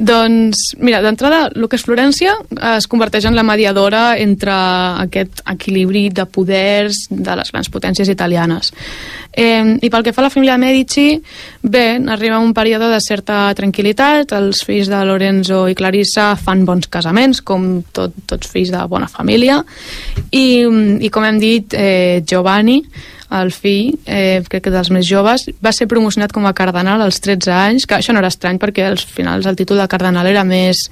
Doncs, 0.00 0.70
mira, 0.80 1.02
d'entrada, 1.04 1.50
el 1.52 1.66
que 1.68 1.76
és 1.76 1.82
Florència 1.84 2.32
eh, 2.32 2.76
es 2.78 2.86
converteix 2.88 3.26
en 3.28 3.34
la 3.36 3.44
mediadora 3.44 4.14
entre 4.16 4.54
aquest 5.02 5.42
equilibri 5.52 6.06
de 6.08 6.24
poders 6.24 7.02
de 7.10 7.36
les 7.36 7.52
grans 7.52 7.68
potències 7.68 8.08
italianes. 8.08 8.72
Eh, 9.30 9.76
I 9.76 9.90
pel 9.92 10.06
que 10.06 10.14
fa 10.16 10.24
a 10.24 10.26
la 10.30 10.32
família 10.32 10.56
de 10.56 10.64
Medici, 10.64 11.04
bé, 11.60 12.00
arriba 12.16 12.40
un 12.40 12.54
període 12.56 12.88
de 12.88 13.02
certa 13.04 13.42
tranquil·litat, 13.58 14.32
els 14.40 14.64
fills 14.64 14.88
de 14.88 15.04
Lorenzo 15.04 15.66
i 15.68 15.76
Clarissa 15.76 16.32
fan 16.40 16.64
bons 16.64 16.88
casaments, 16.88 17.44
com 17.44 17.68
tot, 17.92 18.16
tots 18.24 18.48
fills 18.48 18.72
de 18.72 18.80
bona 18.88 19.10
família, 19.10 19.60
i, 20.32 20.64
i 20.64 21.12
com 21.12 21.28
hem 21.28 21.44
dit, 21.44 21.76
eh, 21.76 22.22
Giovanni, 22.24 22.80
el 23.30 23.52
fill, 23.54 23.94
eh, 24.06 24.42
crec 24.48 24.64
que 24.66 24.72
dels 24.74 24.90
més 24.90 25.06
joves, 25.06 25.46
va 25.62 25.72
ser 25.72 25.86
promocionat 25.90 26.32
com 26.34 26.46
a 26.46 26.54
cardenal 26.56 27.02
als 27.02 27.20
13 27.22 27.52
anys, 27.54 27.86
que 27.86 27.96
això 27.96 28.12
no 28.12 28.18
era 28.18 28.30
estrany 28.32 28.58
perquè 28.58 28.88
als 28.88 29.04
finals 29.06 29.46
el 29.46 29.58
títol 29.58 29.78
de 29.78 29.88
cardenal 29.88 30.26
era 30.26 30.42
més 30.44 30.88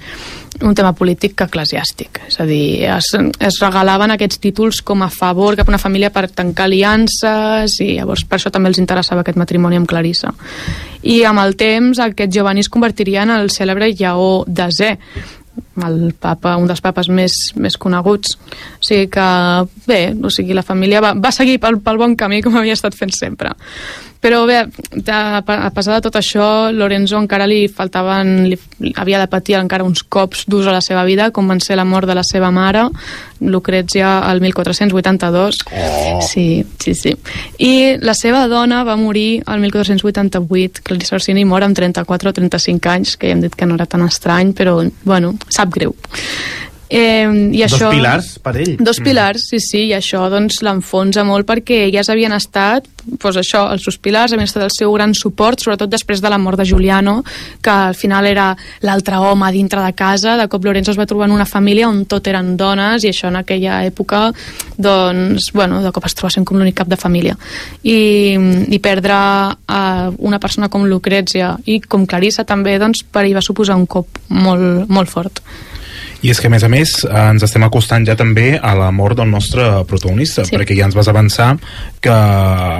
un 0.61 0.75
tema 0.75 0.93
polític 0.95 1.35
que 1.35 1.47
eclesiàstic. 1.49 2.21
És 2.27 2.39
a 2.39 2.45
dir, 2.47 2.85
es, 2.87 3.11
es 3.15 3.59
regalaven 3.61 4.15
aquests 4.15 4.39
títols 4.39 4.81
com 4.81 5.03
a 5.03 5.11
favor 5.13 5.57
cap 5.59 5.67
a 5.67 5.73
una 5.73 5.81
família 5.81 6.11
per 6.15 6.29
tancar 6.31 6.69
aliances 6.69 7.79
i 7.83 7.93
llavors 7.97 8.25
per 8.25 8.39
això 8.39 8.51
també 8.51 8.71
els 8.71 8.79
interessava 8.81 9.25
aquest 9.25 9.39
matrimoni 9.39 9.79
amb 9.79 9.89
Clarissa. 9.89 10.33
I 11.03 11.21
amb 11.23 11.39
el 11.43 11.55
temps 11.59 11.99
aquest 12.03 12.31
Giovanni 12.33 12.63
es 12.63 12.71
convertiria 12.71 13.23
en 13.23 13.35
el 13.35 13.51
cèlebre 13.53 13.91
Lleó 13.93 14.43
desè, 14.47 14.95
el 15.85 16.13
papa, 16.19 16.55
un 16.59 16.67
dels 16.69 16.81
papes 16.83 17.09
més, 17.13 17.37
més 17.55 17.77
coneguts. 17.77 18.35
O 18.79 18.85
sigui 18.85 19.09
que, 19.13 19.27
bé, 19.89 20.01
o 20.15 20.31
sigui, 20.33 20.57
la 20.57 20.65
família 20.65 21.01
va, 21.03 21.13
va 21.17 21.33
seguir 21.35 21.59
pel, 21.63 21.79
pel 21.83 22.01
bon 22.01 22.15
camí 22.19 22.41
com 22.45 22.57
havia 22.59 22.77
estat 22.77 22.97
fent 22.97 23.13
sempre. 23.15 23.55
Però 24.19 24.41
bé, 24.45 24.65
a, 25.07 25.19
a 25.39 25.69
pesar 25.71 25.95
de 25.95 26.03
tot 26.03 26.17
això, 26.19 26.69
Lorenzo 26.75 27.15
encara 27.21 27.47
li 27.47 27.69
faltaven, 27.71 28.49
li, 28.51 28.57
havia 28.99 29.21
de 29.21 29.29
patir 29.31 29.55
encara 29.55 29.85
uns 29.87 30.03
cops 30.03 30.43
durs 30.51 30.67
a 30.67 30.73
la 30.75 30.81
seva 30.83 31.05
vida, 31.07 31.29
com 31.31 31.47
van 31.47 31.61
ser 31.63 31.77
la 31.79 31.87
mort 31.87 32.07
de 32.09 32.17
la 32.17 32.25
seva 32.27 32.51
mare, 32.51 32.83
Lucrezia, 33.39 34.17
el 34.27 34.41
1482. 34.43 35.61
Oh. 35.71 36.19
Sí, 36.27 36.65
sí, 36.83 36.95
sí. 36.99 37.15
I 37.63 37.95
la 38.03 38.13
seva 38.13 38.43
dona 38.51 38.83
va 38.83 38.99
morir 38.99 39.41
el 39.47 39.63
1488, 39.63 40.83
Clarissa 40.83 41.15
Orsini 41.15 41.47
mor 41.47 41.63
amb 41.63 41.79
34 41.79 42.33
o 42.33 42.39
35 42.41 42.91
anys, 42.91 43.15
que 43.15 43.31
ja 43.31 43.37
hem 43.37 43.45
dit 43.47 43.55
que 43.55 43.69
no 43.69 43.79
era 43.79 43.87
tan 43.87 44.03
estrany, 44.03 44.51
però, 44.51 44.81
bueno, 45.07 45.37
sap 45.47 45.71
greu. 45.71 45.95
Eh, 46.89 47.29
i 47.53 47.61
Dos 47.61 47.75
això, 47.75 47.91
pilars 47.93 48.31
per 48.41 48.55
ell. 48.57 48.71
Dos 48.81 48.97
pilars, 49.05 49.43
sí, 49.51 49.59
sí, 49.61 49.83
i 49.91 49.93
això 49.93 50.23
doncs 50.33 50.63
l'enfonsa 50.65 51.21
molt 51.21 51.45
perquè 51.45 51.83
elles 51.85 52.09
havien 52.09 52.33
estat, 52.33 52.87
doncs 53.05 53.37
això, 53.43 53.67
els 53.75 53.85
seus 53.85 53.99
pilars 54.01 54.33
havien 54.33 54.49
estat 54.49 54.65
el 54.65 54.73
seu 54.73 54.95
gran 54.95 55.13
suport, 55.13 55.61
sobretot 55.61 55.91
després 55.91 56.23
de 56.23 56.31
la 56.33 56.39
mort 56.41 56.57
de 56.57 56.65
Giuliano, 56.65 57.19
que 57.61 57.69
al 57.69 57.93
final 57.93 58.25
era 58.25 58.49
l'altre 58.81 59.21
home 59.21 59.51
dintre 59.53 59.85
de 59.85 59.93
casa, 59.93 60.35
de 60.39 60.49
cop 60.49 60.65
Lorenzo 60.65 60.95
es 60.95 60.97
va 60.97 61.05
trobar 61.05 61.29
en 61.29 61.37
una 61.37 61.45
família 61.45 61.87
on 61.89 62.07
tot 62.09 62.25
eren 62.27 62.55
dones, 62.57 63.05
i 63.05 63.13
això 63.13 63.29
en 63.29 63.37
aquella 63.37 63.83
època, 63.85 64.25
doncs, 64.77 65.51
bueno, 65.53 65.83
de 65.85 65.93
cop 65.93 66.09
es 66.09 66.17
troba 66.17 66.33
sent 66.33 66.49
com 66.49 66.57
l'únic 66.57 66.81
cap 66.81 66.89
de 66.89 66.97
família. 66.97 67.37
I, 67.83 68.33
i 68.65 68.81
perdre 68.81 69.13
a 69.13 69.81
una 70.17 70.41
persona 70.41 70.73
com 70.73 70.89
Lucrezia 70.89 71.53
i 71.69 71.83
com 71.85 72.09
Clarissa 72.09 72.49
també, 72.49 72.79
doncs, 72.81 73.05
per 73.05 73.27
ell 73.27 73.37
va 73.37 73.45
suposar 73.45 73.77
un 73.77 73.85
cop 73.85 74.23
molt, 74.33 74.89
molt 74.89 75.13
fort. 75.13 75.45
I 76.21 76.29
és 76.33 76.39
que, 76.41 76.47
a 76.47 76.49
més 76.51 76.63
a 76.63 76.69
més, 76.69 76.91
ens 77.07 77.43
estem 77.43 77.63
acostant 77.63 78.03
ja 78.05 78.15
també 78.19 78.57
a 78.61 78.73
la 78.75 78.89
mort 78.91 79.15
del 79.15 79.29
nostre 79.31 79.63
protagonista, 79.87 80.43
Sí. 80.45 80.51
perquè 80.55 80.75
ja 80.75 80.85
ens 80.85 80.95
vas 80.95 81.07
avançar 81.07 81.57
que 82.01 82.09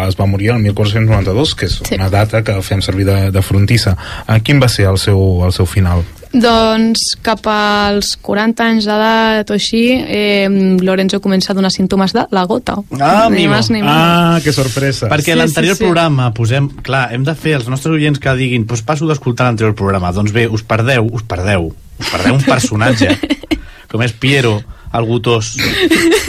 es 0.08 0.18
va 0.20 0.26
morir 0.26 0.50
el 0.52 0.60
1492, 0.60 1.56
que 1.56 1.66
és 1.66 1.80
Sí. 1.88 1.96
una 1.96 2.10
data 2.10 2.44
que 2.44 2.62
fem 2.62 2.82
servir 2.82 3.06
de, 3.06 3.32
de 3.32 3.42
frontissa. 3.42 3.96
Eh, 4.28 4.42
quin 4.44 4.60
va 4.62 4.68
ser 4.68 4.88
el 4.90 4.98
seu, 4.98 5.46
el 5.46 5.54
seu 5.54 5.66
final? 5.66 6.04
Doncs 6.32 7.16
cap 7.26 7.42
als 7.50 8.12
40 8.22 8.66
anys 8.68 8.86
d'edat 8.86 9.50
o 9.50 9.56
així, 9.58 9.82
eh, 9.98 10.46
Lorenzo 10.82 11.18
comença 11.24 11.54
a 11.54 11.56
donar 11.58 11.72
símptomes 11.74 12.14
de 12.14 12.28
la 12.30 12.44
gota. 12.46 12.76
Ah, 13.00 13.26
ni 13.32 13.46
amigo. 13.46 13.54
més 13.56 13.70
ni 13.72 13.82
menys. 13.82 13.90
Ah, 13.92 14.40
que 14.44 14.54
sorpresa. 14.54 15.10
Perquè 15.10 15.34
Sí, 15.34 15.38
l'anterior 15.40 15.76
sí, 15.76 15.80
sí. 15.80 15.86
programa 15.86 16.32
posem... 16.34 16.70
Clar, 16.86 17.08
hem 17.14 17.24
de 17.26 17.34
fer 17.34 17.56
els 17.58 17.68
nostres 17.68 17.96
oients 17.98 18.20
que 18.22 18.36
diguin 18.38 18.68
pues 18.70 18.84
passo 18.86 19.08
d'escoltar 19.10 19.48
l'anterior 19.50 19.74
programa. 19.76 20.12
Doncs 20.14 20.32
bé, 20.32 20.46
us 20.48 20.62
perdeu, 20.62 21.10
us 21.12 21.24
perdeu, 21.26 21.72
us 22.00 22.12
perdeu 22.14 22.36
un 22.38 22.46
personatge 22.46 23.18
com 23.90 24.04
és 24.06 24.14
Piero, 24.14 24.60
el 24.94 25.06
gotós. 25.10 25.56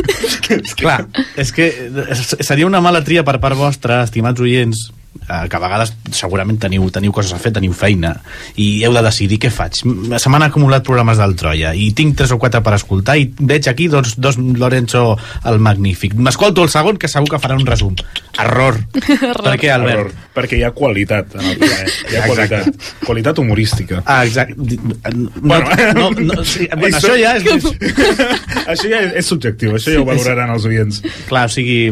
Clar, 0.81 1.05
és 1.37 1.53
que 1.53 1.69
seria 2.41 2.67
una 2.67 2.81
mala 2.81 3.05
tria 3.05 3.23
per 3.25 3.37
part 3.41 3.57
vostra, 3.57 4.03
estimats 4.05 4.41
oients, 4.41 4.89
eh, 5.29 5.49
que 5.49 5.57
a 5.57 5.63
vegades 5.63 5.93
segurament 6.17 6.59
teniu, 6.63 6.87
teniu 6.95 7.13
coses 7.15 7.33
a 7.35 7.39
fer, 7.43 7.53
teniu 7.57 7.73
feina, 7.77 8.15
i 8.61 8.83
heu 8.87 8.95
de 8.97 9.03
decidir 9.07 9.39
què 9.43 9.51
faig. 9.53 9.81
Se 9.83 10.33
m'han 10.33 10.47
acumulat 10.47 10.85
programes 10.87 11.19
del 11.21 11.35
Troia, 11.39 11.73
i 11.75 11.91
tinc 11.97 12.17
tres 12.19 12.33
o 12.35 12.39
quatre 12.43 12.63
per 12.65 12.75
escoltar, 12.79 13.17
i 13.21 13.29
veig 13.39 13.69
aquí 13.71 13.89
dos, 13.93 14.17
dos 14.21 14.39
Lorenzo 14.39 15.17
el 15.47 15.59
Magnífic. 15.63 16.15
M'escolto 16.15 16.65
el 16.67 16.73
segon, 16.73 16.99
que 17.01 17.09
segur 17.09 17.31
que 17.31 17.43
faran 17.43 17.63
un 17.63 17.67
resum. 17.69 17.97
Error. 18.41 18.79
Per 19.47 19.57
què, 19.61 19.71
Albert? 19.75 19.99
Error, 19.99 20.13
perquè 20.35 20.61
hi 20.61 20.63
ha 20.65 20.71
qualitat 20.77 21.35
en 21.37 21.45
el 21.51 21.59
plaer. 21.61 21.89
Hi 22.11 22.17
ha 22.17 22.25
Exacte. 22.25 22.31
qualitat. 22.31 22.89
Qualitat 23.07 23.39
humorística. 23.43 24.03
Ah, 24.07 24.25
exacte. 24.25 24.79
No, 25.15 25.31
Bueno, 25.41 25.93
no, 25.95 26.35
no, 26.35 26.45
sí, 26.45 26.69
bueno, 26.79 26.97
això 26.97 27.17
ja 27.19 27.35
és... 27.37 27.45
això 28.67 28.89
ja 28.93 29.01
és, 29.03 29.13
és 29.21 29.27
subjectiu, 29.27 29.75
això 29.77 29.95
ja 29.95 30.01
ho 30.03 30.07
valoraran 30.09 30.55
els 30.55 30.67
oients. 30.69 31.03
Clar, 31.29 31.47
o 31.51 31.53
sigui, 31.53 31.91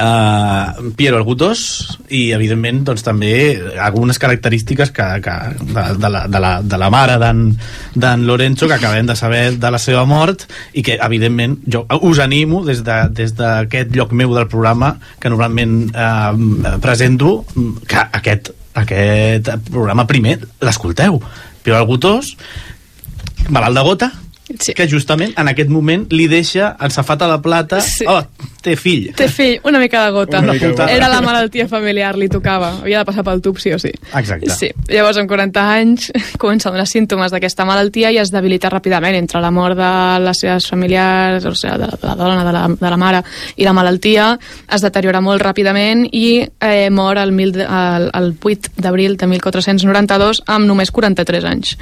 uh, 0.00 0.90
Piero 0.96 1.18
el 1.18 1.24
Gutós 1.26 1.62
i 2.08 2.32
evidentment 2.34 2.82
doncs, 2.88 3.04
també 3.06 3.34
algunes 3.80 4.18
característiques 4.22 4.90
que, 4.94 5.06
que, 5.24 5.36
de, 5.60 5.84
de, 6.00 6.10
la, 6.10 6.24
de, 6.30 6.42
la, 6.42 6.52
de 6.62 6.80
la 6.80 6.90
mare 6.92 7.18
d'en 7.20 8.26
Lorenzo 8.26 8.68
que 8.70 8.78
acabem 8.78 9.06
de 9.06 9.16
saber 9.16 9.44
de 9.60 9.70
la 9.70 9.80
seva 9.82 10.04
mort 10.08 10.46
i 10.74 10.84
que 10.86 10.98
evidentment 10.98 11.58
jo 11.70 11.84
us 12.02 12.20
animo 12.22 12.64
des 12.66 12.82
d'aquest 12.86 13.38
de, 13.38 13.54
des 13.70 13.96
lloc 13.96 14.12
meu 14.12 14.34
del 14.34 14.48
programa 14.50 14.96
que 15.20 15.30
normalment 15.30 15.88
eh, 15.94 16.76
presento 16.82 17.44
que 17.86 18.02
aquest, 18.04 18.52
aquest 18.74 19.50
programa 19.70 20.06
primer 20.06 20.40
l'escolteu. 20.60 21.20
Piero 21.62 21.80
el 21.80 21.88
Gutós 21.88 22.34
malalt 23.48 23.76
de 23.76 23.84
gota 23.84 24.12
Sí. 24.60 24.74
que 24.76 24.84
justament 24.86 25.32
en 25.40 25.48
aquest 25.48 25.70
moment 25.72 26.02
li 26.12 26.26
deixa 26.28 26.74
el 26.84 26.90
safata 26.92 27.26
de 27.30 27.38
plata 27.40 27.78
Sí. 27.80 28.04
oh, 28.06 28.20
té 28.60 28.74
fill 28.76 29.06
Té 29.16 29.26
fill, 29.28 29.58
una 29.64 29.78
mica 29.80 30.02
de 30.04 30.10
gota. 30.12 30.40
Una 30.40 30.52
mica 30.52 30.68
gota. 30.68 30.86
Era 30.92 31.08
la 31.08 31.22
malaltia 31.24 31.66
familiar, 31.68 32.14
li 32.16 32.28
tocava. 32.28 32.74
Havia 32.82 32.98
de 32.98 33.04
passar 33.08 33.24
pel 33.24 33.40
tub, 33.40 33.56
sí 33.58 33.72
o 33.72 33.78
sí. 33.78 33.90
Exacte. 34.14 34.50
Sí. 34.52 34.68
Llavors, 34.88 35.16
amb 35.20 35.28
40 35.28 35.64
anys, 35.72 36.10
comença 36.38 36.68
a 36.68 36.72
donar 36.72 36.86
símptomes 36.86 37.32
d'aquesta 37.32 37.64
malaltia 37.64 38.12
i 38.12 38.18
es 38.20 38.30
debilita 38.32 38.68
ràpidament 38.72 39.16
entre 39.16 39.40
la 39.40 39.50
mort 39.50 39.76
de 39.80 39.90
les 40.24 40.38
seves 40.44 40.68
familiars, 40.68 41.44
o 41.48 41.54
sigui, 41.54 41.78
de, 41.80 41.88
la- 41.88 41.98
de 42.00 42.06
la 42.08 42.14
dona, 42.16 42.44
de 42.44 42.52
la, 42.52 42.66
de 42.68 42.90
la 42.90 43.00
mare, 43.00 43.22
i 43.56 43.64
la 43.64 43.72
malaltia, 43.72 44.38
es 44.72 44.84
deteriora 44.84 45.20
molt 45.24 45.40
ràpidament 45.42 46.04
i 46.12 46.44
eh, 46.60 46.90
mor 46.90 47.16
el, 47.20 47.32
mil, 47.32 47.56
el, 47.64 48.10
el 48.12 48.32
8 48.40 48.76
d'abril 48.76 49.16
de 49.16 49.26
1492 49.26 50.42
amb 50.46 50.66
només 50.68 50.90
43 50.92 51.44
anys. 51.48 51.76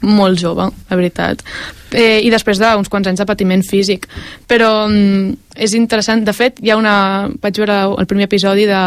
Molt 0.00 0.40
jove, 0.40 0.68
la 0.90 0.96
veritat. 0.96 1.42
Eh, 1.92 2.20
I 2.26 2.30
després 2.32 2.58
d'uns 2.58 2.90
quants 2.90 3.06
anys 3.08 3.22
de 3.22 3.28
patiment 3.28 3.62
físic. 3.66 4.08
Però 4.50 4.88
mm, 4.88 5.45
és 5.56 5.74
interessant. 5.74 6.24
De 6.26 6.32
fet, 6.36 6.58
hi 6.62 6.70
ha 6.70 6.76
una... 6.76 7.28
Vaig 7.42 7.58
veure 7.60 7.76
el 8.00 8.06
primer 8.06 8.26
episodi 8.28 8.66
de, 8.68 8.80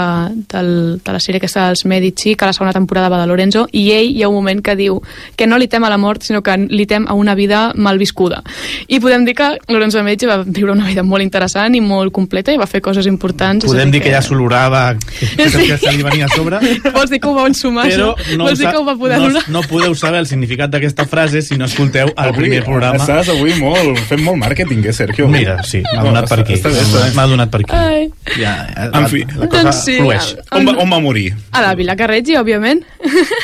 del, 0.52 0.70
de 1.04 1.12
la 1.16 1.20
sèrie 1.22 1.40
aquesta 1.42 1.68
dels 1.70 1.86
Medici, 1.90 2.36
que 2.36 2.46
a 2.46 2.50
la 2.50 2.54
segona 2.54 2.74
temporada 2.76 3.10
va 3.10 3.20
de 3.22 3.28
Lorenzo, 3.30 3.66
i 3.72 3.88
ell 3.96 4.12
hi 4.16 4.24
ha 4.24 4.30
un 4.30 4.36
moment 4.40 4.62
que 4.66 4.76
diu 4.80 5.00
que 5.38 5.48
no 5.48 5.58
li 5.58 5.68
tem 5.72 5.84
a 5.84 5.90
la 5.90 5.98
mort, 5.98 6.24
sinó 6.26 6.42
que 6.46 6.56
li 6.70 6.86
tem 6.90 7.06
a 7.10 7.14
una 7.18 7.36
vida 7.36 7.72
mal 7.76 7.98
viscuda. 8.02 8.42
I 8.88 9.00
podem 9.00 9.26
dir 9.26 9.36
que 9.36 9.50
Lorenzo 9.68 9.98
de 10.00 10.04
Medici 10.08 10.30
va 10.30 10.40
viure 10.46 10.74
una 10.74 10.88
vida 10.88 11.04
molt 11.04 11.24
interessant 11.26 11.76
i 11.76 11.82
molt 11.82 12.14
completa 12.16 12.54
i 12.54 12.58
va 12.62 12.68
fer 12.70 12.82
coses 12.82 13.08
importants. 13.10 13.66
podem 13.66 13.92
dir 13.92 14.02
que 14.04 14.12
ja 14.14 14.22
s'olorava 14.22 14.96
que, 15.20 15.26
que, 15.36 15.50
Sí. 15.50 15.66
que 15.68 15.78
se 15.78 15.92
li 15.96 16.04
venia 16.04 16.26
a 16.26 16.30
sobre 16.36 16.60
Vols 16.94 17.10
dir 17.10 17.20
que 17.20 17.28
ho 17.28 17.34
va 17.36 17.48
ensumar, 17.48 17.88
però 17.90 18.12
no, 18.38 18.46
Vols 18.46 18.60
dir 18.60 18.68
que 18.70 18.78
ho 18.78 18.84
va 18.86 18.96
poder 18.96 19.18
no, 19.20 19.42
no 19.50 19.62
podeu 19.68 19.96
saber 19.98 20.20
el 20.22 20.28
significat 20.30 20.70
d'aquesta 20.72 21.06
frase 21.10 21.42
si 21.42 21.58
no 21.58 21.66
escolteu 21.66 22.12
el 22.16 22.34
primer 22.38 22.62
programa 22.68 23.02
Estàs 23.02 23.32
avui 23.34 23.56
molt, 23.60 23.98
fent 24.10 24.22
molt 24.24 24.38
màrqueting, 24.44 24.84
eh, 24.86 24.94
Sergio? 24.94 25.28
mira, 25.28 25.58
sí, 25.64 25.82
m'ha 25.84 26.04
donat 26.06 26.30
per 26.30 26.40
aquí 26.44 26.59
Està 26.60 26.70
bé, 26.74 26.82
està 26.84 27.02
bé. 27.06 27.10
m'ha 27.18 27.26
donat 27.32 27.50
per 27.54 27.62
aquí 27.64 27.76
Ai. 27.80 28.06
ja, 28.38 28.54
eh, 28.76 28.90
En 29.00 29.08
fi. 29.12 29.24
la, 29.32 29.40
la 29.46 29.48
cosa 29.52 29.64
Doncs 29.70 29.80
sí, 29.86 29.96
flueix 29.98 30.28
On 30.56 30.68
va, 30.68 30.76
on 30.84 30.92
va 30.94 31.00
morir? 31.04 31.30
A 31.56 31.62
la 31.64 31.74
Vila 31.80 31.96
Carreggi, 32.00 32.36
òbviament. 32.40 32.84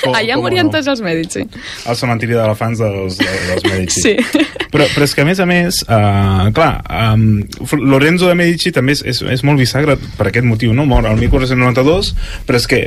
Com- 0.04 0.14
Allà 0.16 0.36
com 0.36 0.44
morien 0.46 0.68
no? 0.68 0.74
tots 0.76 0.88
els 0.92 1.02
mèdics, 1.06 1.34
sí. 1.40 1.46
Al 1.90 1.96
cementiri 2.00 2.36
d'elefants 2.38 2.80
dels, 2.84 3.18
dels 3.24 3.64
Medici. 3.72 4.02
Sí. 4.02 4.16
Però, 4.76 4.86
però 4.92 5.06
és 5.08 5.16
que, 5.16 5.24
a 5.24 5.26
més 5.28 5.40
a 5.40 5.46
més, 5.48 5.82
uh, 5.88 6.50
clar, 6.56 6.82
um, 7.16 7.42
Lorenzo 7.88 8.28
de 8.28 8.36
Medici 8.36 8.74
també 8.76 8.92
és, 8.98 9.02
és, 9.08 9.22
és 9.38 9.44
molt 9.48 9.62
bisagre 9.62 9.96
per 10.18 10.28
aquest 10.30 10.46
motiu, 10.46 10.74
no? 10.76 10.86
Mor 10.90 11.08
el 11.08 11.16
1492, 11.22 12.14
però 12.46 12.60
és 12.60 12.68
que 12.68 12.82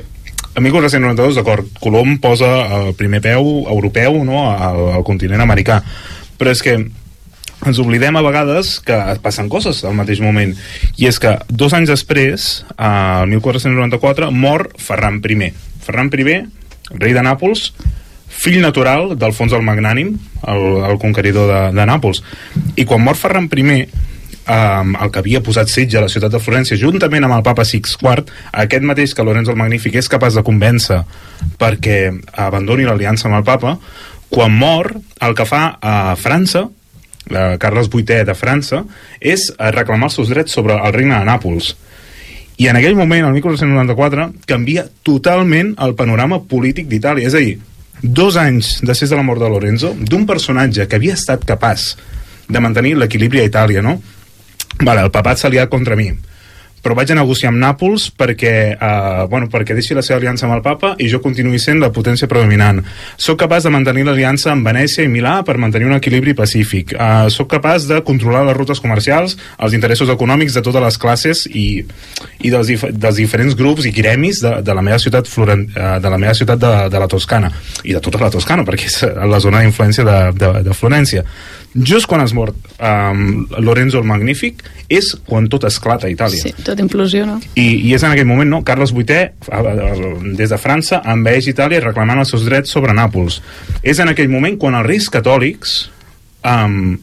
a 0.55 0.61
1492, 0.61 1.39
d'acord, 1.39 1.67
Colom 1.81 2.17
posa 2.23 2.49
el 2.81 2.93
primer 2.99 3.21
peu 3.25 3.65
europeu 3.71 4.21
no? 4.27 4.49
al, 4.51 4.81
al 4.99 5.05
continent 5.07 5.41
americà, 5.45 5.81
però 6.39 6.51
és 6.51 6.63
que 6.65 6.77
ens 7.67 7.79
oblidem 7.83 8.17
a 8.17 8.23
vegades 8.23 8.79
que 8.85 8.97
passen 9.23 9.49
coses 9.51 9.83
al 9.85 9.97
mateix 9.99 10.23
moment. 10.23 10.55
I 10.97 11.09
és 11.11 11.19
que 11.23 11.35
dos 11.49 11.75
anys 11.75 11.91
després 11.91 12.49
al 12.77 13.29
1494 13.31 14.31
mor 14.31 14.69
Ferran 14.79 15.21
I 15.23 15.53
Ferran 15.85 16.11
I, 16.13 16.43
rei 16.99 17.15
de 17.17 17.25
Nàpols 17.25 17.73
fill 18.29 18.61
natural 18.63 19.17
d'Alfons 19.19 19.53
el 19.57 19.65
Magnànim 19.67 20.13
el, 20.47 20.65
el 20.87 20.99
conqueridor 20.99 21.49
de, 21.51 21.63
de 21.75 21.87
Nàpols. 21.89 22.23
I 22.77 22.85
quan 22.85 23.03
mor 23.03 23.17
Ferran 23.19 23.49
I 23.51 23.65
um, 24.49 24.95
el 24.97 25.11
que 25.11 25.23
havia 25.23 25.43
posat 25.45 25.71
setge 25.73 25.99
a 25.99 26.05
la 26.05 26.13
ciutat 26.13 26.33
de 26.33 26.43
Florència 26.43 26.79
juntament 26.79 27.27
amb 27.27 27.39
el 27.39 27.45
papa 27.47 27.67
Six 27.69 27.99
IV 28.01 28.29
aquest 28.65 28.87
mateix 28.87 29.15
que 29.15 29.27
Lorenzo 29.27 29.53
el 29.53 29.61
Magnífic 29.61 29.99
és 29.99 30.09
capaç 30.09 30.39
de 30.39 30.45
convèncer 30.47 31.03
perquè 31.59 31.99
abandoni 32.35 32.87
l'aliança 32.89 33.29
amb 33.29 33.41
el 33.41 33.47
papa 33.47 33.77
quan 34.29 34.53
mor 34.53 34.93
el 35.25 35.35
que 35.35 35.49
fa 35.49 35.79
a 35.81 36.15
França 36.21 36.69
eh, 37.31 37.57
Carles 37.61 37.91
VIII 37.93 38.25
de 38.29 38.35
França 38.39 38.85
és 39.21 39.51
eh, 39.51 39.71
reclamar 39.75 40.11
els 40.11 40.19
seus 40.21 40.33
drets 40.33 40.55
sobre 40.55 40.77
el 40.79 40.97
regne 40.97 41.19
de 41.19 41.29
Nàpols 41.29 41.75
i 42.59 42.67
en 42.67 42.75
aquell 42.75 42.97
moment, 42.99 43.23
el 43.23 43.37
1494, 43.37 44.25
canvia 44.51 44.83
totalment 45.07 45.77
el 45.85 45.95
panorama 45.95 46.41
polític 46.51 46.89
d'Itàlia. 46.91 47.31
És 47.31 47.37
a 47.39 47.43
dir, 47.43 47.55
dos 48.03 48.35
anys 48.41 48.81
després 48.83 49.13
de 49.13 49.19
la 49.19 49.23
mort 49.27 49.39
de 49.39 49.51
Lorenzo, 49.53 49.93
d'un 49.95 50.25
personatge 50.27 50.89
que 50.91 50.99
havia 50.99 51.15
estat 51.15 51.47
capaç 51.47 51.93
de 52.49 52.63
mantenir 52.65 52.97
l'equilibri 52.99 53.45
a 53.45 53.47
Itàlia, 53.47 53.85
no? 53.85 54.01
Vale, 54.83 55.05
el 55.07 55.13
papat 55.15 55.39
s'ha 55.39 55.47
aliat 55.53 55.71
contra 55.71 55.95
mi, 55.99 56.11
però 56.83 56.97
vaig 56.99 57.13
a 57.13 57.19
negociar 57.19 57.53
amb 57.53 57.61
Nàpols 57.63 58.09
perquè, 58.19 58.55
uh, 58.75 59.27
bueno, 59.31 59.49
perquè 59.53 59.77
deixi 59.77 59.97
la 59.97 60.05
seva 60.07 60.19
aliança 60.21 60.47
amb 60.47 60.57
el 60.57 60.63
papa 60.65 60.95
i 60.99 61.09
jo 61.11 61.21
continuï 61.25 61.61
sent 61.63 61.83
la 61.83 61.91
potència 61.95 62.29
predominant. 62.31 62.81
Soc 63.17 63.41
capaç 63.43 63.67
de 63.67 63.73
mantenir 63.75 64.07
l'aliança 64.07 64.53
amb 64.53 64.67
Venècia 64.67 65.05
i 65.07 65.13
Milà 65.13 65.39
per 65.47 65.59
mantenir 65.59 65.89
un 65.91 65.97
equilibri 65.99 66.35
pacífic. 66.39 66.95
Uh, 66.95 67.29
soc 67.35 67.51
capaç 67.53 67.89
de 67.91 68.01
controlar 68.07 68.45
les 68.49 68.57
rutes 68.57 68.83
comercials, 68.85 69.37
els 69.59 69.77
interessos 69.77 70.11
econòmics 70.15 70.57
de 70.57 70.65
totes 70.65 70.85
les 70.85 70.99
classes 71.01 71.45
i, 71.51 71.67
i 72.41 72.55
dels, 72.55 72.71
dif 72.71 72.87
dels 72.93 73.21
diferents 73.21 73.57
grups 73.59 73.89
i 73.89 73.95
gremis 73.95 74.43
de, 74.45 74.59
de 74.65 74.77
la 74.77 74.85
meva 74.85 75.01
ciutat, 75.03 75.29
Floren 75.29 75.67
uh, 75.75 75.97
de 76.03 76.13
la 76.13 76.21
meva 76.21 76.35
ciutat 76.39 76.61
de, 76.63 76.75
de 76.93 77.03
la 77.03 77.11
Toscana 77.11 77.53
i 77.85 77.95
de 77.95 78.03
tota 78.05 78.23
la 78.23 78.33
Toscana, 78.33 78.65
perquè 78.67 78.89
és 78.89 79.01
la 79.29 79.41
zona 79.43 79.63
d'influència 79.65 80.07
de, 80.07 80.19
de, 80.39 80.53
de 80.67 80.77
Florència. 80.77 81.25
Just 81.75 82.09
quan 82.09 82.23
es 82.25 82.33
mort 82.33 82.57
um, 82.81 83.47
Lorenzo 83.61 84.01
el 84.01 84.07
Magnífic 84.09 84.65
és 84.89 85.13
quan 85.29 85.51
tot 85.53 85.67
esclata 85.69 86.09
a 86.09 86.13
Itàlia. 86.13 86.41
Sí, 86.41 86.55
tot 86.65 86.78
implosiona. 86.85 87.39
I, 87.55 87.67
I 87.89 87.95
és 87.97 88.05
en 88.05 88.15
aquell 88.15 88.29
moment, 88.29 88.51
no? 88.51 88.63
Carles 88.67 88.95
VIII, 88.97 90.35
des 90.39 90.53
de 90.55 90.61
França, 90.61 91.03
envaeix 91.07 91.51
Itàlia 91.51 91.83
reclamant 91.85 92.23
els 92.23 92.33
seus 92.35 92.47
drets 92.49 92.73
sobre 92.75 92.97
Nàpols. 92.97 93.41
És 93.83 94.01
en 94.03 94.13
aquell 94.13 94.31
moment 94.33 94.59
quan 94.61 94.79
els 94.79 94.87
reis 94.89 95.09
catòlics 95.13 95.79
um, 96.45 96.99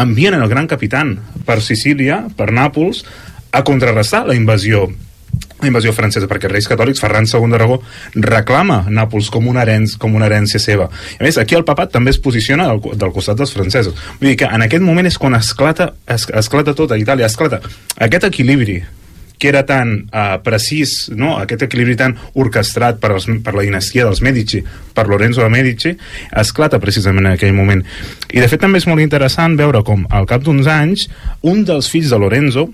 envien 0.00 0.34
el 0.34 0.48
gran 0.50 0.68
capitán 0.70 1.16
per 1.46 1.60
Sicília, 1.62 2.24
per 2.36 2.50
Nàpols, 2.52 3.04
a 3.54 3.62
contrarrestar 3.62 4.24
la 4.26 4.34
invasió 4.34 4.88
la 5.64 5.70
invasió 5.70 5.92
francesa, 5.96 6.28
perquè 6.28 6.48
els 6.48 6.52
reis 6.52 6.66
catòlics, 6.68 7.00
Ferran 7.00 7.28
II 7.28 7.52
d'Aragó, 7.52 7.78
reclama 8.20 8.82
Nàpols 8.92 9.30
com 9.32 9.46
una, 9.48 9.62
herència, 9.62 9.98
com 10.02 10.14
una 10.18 10.26
herència 10.28 10.60
seva. 10.60 10.90
A 10.90 11.22
més, 11.24 11.38
aquí 11.40 11.56
el 11.56 11.64
papat 11.64 11.94
també 11.94 12.12
es 12.12 12.20
posiciona 12.20 12.66
del, 12.68 12.82
del 12.98 13.14
costat 13.14 13.38
dels 13.40 13.54
francesos. 13.54 13.96
Vull 14.20 14.32
dir 14.32 14.36
que 14.42 14.50
en 14.50 14.66
aquest 14.66 14.84
moment 14.84 15.08
és 15.08 15.18
quan 15.20 15.38
esclata, 15.38 15.92
es, 16.10 16.26
esclata 16.42 16.76
tot 16.76 16.92
a 16.92 17.00
Itàlia, 17.00 17.30
esclata 17.30 17.62
aquest 18.04 18.28
equilibri 18.28 18.82
que 19.38 19.48
era 19.48 19.64
tan 19.66 19.94
uh, 20.08 20.38
precís, 20.44 21.10
no? 21.14 21.34
aquest 21.42 21.66
equilibri 21.66 21.96
tan 21.98 22.14
orquestrat 22.38 23.00
per, 23.02 23.14
els, 23.16 23.26
per 23.44 23.54
la 23.56 23.64
dinastia 23.66 24.06
dels 24.06 24.22
Medici, 24.24 24.62
per 24.94 25.06
Lorenzo 25.10 25.42
de 25.42 25.50
Medici, 25.52 25.94
esclata 26.44 26.80
precisament 26.82 27.26
en 27.26 27.34
aquell 27.34 27.56
moment. 27.56 27.82
I 28.32 28.42
de 28.42 28.48
fet 28.50 28.62
també 28.62 28.80
és 28.82 28.88
molt 28.90 29.02
interessant 29.02 29.58
veure 29.58 29.82
com 29.86 30.06
al 30.10 30.28
cap 30.30 30.44
d'uns 30.46 30.70
anys 30.70 31.08
un 31.42 31.64
dels 31.66 31.90
fills 31.90 32.14
de 32.14 32.20
Lorenzo, 32.22 32.68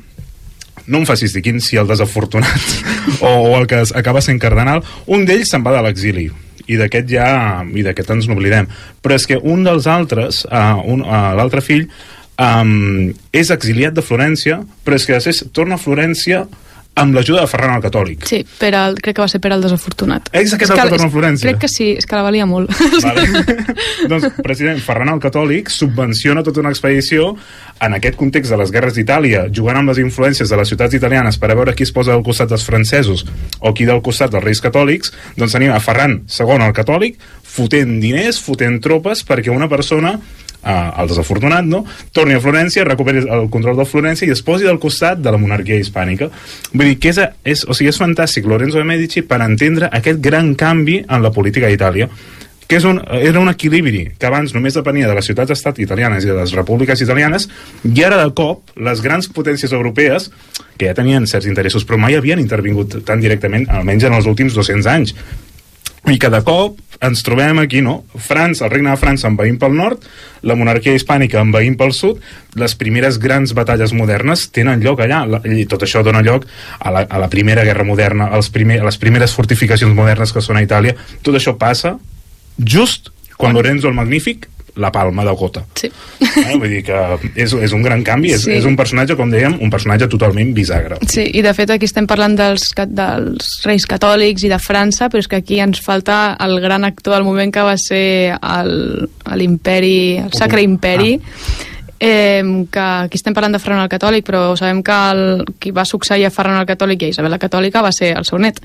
no 0.90 1.00
em 1.00 1.08
facis 1.08 1.34
dir 1.34 1.42
quin, 1.44 1.60
si 1.62 1.78
el 1.78 1.88
desafortunat 1.88 2.70
o, 3.26 3.30
o 3.30 3.56
el 3.58 3.66
que 3.70 3.82
acaba 3.96 4.22
sent 4.24 4.40
cardenal, 4.42 4.84
un 5.06 5.26
d'ells 5.28 5.52
se'n 5.52 5.66
va 5.66 5.76
de 5.76 5.82
l'exili 5.86 6.28
i 6.70 6.78
d'aquest 6.78 7.08
ja 7.10 7.26
i 7.66 7.82
d'aquest 7.82 8.12
ens 8.14 8.28
n'oblidem 8.30 8.68
però 9.02 9.16
és 9.18 9.26
que 9.26 9.40
un 9.40 9.64
dels 9.66 9.88
altres 9.90 10.44
uh, 10.46 10.78
uh, 10.78 11.32
l'altre 11.38 11.64
fill 11.64 11.88
um, 12.40 13.12
és 13.32 13.52
exiliat 13.52 13.94
de 13.96 14.04
Florència 14.04 14.62
però 14.84 14.98
és 14.98 15.06
que 15.06 15.16
després 15.18 15.44
torna 15.52 15.76
a 15.76 15.82
Florència 15.82 16.46
amb 17.00 17.14
l'ajuda 17.14 17.44
de 17.44 17.48
Ferran 17.50 17.76
el 17.76 17.82
Catòlic 17.84 18.26
Sí, 18.28 18.40
per 18.58 18.72
al, 18.76 18.96
crec 19.00 19.16
que 19.16 19.22
va 19.22 19.28
ser 19.30 19.40
per 19.42 19.52
al 19.54 19.62
desafortunat. 19.62 20.28
És 20.36 20.54
aquest 20.56 20.72
el 20.74 20.80
que 20.80 20.94
torna 20.96 21.06
a 21.06 21.12
Florència? 21.12 21.46
Crec 21.48 21.60
que 21.62 21.70
sí, 21.70 21.92
és 22.00 22.06
que 22.08 22.18
la 22.18 22.24
valia 22.26 22.46
molt. 22.50 22.72
Vale. 23.04 23.44
doncs, 24.10 24.26
president, 24.42 24.80
Ferran 24.84 25.12
el 25.12 25.22
Catòlic 25.22 25.70
subvenciona 25.72 26.44
tota 26.46 26.62
una 26.64 26.72
expedició 26.74 27.30
en 27.80 27.96
aquest 27.96 28.18
context 28.20 28.52
de 28.52 28.58
les 28.60 28.74
guerres 28.74 28.98
d'Itàlia, 28.98 29.46
jugant 29.54 29.80
amb 29.80 29.92
les 29.92 30.02
influències 30.02 30.50
de 30.50 30.58
les 30.60 30.68
ciutats 30.72 30.98
italianes 30.98 31.38
per 31.40 31.52
a 31.52 31.58
veure 31.60 31.76
qui 31.78 31.86
es 31.86 31.94
posa 31.94 32.12
al 32.16 32.26
costat 32.26 32.50
dels 32.50 32.66
francesos 32.66 33.24
o 33.60 33.72
qui 33.72 33.88
del 33.88 34.02
costat 34.04 34.34
dels 34.34 34.44
reis 34.44 34.60
catòlics, 34.64 35.14
doncs 35.38 35.56
tenim 35.56 35.72
a 35.72 35.80
Ferran 35.80 36.20
II 36.26 36.58
el 36.58 36.76
Catòlic 36.76 37.22
fotent 37.50 37.96
diners, 38.02 38.42
fotent 38.42 38.80
tropes 38.82 39.24
perquè 39.26 39.54
una 39.54 39.70
persona 39.70 40.18
eh, 40.64 40.90
el 41.02 41.08
desafortunat, 41.10 41.64
no? 41.64 41.84
torni 42.12 42.36
a 42.36 42.42
Florència, 42.42 42.84
recuperi 42.88 43.24
el 43.26 43.48
control 43.52 43.78
de 43.80 43.88
Florència 43.88 44.28
i 44.28 44.34
es 44.34 44.42
posi 44.46 44.68
del 44.68 44.80
costat 44.82 45.22
de 45.22 45.32
la 45.32 45.40
monarquia 45.40 45.78
hispànica. 45.80 46.30
Vull 46.72 46.92
dir 46.92 46.98
que 47.00 47.14
és, 47.14 47.22
és, 47.44 47.64
o 47.66 47.76
sigui, 47.76 47.92
és 47.92 48.00
fantàstic 48.00 48.48
Lorenzo 48.48 48.80
de 48.80 48.88
Medici 48.88 49.24
per 49.26 49.40
entendre 49.44 49.90
aquest 49.92 50.20
gran 50.24 50.54
canvi 50.58 51.00
en 51.06 51.24
la 51.24 51.32
política 51.34 51.70
d'Itàlia 51.70 52.10
que 52.70 52.78
és 52.78 52.84
un, 52.86 53.00
era 53.10 53.40
un 53.42 53.50
equilibri 53.50 54.04
que 54.14 54.28
abans 54.28 54.52
només 54.54 54.76
depenia 54.78 55.08
de 55.10 55.14
les 55.16 55.26
ciutats-estat 55.26 55.80
italianes 55.82 56.22
i 56.22 56.30
de 56.30 56.36
les 56.36 56.52
repúbliques 56.54 57.00
italianes 57.02 57.48
i 57.82 58.04
ara 58.06 58.20
de 58.20 58.28
cop 58.38 58.70
les 58.78 59.02
grans 59.02 59.26
potències 59.34 59.74
europees 59.74 60.28
que 60.78 60.86
ja 60.86 60.94
tenien 60.94 61.26
certs 61.26 61.48
interessos 61.50 61.82
però 61.82 61.98
mai 61.98 62.14
havien 62.14 62.38
intervingut 62.38 63.00
tan 63.08 63.18
directament 63.24 63.66
almenys 63.74 64.06
en 64.06 64.14
els 64.20 64.30
últims 64.30 64.54
200 64.54 64.86
anys 64.86 65.16
i 66.08 66.16
que 66.18 66.30
de 66.32 66.40
cop 66.46 66.78
ens 67.04 67.22
trobem 67.24 67.58
aquí, 67.60 67.80
no? 67.84 68.04
França, 68.16 68.66
el 68.66 68.72
regne 68.72 68.90
de 68.92 69.00
França 69.00 69.28
envaint 69.28 69.56
pel 69.60 69.74
nord, 69.76 70.04
la 70.44 70.56
monarquia 70.56 70.94
hispànica 70.96 71.40
envaint 71.40 71.76
pel 71.80 71.94
sud, 71.96 72.20
les 72.60 72.74
primeres 72.76 73.18
grans 73.20 73.54
batalles 73.56 73.94
modernes 73.96 74.46
tenen 74.52 74.84
lloc 74.84 75.00
allà, 75.04 75.22
i 75.48 75.64
tot 75.68 75.84
això 75.86 76.04
dona 76.04 76.22
lloc 76.24 76.46
a 76.78 76.92
la, 76.92 77.04
a 77.08 77.20
la 77.22 77.30
primera 77.32 77.64
guerra 77.64 77.86
moderna, 77.88 78.28
als 78.36 78.52
primer, 78.52 78.80
a 78.80 78.88
les 78.88 79.00
primeres 79.00 79.36
fortificacions 79.36 79.96
modernes 79.96 80.32
que 80.32 80.44
són 80.44 80.60
a 80.60 80.64
Itàlia, 80.64 80.96
tot 81.24 81.36
això 81.36 81.56
passa 81.60 81.96
just 82.58 83.12
quan 83.40 83.56
Lorenzo 83.56 83.88
el 83.88 83.96
Magnífic 83.96 84.50
la 84.80 84.90
palma 84.92 85.24
de 85.24 85.32
gota. 85.36 85.62
Sí. 85.78 85.90
Eh? 86.20 86.56
Vull 86.56 86.68
dir 86.72 86.82
que 86.86 86.96
és, 87.34 87.52
és 87.52 87.72
un 87.76 87.82
gran 87.84 88.02
canvi, 88.06 88.32
és, 88.34 88.42
Sí. 88.44 88.52
és 88.56 88.64
un 88.64 88.76
personatge, 88.76 89.16
com 89.16 89.30
dèiem, 89.30 89.58
un 89.60 89.70
personatge 89.70 90.08
totalment 90.08 90.52
bisagra. 90.56 90.98
Sí, 91.08 91.26
i 91.34 91.42
de 91.42 91.52
fet 91.54 91.70
aquí 91.70 91.84
estem 91.88 92.06
parlant 92.10 92.36
dels, 92.38 92.70
dels 92.88 93.60
reis 93.64 93.86
catòlics 93.86 94.44
i 94.44 94.50
de 94.52 94.58
França, 94.58 95.08
però 95.12 95.20
és 95.20 95.28
que 95.28 95.36
aquí 95.42 95.60
ens 95.60 95.80
falta 95.84 96.36
el 96.40 96.58
gran 96.60 96.84
actor 96.84 97.14
del 97.14 97.24
moment 97.24 97.52
que 97.52 97.60
va 97.62 97.76
ser 97.78 98.36
el- 98.40 99.08
l'imperi, 99.36 100.16
el 100.18 100.32
Sacre 100.32 100.62
Imperi, 100.62 101.20
eh, 102.00 102.42
que 102.72 102.80
aquí 102.80 103.20
estem 103.20 103.36
parlant 103.36 103.54
de 103.54 103.60
Ferran 103.62 103.84
el 103.84 103.92
Catòlic, 103.92 104.24
però 104.26 104.56
sabem 104.58 104.80
que 104.82 104.96
el, 105.12 105.22
qui 105.60 105.70
va 105.76 105.84
succeir 105.84 106.24
a 106.26 106.32
Ferran 106.34 106.58
el 106.58 106.66
Catòlic 106.66 107.04
i 107.04 107.10
a 107.10 107.14
Isabel 107.14 107.36
la 107.36 107.38
Catòlica 107.38 107.84
va 107.84 107.92
ser 107.92 108.14
el 108.16 108.24
seu 108.24 108.40
net, 108.40 108.58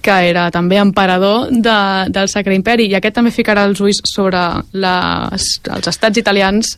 que 0.00 0.16
era 0.30 0.46
també 0.54 0.78
emperador 0.80 1.50
de, 1.50 1.78
del 2.14 2.30
Sacre 2.32 2.54
Imperi, 2.54 2.86
i 2.86 2.96
aquest 2.96 3.18
també 3.18 3.34
ficarà 3.34 3.66
els 3.66 3.82
ulls 3.82 4.00
sobre 4.06 4.46
les, 4.72 5.50
els 5.66 5.92
estats 5.92 6.22
italians 6.22 6.76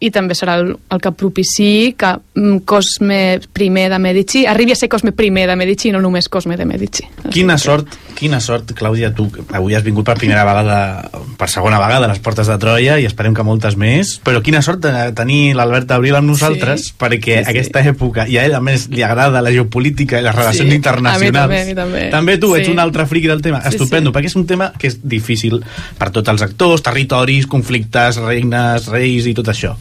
i 0.00 0.08
també 0.10 0.34
serà 0.34 0.54
el, 0.60 0.70
el 0.90 1.00
que 1.02 1.10
propiciï 1.12 1.92
que 2.00 2.14
mm, 2.34 2.62
Cosme 2.64 3.38
I 3.60 3.68
de 3.92 3.98
Medici 4.00 4.46
arribi 4.48 4.72
a 4.72 4.76
ser 4.76 4.88
Cosme 4.88 5.12
I 5.12 5.30
de 5.46 5.56
Medici 5.56 5.88
i 5.88 5.92
no 5.92 6.00
només 6.00 6.28
Cosme 6.28 6.56
de 6.56 6.64
Medici. 6.64 7.04
Quina 7.30 7.58
sort, 7.58 7.86
quina 8.16 8.40
sort, 8.40 8.72
Clàudia, 8.72 9.12
tu 9.14 9.28
avui 9.52 9.74
has 9.76 9.84
vingut 9.84 10.06
per 10.06 10.16
primera 10.16 10.44
vegada, 10.44 11.10
per 11.36 11.48
segona 11.52 11.78
vegada 11.78 12.06
a 12.06 12.08
les 12.08 12.18
portes 12.18 12.46
de 12.48 12.56
Troia 12.58 12.98
i 13.00 13.04
esperem 13.04 13.34
que 13.36 13.44
moltes 13.44 13.76
més, 13.76 14.14
però 14.24 14.40
quina 14.42 14.62
sort 14.62 14.80
de 14.80 15.12
tenir 15.16 15.54
l'Albert 15.54 15.90
Abril 15.92 16.16
amb 16.16 16.28
nosaltres 16.32 16.88
Sí. 16.90 16.94
perquè 16.98 17.38
Sí, 17.40 17.44
sí. 17.44 17.50
aquesta 17.50 17.80
època, 17.84 18.26
i 18.28 18.38
a 18.38 18.44
ell 18.46 18.54
a 18.54 18.60
més 18.60 18.88
li 18.88 19.02
agrada 19.02 19.42
la 19.42 19.50
geopolítica 19.52 20.18
i 20.18 20.22
les 20.22 20.34
relacions 20.34 20.70
Sí, 20.70 20.76
internacionals. 20.76 21.20
a 21.20 21.24
mi 21.26 21.30
també, 21.32 21.60
a 21.60 21.66
mi 21.66 21.74
també. 21.74 22.10
També 22.10 22.38
tu 22.38 22.54
ets 22.56 22.66
Sí. 22.66 22.72
un 22.72 22.78
altre 22.78 23.06
friqui 23.06 23.28
del 23.28 23.42
tema. 23.42 23.60
Sí, 23.62 23.68
Estupendo, 23.76 24.10
sí. 24.10 24.16
perquè 24.16 24.26
és 24.26 24.36
un 24.36 24.46
tema 24.46 24.72
que 24.78 24.86
és 24.88 24.98
difícil 25.02 25.60
per 25.98 26.10
tots 26.10 26.28
els 26.28 26.42
actors, 26.42 26.82
territoris, 26.82 27.46
conflictes, 27.46 28.16
regnes, 28.16 28.86
reis 28.88 29.26
i 29.26 29.34
tot 29.34 29.48
això. 29.48 29.76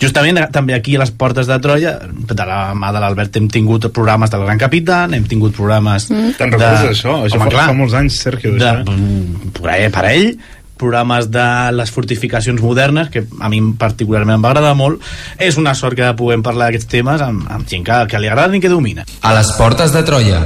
Justament 0.00 0.38
eh, 0.40 0.46
també 0.52 0.74
aquí 0.76 0.96
a 0.96 1.02
les 1.02 1.10
portes 1.10 1.46
de 1.50 1.58
Troia, 1.60 1.96
de 2.10 2.46
la 2.46 2.60
mà 2.74 2.92
de 2.94 3.00
l'Albert 3.02 3.36
hem 3.36 3.48
tingut 3.52 3.90
programes 3.92 4.30
del 4.32 4.44
Gran 4.46 4.58
Capitán, 4.58 5.14
hem 5.14 5.26
tingut 5.28 5.52
programes... 5.56 6.08
Mm. 6.10 6.32
Te'n 6.38 6.54
recordes 6.56 6.86
d'això? 6.88 7.18
Això 7.26 7.38
fa- 7.42 7.66
fa 7.68 7.76
molts 7.76 7.94
anys, 7.98 8.20
Sergio, 8.24 8.54
de, 8.56 8.64
d'això, 8.64 8.96
mm, 8.96 9.52
per 9.60 9.74
ell, 9.76 9.90
per 9.94 10.06
ell 10.14 10.32
programes 10.80 11.26
de 11.28 11.42
les 11.76 11.90
fortificacions 11.92 12.62
modernes 12.64 13.10
que 13.12 13.26
a 13.44 13.50
mi 13.52 13.58
particularment 13.76 14.38
em 14.38 14.44
va 14.46 14.54
agradar 14.54 14.70
molt 14.78 15.02
és 15.36 15.58
una 15.60 15.74
sort 15.76 15.92
que 15.98 16.08
puguem 16.16 16.40
parlar 16.40 16.70
d'aquests 16.70 16.88
temes 16.88 17.20
amb, 17.20 17.44
amb 17.52 17.68
gent 17.68 17.84
que, 17.84 17.98
que 18.08 18.22
li 18.22 18.30
agrada 18.32 18.56
i 18.56 18.62
que 18.64 18.70
domina 18.72 19.04
A 19.20 19.34
les 19.36 19.52
portes 19.60 19.92
de 19.92 20.00
Troia. 20.08 20.40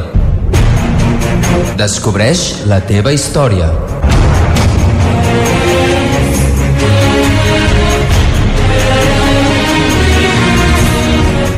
Descobreix 1.78 2.64
la 2.70 2.80
teva 2.86 3.12
història. 3.14 3.70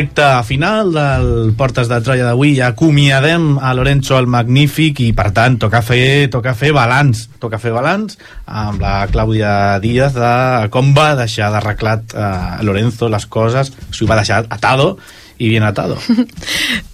Recta 0.00 0.42
final 0.42 0.94
del 0.94 1.52
Portes 1.58 1.88
de 1.90 1.98
Troia 2.00 2.24
d'avui 2.24 2.54
ja 2.56 2.70
acomiadem 2.72 3.58
a 3.60 3.74
Lorenzo 3.76 4.16
el 4.16 4.30
Magnífic 4.32 5.02
i 5.04 5.10
per 5.12 5.28
tant 5.36 5.58
toca 5.60 5.82
fer, 5.84 6.30
toca 6.32 6.54
fer 6.56 6.70
balanç 6.72 7.26
toca 7.42 7.58
fer 7.60 7.74
balanç 7.74 8.16
amb 8.48 8.80
la 8.80 8.94
Clàudia 9.12 9.76
Díaz 9.82 10.16
de 10.16 10.32
com 10.72 10.94
va 10.96 11.12
deixar 11.18 11.50
d'arreglat 11.52 12.14
eh, 12.16 12.62
Lorenzo 12.64 13.10
les 13.12 13.26
coses, 13.28 13.74
si 13.92 14.06
ho 14.06 14.08
va 14.08 14.16
deixar 14.22 14.46
atado 14.48 14.94
i 15.36 15.50
bien 15.52 15.68
atado 15.68 15.98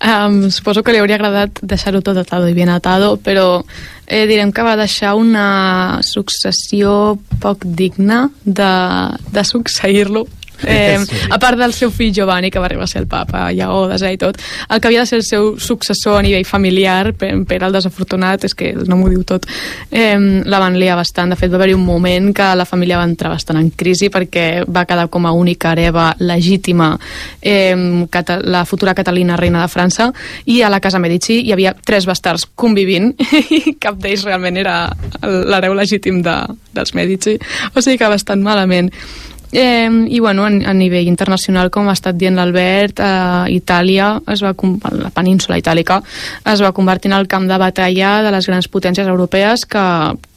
Um, 0.07 0.51
suposo 0.51 0.83
que 0.83 0.93
li 0.95 0.99
hauria 1.01 1.17
agradat 1.19 1.63
deixar-ho 1.63 2.03
tot 2.05 2.19
atado 2.21 2.47
i 2.47 2.55
ben 2.55 2.69
atado, 2.71 3.17
però 3.19 3.63
eh, 4.07 4.27
direm 4.29 4.53
que 4.55 4.63
va 4.63 4.77
deixar 4.79 5.17
una 5.19 5.99
successió 6.07 7.17
poc 7.43 7.65
digna 7.67 8.29
de, 8.45 8.71
de 9.35 9.43
succeir-lo. 9.43 10.27
Eh, 10.67 10.99
Sí. 11.07 11.17
a 11.31 11.39
part 11.39 11.59
del 11.59 11.73
seu 11.73 11.91
fill 11.91 12.13
Giovanni, 12.15 12.51
que 12.51 12.59
va 12.59 12.67
arribar 12.67 12.85
a 12.85 12.87
ser 12.87 13.03
el 13.03 13.07
papa, 13.07 13.51
Lleó, 13.53 13.87
desè 13.89 14.13
i 14.15 14.19
tot, 14.19 14.39
el 14.71 14.81
que 14.81 14.89
havia 14.89 15.01
de 15.01 15.07
ser 15.07 15.19
el 15.19 15.25
seu 15.25 15.59
successor 15.61 16.19
a 16.19 16.23
nivell 16.23 16.45
familiar, 16.47 17.13
per, 17.15 17.33
per 17.47 17.63
el 17.63 17.73
desafortunat, 17.73 18.45
és 18.45 18.55
que 18.55 18.73
no 18.87 18.97
m'ho 18.97 19.11
diu 19.13 19.23
tot, 19.25 19.47
eh, 19.91 20.17
la 20.45 20.59
van 20.63 20.79
liar 20.79 20.97
bastant. 20.97 21.31
De 21.31 21.37
fet, 21.37 21.51
va 21.53 21.57
haver-hi 21.61 21.75
un 21.77 21.85
moment 21.85 22.33
que 22.35 22.49
la 22.57 22.65
família 22.65 22.99
va 22.99 23.05
entrar 23.05 23.31
bastant 23.35 23.59
en 23.61 23.71
crisi 23.71 24.09
perquè 24.11 24.65
va 24.65 24.87
quedar 24.87 25.09
com 25.13 25.27
a 25.27 25.33
única 25.33 25.73
hereva 25.73 26.15
legítima 26.19 26.99
eh, 27.43 28.07
la 28.43 28.65
futura 28.65 28.95
Catalina, 28.95 29.37
reina 29.37 29.63
de 29.63 29.69
França, 29.69 30.13
i 30.47 30.63
a 30.63 30.71
la 30.71 30.81
casa 30.81 30.99
Medici 30.99 31.41
hi 31.45 31.53
havia 31.53 31.75
tres 31.75 32.07
bastards 32.07 32.47
convivint 32.55 33.13
i 33.51 33.77
cap 33.81 33.99
d'ells 34.01 34.25
realment 34.25 34.57
era 34.57 34.77
l'hereu 35.23 35.75
legítim 35.75 36.23
de, 36.23 36.37
dels 36.75 36.95
Medici. 36.95 37.37
O 37.75 37.83
sigui 37.83 37.99
que 37.99 38.09
bastant 38.09 38.43
malament. 38.43 38.91
Eh, 39.59 39.89
I 40.09 40.21
bueno, 40.21 40.45
a, 40.45 40.49
a 40.49 40.75
nivell 40.75 41.09
internacional, 41.09 41.71
com 41.73 41.87
ha 41.89 41.95
estat 41.97 42.19
dient 42.21 42.37
l'Albert, 42.37 43.01
eh, 43.01 43.55
Itàlia, 43.57 44.11
es 44.29 44.43
va, 44.45 44.53
la 44.93 45.09
península 45.09 45.57
itàlica, 45.57 46.03
es 46.53 46.61
va 46.61 46.75
convertir 46.77 47.09
en 47.09 47.17
el 47.17 47.25
camp 47.27 47.49
de 47.49 47.57
batalla 47.57 48.19
de 48.21 48.35
les 48.35 48.51
grans 48.51 48.69
potències 48.69 49.09
europees 49.09 49.65
que 49.65 49.87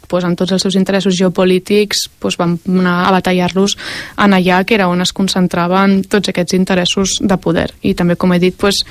pues, 0.07 0.23
amb 0.23 0.39
tots 0.39 0.55
els 0.55 0.63
seus 0.63 0.79
interessos 0.79 1.19
geopolítics 1.19 2.05
pues, 2.23 2.39
van 2.39 2.55
anar 2.63 2.95
a 3.09 3.11
batallar-los 3.17 3.75
en 4.23 4.39
allà, 4.39 4.63
que 4.63 4.79
era 4.79 4.87
on 4.87 5.03
es 5.03 5.11
concentraven 5.11 5.99
tots 6.07 6.31
aquests 6.31 6.55
interessos 6.55 7.19
de 7.19 7.37
poder. 7.43 7.69
I 7.83 7.93
també, 7.99 8.15
com 8.15 8.31
he 8.31 8.39
dit, 8.39 8.55
pues, 8.55 8.85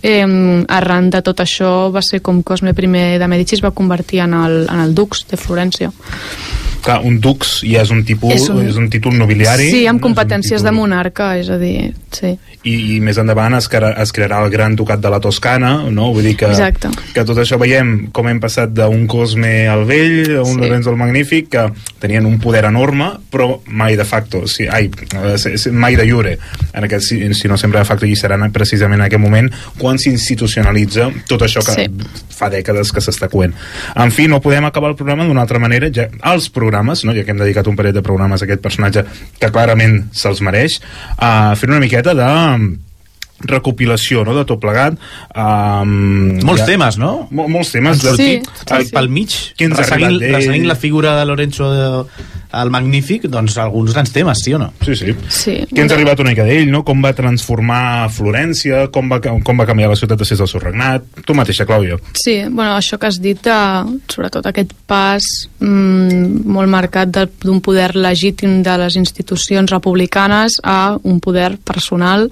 eh, 0.00 0.24
arran 0.80 1.12
de 1.12 1.20
tot 1.20 1.44
això 1.44 1.92
va 1.92 2.00
ser 2.00 2.24
com 2.24 2.40
Cosme 2.42 2.72
I 2.72 3.18
de 3.20 3.28
Medici 3.28 3.60
es 3.60 3.64
va 3.64 3.76
convertir 3.76 4.24
en 4.24 4.32
el, 4.32 4.62
en 4.64 4.80
el 4.80 4.94
dux 4.94 5.26
de 5.28 5.36
Florència. 5.36 5.92
Clar, 6.84 7.00
un 7.02 7.18
dux 7.18 7.62
ja 7.64 7.80
és 7.80 7.90
un 7.90 8.02
tipus, 8.04 8.34
És 8.34 8.48
un- 8.52 8.66
és 8.68 8.76
un 8.76 8.90
títol 8.90 9.16
nobiliari. 9.16 9.70
Sí, 9.70 9.86
amb 9.86 10.02
competències 10.02 10.60
títol- 10.60 10.64
de 10.66 10.72
monarca, 10.72 11.38
és 11.38 11.48
a 11.48 11.56
dir, 11.56 11.94
sí. 12.12 12.38
i, 12.62 12.96
i 12.96 13.00
més 13.00 13.16
endavant 13.18 13.54
es, 13.56 13.68
crea, 13.68 13.90
es 14.02 14.12
crearà 14.12 14.42
el 14.44 14.50
Gran 14.50 14.76
Ducat 14.76 15.00
de 15.00 15.08
la 15.10 15.18
Toscana, 15.20 15.82
no? 15.90 16.12
Vull 16.12 16.22
dir 16.24 16.36
que, 16.36 16.46
Exacte. 16.46 16.88
que 17.14 17.24
tot 17.24 17.36
això 17.38 17.58
veiem 17.58 18.10
com 18.12 18.28
hem 18.28 18.38
passat 18.40 18.70
d'un 18.72 19.06
Cosme 19.06 19.66
al 19.68 19.84
vell, 19.86 20.36
a 20.38 20.42
un 20.42 20.54
Sí. 20.54 20.60
Lorenzo 20.60 20.90
el 20.90 20.96
Magnífic, 20.96 21.48
que 21.48 21.72
tenien 21.98 22.26
un 22.26 22.38
poder 22.38 22.64
enorme, 22.66 23.12
però 23.30 23.60
mai 23.66 23.96
de 23.96 24.04
facto, 24.04 24.46
sí, 24.46 24.66
ai, 24.66 24.90
eh, 25.14 25.70
mai 25.72 25.96
de 25.96 26.08
jure, 26.10 26.38
en 26.74 26.84
aquest, 26.84 27.06
si, 27.08 27.34
si 27.34 27.48
no 27.48 27.56
sempre 27.56 27.78
de 27.80 27.84
facto, 27.86 28.04
i 28.06 28.14
seran 28.16 28.50
precisament 28.52 29.00
en 29.00 29.06
aquest 29.06 29.20
moment 29.22 29.50
quan 29.78 29.98
s'institucionalitza 29.98 31.10
tot 31.28 31.40
això 31.42 31.64
que 31.64 31.72
Sí. 31.72 31.90
fa 32.28 32.50
dècades 32.50 32.92
que 32.92 33.00
s'està 33.00 33.28
coent. 33.30 33.54
En 33.96 34.10
fi, 34.10 34.26
no 34.28 34.40
podem 34.40 34.64
acabar 34.64 34.90
el 34.90 34.96
programa 34.96 35.24
d'una 35.24 35.40
altra 35.42 35.58
manera, 35.58 35.88
ja, 35.92 36.08
els 36.32 36.48
programes, 36.50 36.73
no? 37.04 37.14
ja 37.14 37.24
que 37.24 37.30
hem 37.34 37.38
dedicat 37.38 37.68
un 37.70 37.76
parell 37.78 37.94
de 37.94 38.02
programes 38.02 38.42
a 38.42 38.48
aquest 38.48 38.64
personatge 38.64 39.04
que 39.38 39.52
clarament 39.54 40.08
se'ls 40.12 40.42
mereix, 40.44 40.80
a 41.18 41.54
fer 41.58 41.70
una 41.70 41.80
miqueta 41.82 42.14
de 42.18 42.30
recopilació 43.44 44.22
no? 44.24 44.34
de 44.36 44.44
tot 44.48 44.60
plegat 44.62 44.94
um, 45.34 46.38
Molts 46.46 46.64
temes, 46.68 46.96
no? 47.00 47.26
Mol, 47.34 47.50
molts 47.52 47.74
temes 47.74 48.00
Han 48.04 48.16
de, 48.16 48.28
Sí, 48.40 48.54
sí. 48.62 48.92
pel 48.94 49.10
mig, 49.12 49.34
ens 49.58 49.76
resseguint 49.78 50.68
la 50.70 50.78
figura 50.78 51.16
de 51.18 51.26
Lorenzo 51.28 51.70
de, 51.72 51.88
el 52.62 52.70
Magnífic, 52.70 53.26
doncs 53.30 53.56
alguns 53.58 53.92
grans 53.94 54.12
temes, 54.14 54.42
sí 54.44 54.54
o 54.54 54.58
no? 54.58 54.72
Sí, 54.84 54.94
sí. 54.96 55.14
Sí. 55.28 55.54
Que 55.74 55.82
ens 55.82 55.92
ha 55.92 55.96
arribat 55.96 56.20
una 56.22 56.30
mica 56.34 56.44
d'ell, 56.46 56.70
no? 56.70 56.82
Com 56.86 57.02
va 57.04 57.12
transformar 57.16 58.08
Florència, 58.14 58.86
com 58.94 59.10
va, 59.10 59.20
com 59.20 59.60
va 59.60 59.66
canviar 59.68 59.90
la 59.92 59.96
ciutat 59.98 60.18
després 60.20 60.38
del 60.42 60.48
seu 60.50 60.60
regnat. 60.62 61.04
Tu 61.26 61.34
mateixa, 61.34 61.66
Clàudia. 61.68 61.98
Sí, 62.14 62.38
bueno, 62.48 62.74
això 62.78 62.98
que 62.98 63.08
has 63.10 63.20
dit, 63.20 63.40
de, 63.44 63.58
sobretot 64.12 64.46
aquest 64.50 64.72
pas 64.86 65.24
mm, 65.60 66.44
molt 66.54 66.68
marcat 66.70 67.10
de- 67.10 67.28
d'un 67.44 67.60
poder 67.60 67.94
legítim 67.96 68.62
de 68.62 68.76
les 68.78 68.96
institucions 68.96 69.70
republicanes 69.70 70.60
a 70.62 70.96
un 71.02 71.20
poder 71.20 71.56
personal 71.64 72.28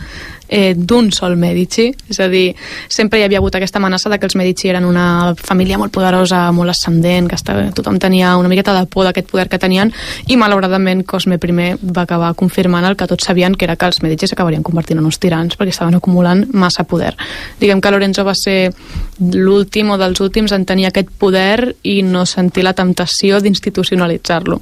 eh, 0.52 0.74
d'un 0.76 1.10
sol 1.12 1.34
Medici. 1.40 1.88
És 2.12 2.20
a 2.20 2.28
dir, 2.28 2.52
sempre 2.92 3.18
hi 3.18 3.24
havia 3.24 3.40
hagut 3.40 3.56
aquesta 3.56 3.80
amenaça 3.80 4.10
de 4.12 4.18
que 4.20 4.28
els 4.28 4.36
Medici 4.36 4.68
eren 4.68 4.84
una 4.84 5.32
família 5.38 5.78
molt 5.80 5.94
poderosa, 5.94 6.44
molt 6.52 6.70
ascendent, 6.70 7.30
que 7.30 7.38
estava, 7.40 7.64
tothom 7.72 7.96
tenia 7.98 8.34
una 8.36 8.50
miqueta 8.52 8.74
de 8.76 8.84
por 8.86 9.08
d'aquest 9.08 9.30
poder 9.30 9.48
que 9.48 9.58
tenien, 9.58 9.92
i 10.28 10.36
malauradament 10.36 11.06
Cosme 11.08 11.38
I 11.40 11.54
va 11.80 12.02
acabar 12.02 12.34
confirmant 12.34 12.84
el 12.84 12.96
que 12.96 13.08
tots 13.08 13.24
sabien, 13.24 13.54
que 13.56 13.64
era 13.64 13.76
que 13.76 13.88
els 13.88 14.02
Medici 14.02 14.28
s'acabarien 14.28 14.62
convertint 14.62 15.00
en 15.00 15.08
uns 15.08 15.18
tirans 15.18 15.56
perquè 15.56 15.72
estaven 15.72 15.96
acumulant 15.96 16.44
massa 16.52 16.84
poder. 16.84 17.14
Diguem 17.58 17.80
que 17.80 17.90
Lorenzo 17.90 18.24
va 18.24 18.34
ser 18.36 18.74
l'últim 19.18 19.90
o 19.90 19.96
dels 19.96 20.20
últims 20.20 20.52
en 20.52 20.66
tenir 20.68 20.90
aquest 20.90 21.08
poder 21.18 21.76
i 21.82 22.02
no 22.02 22.26
sentir 22.26 22.64
la 22.64 22.76
temptació 22.76 23.40
d'institucionalitzar-lo. 23.40 24.60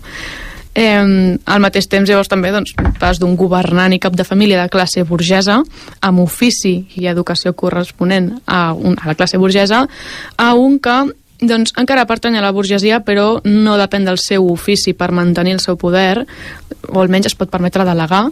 Eh, 0.75 1.39
al 1.45 1.63
mateix 1.63 1.89
temps, 1.91 2.09
llavors, 2.09 2.31
també 2.31 2.53
doncs, 2.55 2.75
pas 3.01 3.19
d'un 3.19 3.35
governant 3.39 3.93
i 3.93 3.99
cap 4.03 4.15
de 4.17 4.27
família 4.27 4.63
de 4.63 4.71
classe 4.71 5.03
burgesa, 5.09 5.61
amb 6.01 6.23
ofici 6.23 6.77
i 6.97 7.09
educació 7.11 7.55
corresponent 7.59 8.37
a, 8.47 8.71
un, 8.75 8.95
a 9.01 9.11
la 9.11 9.17
classe 9.19 9.41
burgesa, 9.41 9.87
a 10.37 10.53
un 10.55 10.79
que 10.79 10.99
doncs, 11.41 11.73
encara 11.81 12.07
pertany 12.09 12.37
a 12.37 12.43
la 12.45 12.53
burgesia, 12.53 13.01
però 13.05 13.41
no 13.45 13.77
depèn 13.81 14.05
del 14.05 14.19
seu 14.21 14.47
ofici 14.53 14.93
per 14.93 15.11
mantenir 15.17 15.55
el 15.57 15.63
seu 15.63 15.79
poder, 15.81 16.27
o 16.91 17.01
almenys 17.01 17.31
es 17.31 17.37
pot 17.39 17.51
permetre 17.51 17.85
delegar 17.87 18.27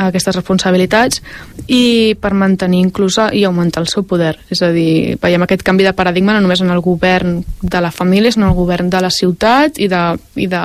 aquestes 0.00 0.36
responsabilitats, 0.36 1.20
i 1.68 2.16
per 2.20 2.32
mantenir 2.32 2.80
inclús 2.84 3.18
i 3.32 3.44
augmentar 3.44 3.82
el 3.84 3.90
seu 3.92 4.06
poder. 4.08 4.36
És 4.50 4.62
a 4.62 4.70
dir, 4.72 5.18
veiem 5.20 5.44
aquest 5.44 5.64
canvi 5.66 5.84
de 5.84 5.94
paradigma 5.96 6.34
no 6.34 6.40
només 6.44 6.62
en 6.64 6.72
el 6.72 6.80
govern 6.80 7.40
de 7.60 7.80
la 7.80 7.92
família, 7.92 8.32
sinó 8.32 8.48
en 8.48 8.54
el 8.54 8.58
govern 8.58 8.90
de 8.90 9.00
la 9.04 9.10
ciutat 9.10 9.78
i 9.78 9.88
de, 9.90 10.02
i 10.40 10.48
de 10.50 10.64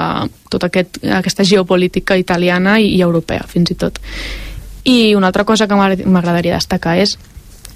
tota 0.50 0.72
aquest, 0.72 1.02
aquesta 1.04 1.44
geopolítica 1.44 2.18
italiana 2.18 2.80
i, 2.80 2.94
i 2.96 3.02
europea, 3.02 3.44
fins 3.48 3.72
i 3.72 3.80
tot. 3.80 4.00
I 4.86 5.16
una 5.16 5.28
altra 5.28 5.44
cosa 5.44 5.68
que 5.68 5.76
m'agrad- 5.76 6.06
m'agradaria 6.06 6.60
destacar 6.60 7.00
és 7.02 7.18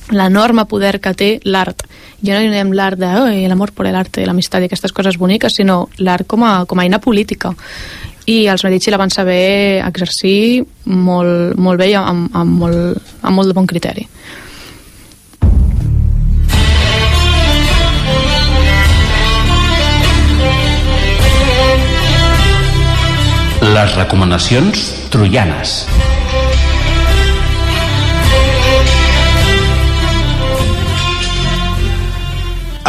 l'enorme 0.10 0.66
poder 0.66 1.00
que 1.00 1.14
té 1.14 1.30
l'art. 1.46 1.86
Ja 2.26 2.36
no 2.36 2.52
diem 2.52 2.74
l'art 2.76 3.00
de 3.00 3.10
oh, 3.22 3.30
l'amor 3.30 3.74
per 3.76 3.90
l'art, 3.90 4.20
l'amistat 4.26 4.66
i 4.66 4.70
aquestes 4.70 4.94
coses 4.96 5.18
boniques, 5.18 5.56
sinó 5.56 5.88
l'art 6.00 6.28
com, 6.28 6.44
a, 6.44 6.66
com 6.66 6.80
a 6.80 6.86
eina 6.86 7.00
política. 7.00 7.54
I 8.30 8.44
els 8.52 8.64
Medici 8.66 8.92
la 8.92 9.00
van 9.02 9.10
saber 9.10 9.82
exercir 9.86 10.66
molt, 10.86 11.58
molt 11.58 11.80
bé 11.82 11.92
i 11.94 11.98
amb, 11.98 12.30
amb, 12.36 12.60
molt, 12.62 13.16
amb 13.22 13.36
molt 13.40 13.50
de 13.50 13.58
bon 13.58 13.70
criteri. 13.70 14.06
Les 23.60 23.96
recomanacions 23.98 24.86
troianes. 25.12 25.84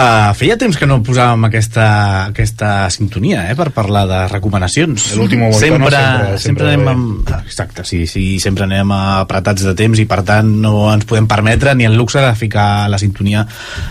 Uh, 0.00 0.30
feia 0.32 0.54
temps 0.56 0.78
que 0.80 0.86
no 0.88 0.96
posàvem 1.04 1.42
aquesta, 1.50 1.86
aquesta 2.30 2.68
sintonia 2.88 3.42
eh, 3.50 3.56
per 3.58 3.66
parlar 3.74 4.06
de 4.08 4.20
recomanacions. 4.30 5.10
El 5.12 5.20
último 5.26 5.50
volcano 5.50 5.60
sempre, 5.60 5.90
sempre- 5.90 5.98
sempre, 6.00 6.38
sempre 6.40 6.68
anem 6.70 6.84
bé. 6.86 6.92
amb... 6.94 7.32
Exacte, 7.44 7.84
sí, 7.84 8.06
sí, 8.08 8.22
sempre 8.40 8.64
anem 8.64 8.94
apretats 8.96 9.66
de 9.66 9.74
temps 9.76 10.00
i 10.00 10.06
per 10.08 10.22
tant 10.24 10.48
no 10.62 10.86
ens 10.94 11.04
podem 11.04 11.26
permetre 11.28 11.74
ni 11.76 11.84
el 11.84 11.98
luxe 11.98 12.22
de 12.24 12.30
ficar 12.38 12.88
la 12.88 12.96
sintonia. 13.02 13.42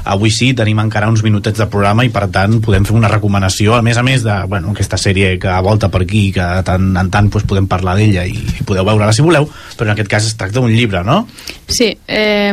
Avui 0.09 0.33
sí, 0.33 0.55
tenim 0.57 0.81
encara 0.81 1.11
uns 1.11 1.21
minutets 1.25 1.61
de 1.61 1.67
programa 1.69 2.07
i 2.07 2.09
per 2.09 2.25
tant 2.33 2.57
podem 2.65 2.87
fer 2.89 2.97
una 2.97 3.11
recomanació, 3.11 3.75
a 3.77 3.83
més 3.85 3.99
a 4.01 4.05
més 4.07 4.25
de 4.25 4.39
bueno, 4.49 4.73
aquesta 4.73 4.97
sèrie 4.97 5.35
que 5.37 5.59
volta 5.61 5.91
per 5.93 6.01
aquí, 6.07 6.31
que 6.33 6.41
de 6.41 6.65
tant 6.65 6.89
en 6.89 7.13
tant 7.13 7.29
doncs, 7.29 7.45
podem 7.45 7.69
parlar 7.69 7.97
d'ella 7.99 8.25
i, 8.25 8.33
i 8.33 8.65
podeu 8.65 8.87
veure-la 8.87 9.13
si 9.13 9.21
voleu, 9.21 9.45
però 9.77 9.91
en 9.91 9.93
aquest 9.93 10.09
cas 10.09 10.25
es 10.31 10.39
tracta 10.39 10.57
d'un 10.57 10.73
llibre, 10.73 11.03
no? 11.05 11.21
Sí, 11.69 11.91
eh, 12.07 12.49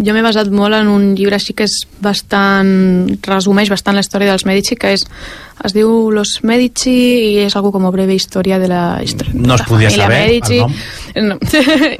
jo 0.00 0.16
m'he 0.16 0.24
basat 0.24 0.48
molt 0.48 0.80
en 0.80 0.88
un 0.88 1.10
llibre 1.18 1.36
així 1.36 1.52
que 1.52 1.68
és 1.68 1.82
bastant 2.00 2.93
resumeix 3.26 3.70
bastant 3.72 3.96
la 3.96 4.04
història 4.04 4.32
dels 4.32 4.46
Medici 4.48 4.78
que 4.80 4.94
és, 4.96 5.06
es 5.64 5.72
diu 5.72 6.10
Los 6.10 6.40
Medici 6.42 6.90
i 6.90 7.36
és 7.44 7.54
algo 7.56 7.70
com 7.72 7.84
breve 7.94 8.14
història 8.14 8.58
de 8.58 8.66
la 8.68 9.00
història 9.04 9.32
No 9.34 9.54
es 9.54 9.62
podia 9.68 9.90
saber, 9.90 10.18
el 10.24 10.30
Medici. 10.32 10.58
nom. 10.58 10.72
No. 11.14 11.36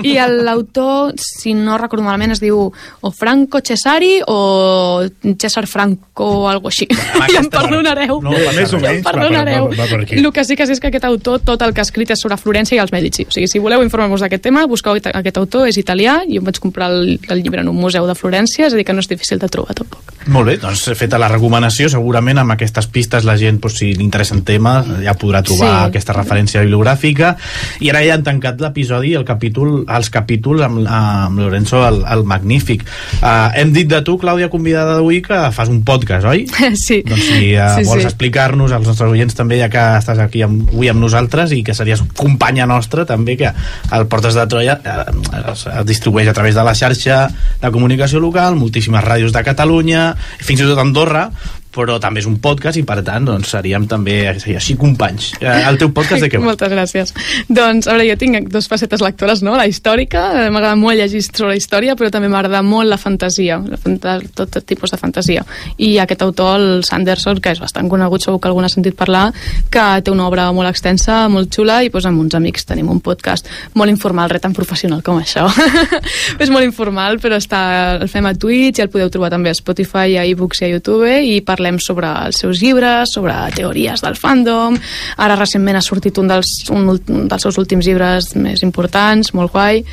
i 0.02 0.16
l'autor 0.42 1.12
si 1.22 1.52
no 1.54 1.76
recordo 1.78 2.02
malament 2.02 2.32
es 2.34 2.40
diu 2.42 2.64
o 2.66 3.10
Franco 3.14 3.60
Cesari 3.62 4.16
o 4.26 5.04
César 5.38 5.68
Franco 5.70 6.24
o 6.42 6.48
algo 6.48 6.66
així. 6.68 6.88
I 6.90 7.36
em 7.40 7.46
perdonareu. 7.50 8.18
No, 8.24 8.32
va 8.34 8.52
Més 8.56 8.72
o 8.74 8.80
i 8.80 8.80
em 8.80 8.86
menys, 8.88 9.04
va 9.04 9.12
per- 9.12 9.20
perdonareu. 9.20 9.68
va- 9.70 9.86
el 10.18 10.32
que 10.32 10.44
sí 10.44 10.56
que 10.56 10.66
sé 10.66 10.72
és 10.74 10.80
que 10.82 10.88
aquest 10.90 11.04
autor 11.06 11.38
tot 11.46 11.62
el 11.62 11.72
que 11.74 11.80
ha 11.82 11.86
escrit 11.86 12.10
és 12.10 12.18
sobre 12.20 12.36
Florència 12.40 12.74
i 12.74 12.82
els 12.82 12.90
Medici. 12.90 13.22
O 13.28 13.30
sigui, 13.30 13.46
si 13.46 13.60
voleu 13.62 13.84
informar-vos 13.86 14.20
d'aquest 14.24 14.42
tema 14.48 14.64
busqueu 14.66 14.94
aquest, 14.98 15.36
autor, 15.38 15.68
és 15.68 15.78
italià 15.78 16.20
jo 16.26 16.40
em 16.40 16.44
vaig 16.50 16.58
comprar 16.58 16.90
el, 16.90 17.20
el 17.28 17.42
llibre 17.44 17.60
en 17.62 17.68
un 17.70 17.76
museu 17.78 18.06
de 18.10 18.14
Florència 18.18 18.66
és 18.66 18.74
a 18.74 18.76
dir 18.80 18.84
que 18.88 18.92
no 18.96 19.04
és 19.04 19.08
difícil 19.10 19.38
de 19.38 19.46
trobar 19.48 19.74
tampoc. 19.78 20.02
Molt 20.26 20.48
bé, 20.48 20.56
doncs 20.58 20.88
feta 20.98 21.18
la 21.20 21.28
recomanació, 21.28 21.86
segurament 21.92 22.38
amb 22.40 22.54
aquestes 22.56 22.86
pistes 22.88 23.22
la 23.28 23.36
gent, 23.36 23.43
doncs, 23.52 23.78
si 23.78 23.92
li 23.94 24.04
interessa 24.04 24.34
el 24.34 24.42
tema, 24.44 24.78
ja 25.04 25.14
podrà 25.18 25.42
trobar 25.44 25.68
Sí. 25.68 25.88
aquesta 25.90 26.12
referència 26.16 26.62
bibliogràfica. 26.62 27.36
I 27.80 27.90
ara 27.90 28.02
ja 28.04 28.14
han 28.14 28.22
tancat 28.22 28.60
l'episodi, 28.60 29.14
el 29.14 29.24
capítol, 29.24 29.84
els 29.88 30.10
capítols 30.10 30.62
amb, 30.62 30.86
amb 30.86 31.38
Lorenzo 31.38 31.82
el, 31.86 32.02
el 32.10 32.24
Magnífic. 32.24 32.84
Uh, 33.20 33.50
hem 33.54 33.72
dit 33.72 33.88
de 33.88 34.00
tu, 34.06 34.16
Clàudia, 34.18 34.48
convidada 34.52 34.94
d'avui, 34.98 35.20
que 35.22 35.38
fas 35.52 35.68
un 35.68 35.82
podcast, 35.84 36.26
oi? 36.26 36.46
sí. 36.76 37.02
Doncs 37.06 37.24
si 37.24 37.52
uh, 37.56 37.70
Sí, 37.78 37.84
vols 37.88 38.02
sí. 38.04 38.08
explicar-nos 38.08 38.72
als 38.72 38.86
nostres 38.86 39.10
oients 39.10 39.34
també, 39.34 39.58
ja 39.60 39.68
que 39.72 39.82
estàs 39.98 40.18
aquí 40.22 40.42
amb, 40.46 40.68
avui 40.72 40.88
amb 40.92 41.00
nosaltres 41.02 41.52
i 41.56 41.62
que 41.66 41.74
series 41.74 42.02
companya 42.16 42.66
nostra 42.66 43.04
també, 43.08 43.36
que 43.40 43.50
el 43.94 44.06
Portes 44.06 44.34
de 44.38 44.46
Troia 44.46 44.78
eh, 44.84 45.50
es, 45.52 45.66
es 45.66 45.86
distribueix 45.88 46.28
a 46.28 46.34
través 46.36 46.54
de 46.54 46.62
la 46.64 46.74
xarxa 46.74 47.28
de 47.60 47.70
comunicació 47.74 48.20
local, 48.20 48.56
moltíssimes 48.56 49.04
ràdios 49.04 49.32
de 49.34 49.42
Catalunya, 49.44 50.14
fins 50.40 50.60
i 50.62 50.68
tot 50.68 50.78
Andorra, 50.78 51.28
però 51.74 51.98
també 52.02 52.22
és 52.22 52.28
un 52.30 52.38
podcast 52.42 52.78
i 52.78 52.84
per 52.86 53.00
tant 53.06 53.26
doncs, 53.26 53.50
seríem 53.54 53.88
també 53.90 54.16
així 54.30 54.76
companys. 54.80 55.32
Eh, 55.40 55.62
El 55.68 55.78
teu 55.80 55.90
podcast 55.94 56.22
de 56.24 56.30
què 56.30 56.38
va? 56.40 56.52
Moltes 56.52 56.70
gràcies. 56.72 57.12
Doncs, 57.48 57.88
a 57.88 57.96
veure, 57.96 58.06
jo 58.12 58.16
tinc 58.20 58.48
dos 58.52 58.68
facetes 58.70 59.02
lectores, 59.04 59.42
no? 59.42 59.56
La 59.58 59.66
històrica, 59.70 60.24
eh, 60.44 60.50
m'agrada 60.54 60.78
molt 60.78 60.98
llegir 61.00 61.24
sobre 61.26 61.52
la 61.54 61.58
història, 61.58 61.96
però 61.98 62.10
també 62.14 62.30
m'agrada 62.32 62.62
molt 62.66 62.90
la 62.90 62.98
fantasia, 63.00 63.58
la 63.58 63.78
fanta 63.80 64.18
tot 64.36 64.56
tipus 64.64 64.94
de 64.94 65.00
fantasia. 65.00 65.44
I 65.78 65.96
aquest 66.02 66.22
autor, 66.22 66.60
el 66.60 66.84
Sanderson, 66.86 67.40
que 67.42 67.54
és 67.54 67.62
bastant 67.62 67.90
conegut, 67.90 68.22
segur 68.24 68.40
que 68.40 68.50
algú 68.50 68.62
n'ha 68.62 68.70
sentit 68.72 68.96
parlar, 68.98 69.26
que 69.70 69.84
té 70.04 70.12
una 70.14 70.28
obra 70.28 70.46
molt 70.54 70.70
extensa, 70.70 71.24
molt 71.32 71.50
xula, 71.54 71.82
i 71.82 71.90
doncs, 71.90 72.08
amb 72.10 72.22
uns 72.22 72.38
amics 72.38 72.68
tenim 72.68 72.90
un 72.92 73.00
podcast 73.04 73.48
molt 73.74 73.90
informal, 73.90 74.30
res 74.30 74.44
tan 74.44 74.54
professional 74.54 75.02
com 75.02 75.20
això. 75.22 75.48
és 76.42 76.52
molt 76.52 76.64
informal, 76.66 77.18
però 77.22 77.38
està, 77.40 77.64
el 77.98 78.08
fem 78.12 78.26
a 78.28 78.34
Twitch 78.38 78.80
i 78.80 78.86
el 78.86 78.92
podeu 78.92 79.10
trobar 79.12 79.32
també 79.34 79.50
a 79.50 79.58
Spotify, 79.58 80.18
a 80.20 80.26
iBooks 80.34 80.62
i 80.62 80.68
a 80.68 80.72
YouTube, 80.74 81.10
i 81.34 81.40
parlem 81.44 81.63
parlem 81.64 81.80
sobre 81.80 82.10
els 82.26 82.42
seus 82.42 82.60
llibres, 82.60 83.14
sobre 83.14 83.32
teories 83.56 84.02
del 84.04 84.16
fandom. 84.16 84.76
Ara 85.16 85.38
recentment 85.38 85.78
ha 85.78 85.84
sortit 85.84 86.18
un 86.20 86.28
dels, 86.28 86.68
un, 86.70 86.90
un 86.92 87.28
dels 87.28 87.42
seus 87.42 87.58
últims 87.58 87.86
llibres 87.86 88.34
més 88.36 88.62
importants, 88.62 89.32
molt 89.34 89.52
guai. 89.52 89.84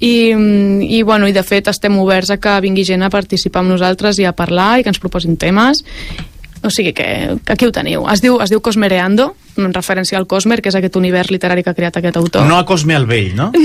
I, 0.00 0.32
i, 0.32 1.02
bueno, 1.04 1.28
i 1.28 1.36
de 1.36 1.44
fet 1.44 1.68
estem 1.68 1.98
oberts 2.00 2.30
a 2.32 2.38
que 2.40 2.56
vingui 2.64 2.86
gent 2.88 3.04
a 3.04 3.12
participar 3.12 3.60
amb 3.60 3.74
nosaltres 3.74 4.18
i 4.18 4.24
a 4.24 4.32
parlar 4.32 4.78
i 4.78 4.84
que 4.84 4.88
ens 4.88 5.00
proposin 5.02 5.36
temes 5.36 5.84
o 6.62 6.70
sigui 6.70 6.92
que, 6.92 7.36
que 7.44 7.52
aquí 7.54 7.66
ho 7.66 7.72
teniu. 7.72 8.04
Es 8.12 8.20
diu, 8.20 8.36
es 8.44 8.50
diu 8.50 8.60
Cosmereando, 8.60 9.34
en 9.56 9.72
referència 9.74 10.18
al 10.18 10.26
Cosmer, 10.28 10.60
que 10.62 10.68
és 10.70 10.76
aquest 10.78 10.96
univers 10.96 11.30
literari 11.32 11.62
que 11.64 11.70
ha 11.70 11.74
creat 11.74 11.96
aquest 11.96 12.16
autor. 12.20 12.46
No 12.46 12.58
a 12.58 12.64
Cosme 12.68 12.94
el 12.96 13.06
Vell, 13.06 13.34
no? 13.36 13.50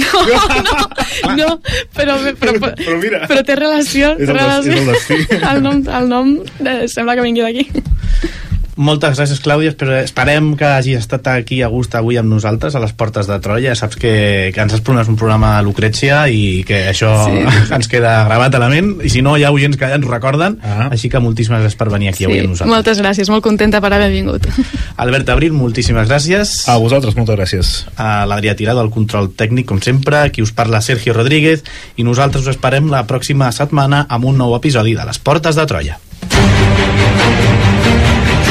No, 1.36 1.60
però, 1.96 2.16
però, 2.40 2.54
però, 2.60 2.72
Però 2.78 2.98
mira. 3.02 3.22
però 3.28 3.42
té 3.46 3.56
relació, 3.56 4.12
És 4.20 4.28
té 4.28 4.32
el 4.32 4.38
des- 4.38 4.68
és 4.68 4.68
el 4.68 4.86
relació. 4.86 5.50
el 5.52 5.62
nom, 5.64 5.82
el 6.00 6.10
nom 6.10 6.34
eh, 6.66 6.88
sembla 6.92 7.16
que 7.16 7.24
vingui 7.26 7.42
d'aquí. 7.42 7.68
Moltes 8.76 9.16
gràcies, 9.16 9.40
Clàudia. 9.40 9.72
Esperem 10.02 10.50
que 10.60 10.68
hagi 10.68 10.98
estat 11.00 11.28
aquí 11.32 11.62
a 11.64 11.70
gust 11.72 11.94
avui 11.96 12.18
amb 12.20 12.28
nosaltres 12.28 12.76
a 12.76 12.82
les 12.84 12.92
portes 12.92 13.28
de 13.30 13.38
Troia. 13.40 13.72
Saps 13.80 13.96
que, 13.96 14.52
que 14.52 14.62
ens 14.62 14.76
has 14.76 14.84
promès 14.84 15.08
un 15.08 15.16
programa 15.16 15.54
a 15.56 15.62
Lucrècia 15.64 16.26
i 16.28 16.66
que 16.68 16.82
això 16.92 17.14
sí. 17.24 17.40
Sí. 17.40 17.74
ens 17.78 17.88
queda 17.92 18.18
gravat 18.28 18.58
a 18.58 18.60
la 18.60 18.68
ment. 18.74 18.98
I 19.00 19.14
si 19.14 19.24
no, 19.24 19.38
hi 19.40 19.46
ha 19.48 19.54
oients 19.56 19.80
que 19.80 19.88
ja 19.88 19.96
ens 19.96 20.10
recorden. 20.10 20.60
Ah. 20.60 20.90
Així 20.92 21.08
que 21.12 21.24
moltíssimes 21.24 21.64
gràcies 21.64 21.80
per 21.80 21.88
venir 21.94 22.12
aquí 22.12 22.28
avui 22.28 22.42
amb 22.44 22.52
nosaltres. 22.52 22.74
moltes 22.76 23.00
gràcies, 23.00 23.32
molt 23.32 23.48
contenta 23.48 23.80
per 23.80 23.94
haver 23.96 24.12
vingut. 24.12 24.50
Albert 25.06 25.32
Abril, 25.32 25.56
moltíssimes 25.56 26.12
gràcies. 26.12 26.58
A 26.68 26.76
vosaltres, 26.82 27.16
moltes 27.16 27.40
gràcies. 27.40 27.74
A 27.96 28.26
l'Adrià 28.28 28.58
Tirado, 28.60 28.84
al 28.84 28.92
control 28.92 29.32
tècnic, 29.40 29.70
com 29.72 29.80
sempre. 29.80 30.26
Qui 30.36 30.44
us 30.44 30.52
parla, 30.52 30.84
Sergio 30.84 31.16
Rodríguez. 31.16 31.64
I 31.96 32.04
nosaltres 32.04 32.44
us 32.44 32.58
esperem 32.58 32.92
la 32.92 33.06
pròxima 33.08 33.54
setmana 33.56 34.04
amb 34.10 34.28
un 34.28 34.44
nou 34.44 34.60
episodi 34.60 35.00
de 35.00 35.08
Les 35.08 35.24
Portes 35.24 35.56
de 35.56 35.70
Troia. 35.72 36.02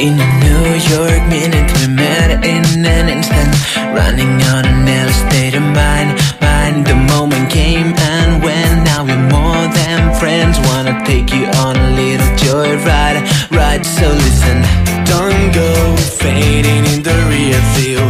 In 0.00 0.18
a 0.18 0.30
New 0.40 0.64
York 0.96 1.20
minute 1.28 1.68
we 1.76 1.86
met 1.92 2.30
in 2.42 2.64
an 2.86 3.10
instant. 3.10 3.52
Running 3.92 4.32
on 4.48 4.64
an 4.64 4.88
ill 4.88 5.12
state 5.28 5.54
of 5.54 5.62
mind 5.62 6.16
Mind 6.40 6.86
the 6.86 6.94
moment 6.94 7.50
came 7.50 7.92
and 7.92 8.42
went 8.42 8.84
Now 8.88 9.04
we're 9.04 9.28
more 9.28 9.64
than 9.76 10.14
friends. 10.18 10.58
Wanna 10.68 11.04
take 11.04 11.34
you 11.34 11.44
on 11.64 11.76
a 11.76 11.90
little 12.00 12.32
joyride. 12.40 13.20
Right, 13.50 13.84
so 13.84 14.08
listen. 14.08 14.64
Don't 15.04 15.52
go 15.52 15.70
fading 16.16 16.86
in 16.94 17.02
the 17.02 17.16
rear 17.28 17.60
view. 17.76 18.00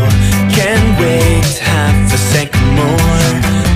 Can't 0.55 0.91
wait 1.03 1.59
half 1.59 2.15
a 2.15 2.19
second 2.19 2.69
more. 2.79 3.27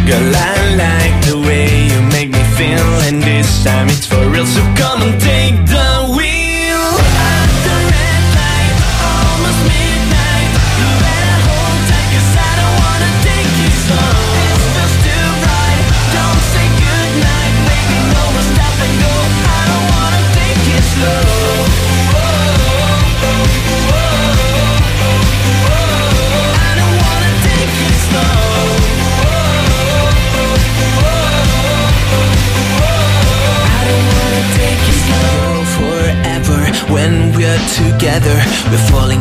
Girl, 0.07 0.31
I 0.53 0.55
like 0.85 1.17
the 1.27 1.39
way 1.49 1.89
you 1.91 2.01
make 2.15 2.31
me 2.31 2.45
feel 2.55 2.87
And 3.09 3.21
this 3.23 3.65
time 3.65 3.89
it's 3.89 4.07
for 4.07 4.23
real 4.29 4.47
So 4.47 4.61
come 4.77 5.03
and 5.03 5.21
take 5.21 5.57
the 5.67 5.84
together. 37.75 38.37
We're 38.71 38.87
falling 38.89 39.21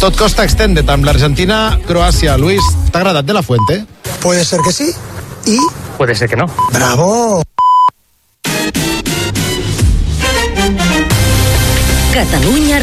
Tot 0.00 0.16
Costa 0.16 0.46
Extended 0.48 0.88
amb 0.88 1.04
l'Argentina, 1.04 1.76
Croàcia. 1.84 2.38
Luis, 2.40 2.64
t'ha 2.88 3.02
agradat 3.02 3.26
de 3.28 3.34
la 3.36 3.42
Fuente? 3.44 3.82
Puede 4.22 4.46
ser 4.46 4.62
que 4.64 4.72
sí. 4.72 4.94
¿Y? 5.44 5.58
Puede 5.98 6.14
ser 6.14 6.26
que 6.26 6.36
no. 6.36 6.46
¡Bravo! 6.72 7.42
Catalunya 12.14 12.78